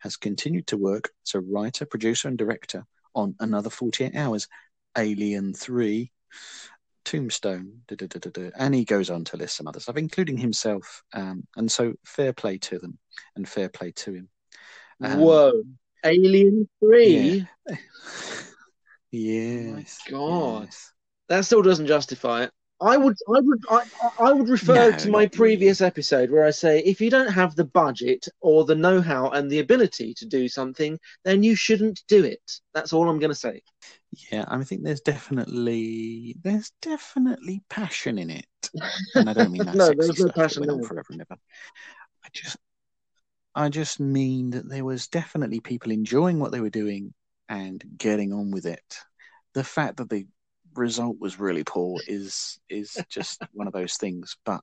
has 0.00 0.16
continued 0.16 0.66
to 0.68 0.76
work 0.76 1.10
as 1.26 1.34
a 1.34 1.40
writer, 1.40 1.86
producer, 1.86 2.28
and 2.28 2.36
director 2.38 2.84
on 3.14 3.34
another 3.40 3.70
48 3.70 4.14
hours, 4.16 4.48
Alien 4.96 5.54
3, 5.54 6.10
Tombstone, 7.04 7.82
da, 7.88 7.96
da, 7.96 8.06
da, 8.06 8.50
and 8.56 8.74
he 8.74 8.84
goes 8.84 9.10
on 9.10 9.24
to 9.24 9.36
list 9.36 9.56
some 9.56 9.66
other 9.66 9.80
stuff, 9.80 9.96
including 9.96 10.36
himself. 10.36 11.02
Um, 11.12 11.46
and 11.56 11.70
so 11.70 11.94
fair 12.04 12.32
play 12.32 12.58
to 12.58 12.78
them 12.78 12.98
and 13.36 13.48
fair 13.48 13.68
play 13.68 13.92
to 13.92 14.12
him. 14.12 14.28
Um, 15.02 15.18
Whoa. 15.20 15.62
Alien 16.04 16.68
3? 16.80 17.46
Yes. 19.12 19.98
God. 20.08 20.64
yes. 20.66 20.92
That 21.28 21.44
still 21.44 21.62
doesn't 21.62 21.86
justify 21.88 22.44
it. 22.44 22.52
I 22.82 22.96
would, 22.96 23.16
I 23.28 23.40
would, 23.40 23.60
I, 23.70 23.80
I 24.18 24.32
would 24.32 24.48
refer 24.48 24.92
No, 24.92 24.92
to 24.92 25.08
my 25.10 25.26
previous 25.26 25.80
episode 25.80 26.30
where 26.30 26.44
I 26.44 26.50
say 26.50 26.80
if 26.80 27.00
you 27.00 27.10
don't 27.10 27.32
have 27.32 27.54
the 27.56 27.64
budget 27.64 28.26
or 28.40 28.64
the 28.64 28.74
know-how 28.74 29.30
and 29.30 29.50
the 29.50 29.58
ability 29.60 30.14
to 30.14 30.26
do 30.26 30.48
something, 30.48 30.98
then 31.24 31.42
you 31.42 31.54
shouldn't 31.56 32.02
do 32.08 32.24
it. 32.24 32.42
That's 32.74 32.92
all 32.92 33.08
I'm 33.08 33.18
going 33.18 33.30
to 33.32 33.34
say. 33.34 33.62
Yeah, 34.32 34.44
I 34.48 34.62
think 34.64 34.82
there's 34.82 35.00
definitely 35.00 36.36
there's 36.42 36.72
definitely 36.82 37.62
passion 37.68 38.18
in 38.18 38.30
it, 38.30 38.46
and 39.16 39.30
I 39.30 39.32
don't 39.34 39.52
mean 39.52 39.64
that 39.66 39.78
No, 39.78 39.92
there's 39.94 40.18
no 40.18 40.30
passion 40.30 40.68
on 40.68 40.80
there. 40.80 40.80
forever 40.80 41.06
and 41.12 41.20
ever. 41.20 41.36
I 42.24 42.28
just, 42.32 42.56
I 43.54 43.68
just 43.68 44.00
mean 44.00 44.50
that 44.50 44.68
there 44.68 44.84
was 44.84 45.08
definitely 45.08 45.60
people 45.60 45.92
enjoying 45.92 46.38
what 46.40 46.52
they 46.52 46.60
were 46.60 46.70
doing 46.70 47.14
and 47.48 47.82
getting 47.98 48.32
on 48.32 48.50
with 48.50 48.66
it. 48.66 48.98
The 49.54 49.64
fact 49.64 49.98
that 49.98 50.10
the 50.10 50.26
result 50.74 51.16
was 51.20 51.40
really 51.40 51.64
poor 51.64 52.00
is 52.06 52.58
is 52.68 52.96
just 53.08 53.42
one 53.52 53.66
of 53.66 53.72
those 53.72 53.94
things. 53.96 54.36
But 54.44 54.60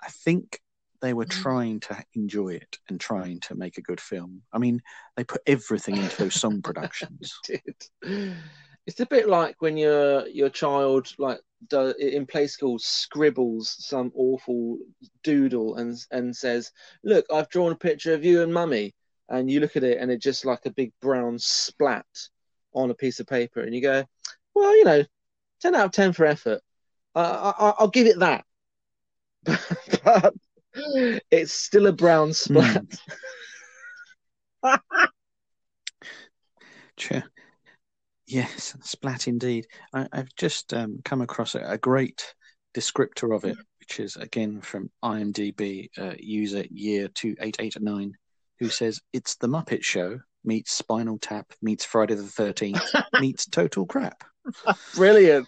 I 0.00 0.08
think 0.08 0.60
they 1.00 1.14
were 1.14 1.24
mm-hmm. 1.24 1.42
trying 1.42 1.80
to 1.80 2.04
enjoy 2.14 2.50
it 2.50 2.78
and 2.88 3.00
trying 3.00 3.40
to 3.40 3.54
make 3.54 3.78
a 3.78 3.82
good 3.82 4.00
film. 4.00 4.42
I 4.52 4.58
mean, 4.58 4.80
they 5.16 5.24
put 5.24 5.42
everything 5.46 5.96
into 5.96 6.16
those 6.16 6.34
song 6.34 6.62
productions. 6.62 7.38
did. 7.44 7.62
It's 8.86 9.00
a 9.00 9.06
bit 9.06 9.28
like 9.28 9.56
when 9.60 9.76
your 9.76 10.26
your 10.28 10.48
child 10.48 11.12
like 11.18 11.40
in 11.98 12.26
play 12.26 12.46
school 12.46 12.78
scribbles 12.78 13.76
some 13.78 14.10
awful 14.14 14.78
doodle 15.22 15.76
and 15.76 15.96
and 16.10 16.34
says, 16.34 16.72
"Look, 17.04 17.26
I've 17.32 17.50
drawn 17.50 17.72
a 17.72 17.76
picture 17.76 18.14
of 18.14 18.24
you 18.24 18.42
and 18.42 18.52
mummy," 18.52 18.94
and 19.28 19.50
you 19.50 19.60
look 19.60 19.76
at 19.76 19.84
it 19.84 19.98
and 19.98 20.10
it's 20.10 20.24
just 20.24 20.44
like 20.44 20.64
a 20.66 20.70
big 20.70 20.92
brown 21.00 21.38
splat 21.38 22.06
on 22.72 22.90
a 22.90 22.94
piece 22.94 23.20
of 23.20 23.26
paper, 23.26 23.60
and 23.60 23.74
you 23.74 23.82
go, 23.82 24.04
"Well, 24.54 24.76
you 24.76 24.84
know, 24.84 25.04
ten 25.60 25.74
out 25.74 25.86
of 25.86 25.92
ten 25.92 26.12
for 26.12 26.26
effort. 26.26 26.60
Uh, 27.14 27.52
I, 27.58 27.74
I'll 27.78 27.88
give 27.88 28.06
it 28.06 28.18
that." 28.20 28.44
but 30.04 30.34
it's 31.30 31.52
still 31.52 31.86
a 31.86 31.92
brown 31.92 32.32
splat. 32.32 32.84
Sure. 37.00 37.22
Yes, 38.26 38.76
splat 38.82 39.26
indeed. 39.26 39.66
I, 39.94 40.06
I've 40.12 40.34
just 40.36 40.74
um, 40.74 41.00
come 41.02 41.22
across 41.22 41.54
a, 41.54 41.60
a 41.60 41.78
great 41.78 42.34
descriptor 42.74 43.34
of 43.34 43.44
it, 43.44 43.56
which 43.80 43.98
is 43.98 44.16
again 44.16 44.60
from 44.60 44.90
IMDb, 45.02 45.88
uh, 45.98 46.14
user 46.18 46.64
year 46.70 47.08
2889. 47.08 48.12
who 48.58 48.68
says 48.68 49.00
it's 49.14 49.36
the 49.36 49.48
Muppet 49.48 49.82
Show 49.82 50.20
meets 50.44 50.72
Spinal 50.72 51.18
Tap 51.18 51.46
meets 51.62 51.84
Friday 51.84 52.14
the 52.14 52.22
Thirteenth 52.22 52.82
meets 53.20 53.46
Total 53.46 53.86
Crap. 53.86 54.22
Brilliant. 54.94 55.46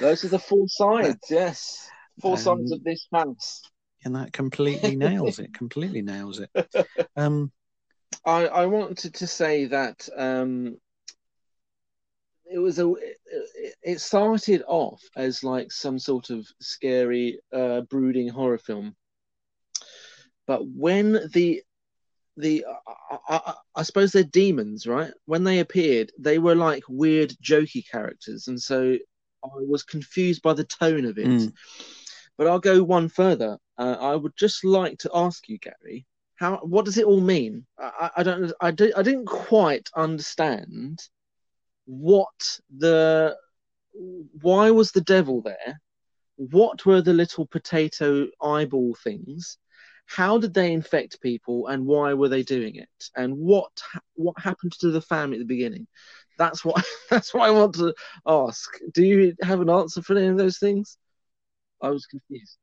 Those 0.00 0.24
are 0.24 0.28
the 0.28 0.38
four 0.38 0.66
sides. 0.68 1.18
Yes, 1.30 1.88
four 2.20 2.32
Um, 2.34 2.38
sides 2.38 2.72
of 2.72 2.84
this 2.84 3.06
house. 3.12 3.62
and 4.04 4.14
that 4.16 4.32
completely 4.32 4.96
nails 4.96 5.38
it. 5.38 5.52
Completely 5.54 6.02
nails 6.02 6.40
it. 6.40 6.50
Um, 7.16 7.50
I, 8.24 8.46
I 8.46 8.66
wanted 8.66 9.14
to 9.14 9.26
say 9.26 9.64
that 9.66 10.08
um, 10.16 10.76
it 12.44 12.58
was 12.58 12.78
a 12.78 12.92
it, 12.92 13.16
it 13.82 14.00
started 14.00 14.62
off 14.66 15.02
as 15.16 15.42
like 15.42 15.72
some 15.72 15.98
sort 15.98 16.30
of 16.30 16.46
scary 16.60 17.40
uh, 17.52 17.80
brooding 17.82 18.28
horror 18.28 18.58
film 18.58 18.94
but 20.46 20.66
when 20.66 21.18
the 21.32 21.62
the 22.36 22.64
I, 23.10 23.28
I, 23.36 23.54
I 23.76 23.82
suppose 23.82 24.12
they're 24.12 24.22
demons 24.24 24.86
right? 24.86 25.12
When 25.26 25.44
they 25.44 25.60
appeared 25.60 26.12
they 26.18 26.38
were 26.38 26.54
like 26.54 26.82
weird 26.88 27.34
jokey 27.42 27.88
characters 27.90 28.48
and 28.48 28.60
so 28.60 28.96
i 29.44 29.48
was 29.68 29.82
confused 29.82 30.42
by 30.42 30.52
the 30.54 30.64
tone 30.64 31.04
of 31.04 31.18
it. 31.18 31.26
Mm. 31.26 31.52
but 32.36 32.46
i'll 32.46 32.58
go 32.58 32.82
one 32.82 33.08
further. 33.08 33.58
Uh, 33.78 33.96
i 34.00 34.14
would 34.14 34.36
just 34.36 34.64
like 34.64 34.98
to 34.98 35.10
ask 35.14 35.48
you 35.48 35.58
gary 35.58 36.06
how 36.36 36.58
what 36.58 36.84
does 36.84 36.98
it 36.98 37.06
all 37.06 37.20
mean? 37.20 37.66
I, 37.78 38.10
I 38.18 38.22
don't 38.22 38.52
I, 38.60 38.70
di- 38.70 38.92
I 38.94 39.02
didn't 39.02 39.26
quite 39.26 39.88
understand 39.96 41.00
what 41.86 42.60
the 42.76 43.36
why 44.42 44.70
was 44.70 44.92
the 44.92 45.00
devil 45.00 45.40
there? 45.40 45.80
What 46.36 46.84
were 46.84 47.00
the 47.00 47.14
little 47.14 47.46
potato 47.46 48.28
eyeball 48.42 48.94
things 49.02 49.56
how 50.06 50.38
did 50.38 50.54
they 50.54 50.72
infect 50.72 51.20
people 51.20 51.66
and 51.68 51.86
why 51.86 52.14
were 52.14 52.28
they 52.28 52.42
doing 52.42 52.76
it? 52.76 52.88
And 53.16 53.36
what 53.36 53.70
what 54.14 54.38
happened 54.38 54.72
to 54.80 54.90
the 54.90 55.00
family 55.00 55.36
at 55.36 55.40
the 55.40 55.44
beginning? 55.44 55.86
That's 56.38 56.64
what 56.64 56.84
that's 57.10 57.34
what 57.34 57.44
i 57.44 57.50
want 57.50 57.74
to 57.76 57.94
ask. 58.26 58.70
Do 58.94 59.04
you 59.04 59.34
have 59.42 59.60
an 59.60 59.70
answer 59.70 60.02
for 60.02 60.16
any 60.16 60.28
of 60.28 60.38
those 60.38 60.58
things? 60.58 60.96
I 61.82 61.90
was 61.90 62.06
confused. 62.06 62.56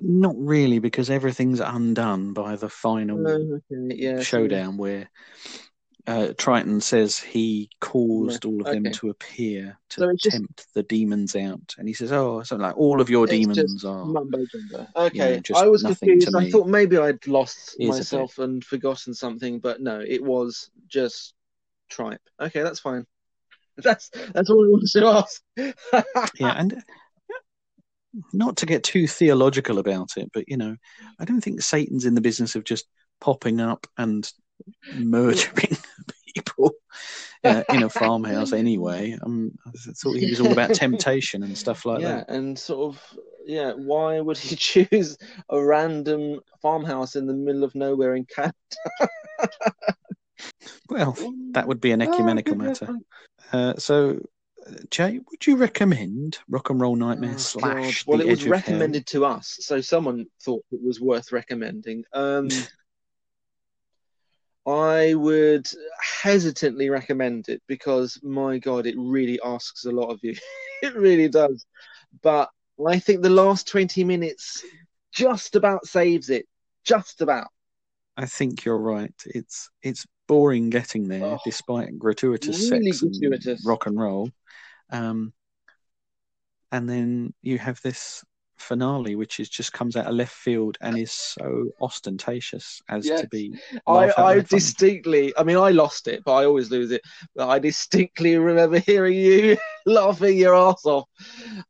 Not 0.00 0.34
really, 0.36 0.78
because 0.78 1.10
everything's 1.10 1.60
undone 1.60 2.32
by 2.32 2.56
the 2.56 2.68
final 2.68 3.18
Oh, 3.18 3.60
okay, 3.70 3.96
yeah 3.96 4.22
showdown 4.22 4.76
where 4.76 5.10
uh, 6.06 6.32
Triton 6.36 6.80
says 6.80 7.18
he 7.18 7.70
caused 7.80 8.44
all 8.44 8.60
of 8.60 8.66
them 8.66 8.90
to 8.92 9.10
appear 9.10 9.78
to 9.90 10.00
So 10.00 10.08
it's 10.08 10.22
just- 10.22 10.36
tempt 10.36 10.66
the 10.74 10.82
demons 10.82 11.36
out, 11.36 11.74
and 11.78 11.86
he 11.86 11.94
says, 11.94 12.10
"Oh, 12.12 12.42
something 12.42 12.66
like 12.66 12.76
all 12.76 13.00
of 13.00 13.08
your 13.08 13.24
It's 13.24 13.32
demons 13.32 13.84
are." 13.84 14.04
mumbo 14.04 14.44
jumbo. 14.46 14.86
Okay, 14.96 15.40
just 15.40 15.60
I 15.60 15.68
was 15.68 15.82
confused. 15.82 16.34
I 16.34 16.50
thought 16.50 16.66
maybe 16.66 16.98
I'd 16.98 17.26
lost 17.26 17.76
Is 17.78 17.88
myself 17.88 18.38
and 18.38 18.64
forgotten 18.64 19.14
something, 19.14 19.60
but 19.60 19.80
no, 19.80 20.00
it 20.00 20.22
was 20.22 20.70
just 20.88 21.34
tripe. 21.88 22.22
Okay, 22.40 22.62
that's 22.62 22.80
fine. 22.80 23.06
That's 23.78 24.10
that's 24.34 24.50
all 24.50 24.66
I 24.66 24.68
wanted 24.68 24.90
to 24.92 25.06
ask. 25.06 25.42
yeah, 26.38 26.60
and 26.60 26.84
not 28.34 28.58
to 28.58 28.66
get 28.66 28.84
too 28.84 29.06
theological 29.06 29.78
about 29.78 30.10
it, 30.18 30.30
but 30.34 30.44
you 30.46 30.58
know, 30.58 30.76
I 31.18 31.24
don't 31.24 31.40
think 31.40 31.62
Satan's 31.62 32.04
in 32.04 32.14
the 32.14 32.20
business 32.20 32.54
of 32.54 32.64
just 32.64 32.86
popping 33.20 33.60
up 33.60 33.86
and 33.96 34.30
murdering 34.94 35.76
people 36.34 36.72
uh, 37.44 37.62
in 37.70 37.82
a 37.82 37.88
farmhouse 37.88 38.52
anyway. 38.52 39.16
Um, 39.22 39.52
I 39.66 39.70
thought 39.74 40.16
he 40.16 40.30
was 40.30 40.40
all 40.40 40.52
about 40.52 40.74
temptation 40.74 41.42
and 41.42 41.56
stuff 41.56 41.84
like 41.84 42.00
yeah, 42.00 42.16
that. 42.16 42.30
and 42.30 42.58
sort 42.58 42.94
of 42.94 43.02
yeah. 43.46 43.72
Why 43.72 44.20
would 44.20 44.38
he 44.38 44.56
choose 44.88 45.16
a 45.48 45.62
random 45.62 46.40
farmhouse 46.60 47.16
in 47.16 47.26
the 47.26 47.34
middle 47.34 47.64
of 47.64 47.74
nowhere 47.74 48.14
in 48.14 48.24
Canada? 48.24 48.54
Well, 50.88 51.16
that 51.52 51.66
would 51.66 51.80
be 51.80 51.92
an 51.92 52.02
Oh, 52.02 52.12
ecumenical 52.12 52.56
matter. 52.56 52.98
Uh, 53.52 53.74
so, 53.78 54.20
Jay, 54.90 55.20
would 55.30 55.46
you 55.46 55.56
recommend 55.56 56.38
Rock 56.48 56.70
and 56.70 56.80
Roll 56.80 56.96
Nightmare 56.96 57.34
Oh, 57.34 57.38
slash 57.38 58.04
God. 58.04 58.10
Well, 58.10 58.20
it 58.20 58.28
was 58.28 58.46
recommended 58.46 59.06
to 59.08 59.24
us, 59.24 59.56
so 59.60 59.80
someone 59.80 60.26
thought 60.44 60.64
it 60.70 60.80
was 60.82 61.00
worth 61.00 61.32
recommending. 61.32 62.04
Um, 62.12 62.48
I 64.66 65.14
would 65.14 65.68
hesitantly 66.22 66.88
recommend 66.88 67.48
it 67.48 67.62
because, 67.66 68.18
my 68.22 68.58
God, 68.58 68.86
it 68.86 68.94
really 68.96 69.40
asks 69.44 69.84
a 69.84 69.90
lot 69.90 70.10
of 70.10 70.20
you. 70.22 70.36
it 70.82 70.94
really 70.94 71.28
does. 71.28 71.66
But 72.22 72.50
I 72.86 72.98
think 72.98 73.22
the 73.22 73.30
last 73.30 73.66
20 73.68 74.04
minutes 74.04 74.64
just 75.12 75.56
about 75.56 75.86
saves 75.86 76.30
it. 76.30 76.46
Just 76.84 77.20
about. 77.20 77.48
I 78.16 78.26
think 78.26 78.64
you're 78.64 78.78
right. 78.78 79.14
It's 79.26 79.70
it's 79.82 80.06
boring 80.28 80.70
getting 80.70 81.08
there, 81.08 81.24
Oh, 81.24 81.38
despite 81.44 81.98
gratuitous 81.98 82.70
really 82.70 82.92
sex 82.92 83.02
and 83.02 83.58
rock 83.64 83.86
and 83.86 83.98
roll. 83.98 84.30
Um, 84.90 85.32
and 86.70 86.88
then 86.88 87.34
you 87.42 87.58
have 87.58 87.80
this 87.82 88.24
finale, 88.62 89.16
which 89.16 89.40
is 89.40 89.48
just 89.48 89.72
comes 89.72 89.96
out 89.96 90.06
of 90.06 90.14
left 90.14 90.32
field 90.34 90.78
and 90.80 90.96
is 90.96 91.12
so 91.12 91.70
ostentatious 91.80 92.80
as 92.88 93.06
Yes. 93.06 93.20
to 93.22 93.28
be. 93.28 93.54
I, 93.86 94.12
I 94.16 94.40
distinctly, 94.40 95.32
I 95.36 95.42
mean, 95.44 95.56
I 95.56 95.70
lost 95.70 96.08
it, 96.08 96.22
but 96.24 96.34
I 96.34 96.44
always 96.44 96.70
lose 96.70 96.90
it. 96.90 97.02
But 97.34 97.48
I 97.48 97.58
distinctly 97.58 98.36
remember 98.36 98.78
hearing 98.78 99.14
you 99.18 99.56
laughing 99.86 100.38
your 100.38 100.54
ass 100.54 100.84
off. 100.84 101.08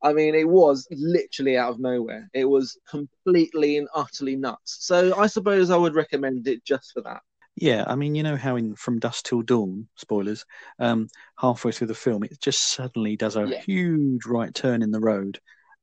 I 0.02 0.12
mean, 0.12 0.34
it 0.34 0.48
was 0.48 0.86
literally 0.90 1.56
out 1.56 1.70
of 1.72 1.80
nowhere. 1.80 2.28
It 2.34 2.44
was 2.44 2.78
completely 2.88 3.78
and 3.78 3.88
utterly 3.94 4.36
nuts. 4.36 4.78
So 4.80 5.16
I 5.18 5.26
suppose 5.26 5.70
I 5.70 5.76
would 5.76 5.94
recommend 5.94 6.46
it 6.48 6.64
just 6.64 6.92
for 6.92 7.02
that. 7.02 7.22
Yeah, 7.56 7.84
I 7.86 7.96
mean, 7.96 8.14
you 8.14 8.22
know 8.22 8.36
how 8.36 8.56
in 8.56 8.74
From 8.76 8.98
Dusk 8.98 9.26
Till 9.26 9.42
Dawn, 9.42 9.86
spoilers, 9.96 10.44
um, 10.78 11.08
halfway 11.38 11.70
through 11.70 11.88
the 11.88 11.94
film, 11.94 12.24
it 12.24 12.40
just 12.40 12.72
suddenly 12.72 13.14
does 13.14 13.36
a 13.36 13.46
Yeah. 13.46 13.60
huge 13.60 14.24
right 14.24 14.54
turn 14.54 14.82
in 14.82 14.90
the 14.90 15.00
road, 15.00 15.38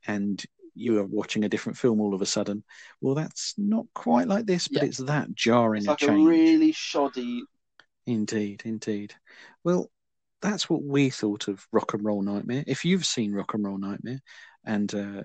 and 0.08 0.44
you 0.80 0.98
are 1.00 1.04
watching 1.06 1.44
a 1.44 1.50
different 1.50 1.78
film 1.78 2.00
all 2.02 2.14
of 2.14 2.22
a 2.22 2.26
sudden. 2.26 2.64
Well, 3.02 3.16
that's 3.16 3.54
not 3.58 3.86
quite 3.94 4.28
like 4.28 4.46
this, 4.46 4.68
but 4.68 4.82
Yeah. 4.84 4.88
it's 4.90 4.98
that 5.00 5.34
jarring 5.36 5.80
It's 5.82 5.88
like 5.88 6.02
a 6.02 6.08
change. 6.08 6.28
really 6.28 6.72
shoddy. 6.72 7.44
Indeed, 8.06 8.64
indeed. 8.66 9.14
Well, 9.64 9.92
that's 10.42 10.70
what 10.70 10.84
we 10.84 11.10
thought 11.10 11.48
of 11.48 11.68
Rock 11.72 11.94
and 11.94 12.04
Roll 12.04 12.22
Nightmare. 12.22 12.64
If 12.66 12.86
you've 12.86 13.06
seen 13.06 13.34
Rock 13.34 13.54
and 13.54 13.64
Roll 13.64 13.78
Nightmare, 13.78 14.20
and 14.66 14.94
uh, 14.96 15.24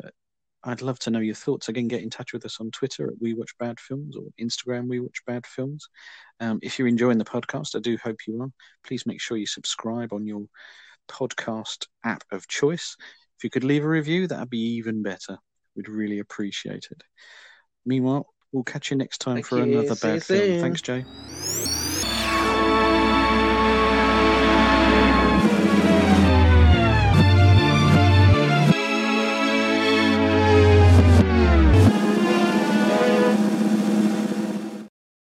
I'd 0.65 0.83
love 0.83 0.99
to 1.01 1.11
know 1.11 1.21
your 1.21 1.35
thoughts. 1.35 1.69
Again, 1.69 1.89
get 1.89 2.03
in 2.03 2.11
touch 2.11 2.33
with 2.33 2.45
us 2.45 2.59
on 2.61 2.71
Twitter 2.71 3.07
at 3.07 3.21
We 3.21 3.35
Watch 3.35 3.57
Bad 3.59 3.79
Films 3.79 4.17
or 4.17 4.25
Instagram 4.41 4.89
We 4.89 4.99
Watch 5.01 5.25
Bad 5.27 5.47
Films. 5.47 5.89
Um, 6.41 6.59
if 6.63 6.79
you're 6.79 6.89
enjoying 6.89 7.19
the 7.19 7.25
podcast, 7.25 7.77
I 7.77 7.81
do 7.81 7.97
hope 8.03 8.27
you 8.27 8.43
are. 8.43 8.49
Please 8.85 9.07
make 9.07 9.21
sure 9.21 9.37
you 9.37 9.47
subscribe 9.47 10.13
on 10.13 10.27
your 10.27 10.47
podcast 11.09 11.87
app 12.05 12.25
of 12.33 12.49
choice. 12.49 12.97
If 13.39 13.45
you 13.45 13.51
could 13.51 13.65
leave 13.65 13.85
a 13.85 13.89
review, 13.89 14.27
that'd 14.27 14.51
be 14.51 14.77
even 14.77 15.03
better. 15.03 15.39
We'd 15.77 15.89
really 15.89 16.21
appreciate 16.21 16.89
it. 16.91 17.03
Meanwhile, 17.85 18.27
we'll 18.53 18.65
catch 18.65 18.91
you 18.91 18.97
next 18.97 19.19
time 19.19 19.37
Thank 19.37 19.47
for 19.47 19.59
you. 19.59 19.65
another 19.65 19.95
See 19.95 20.09
bad 20.09 20.23
film. 20.23 20.41
soon. 20.43 20.61
Thanks, 20.61 20.83
Jay. 20.83 21.05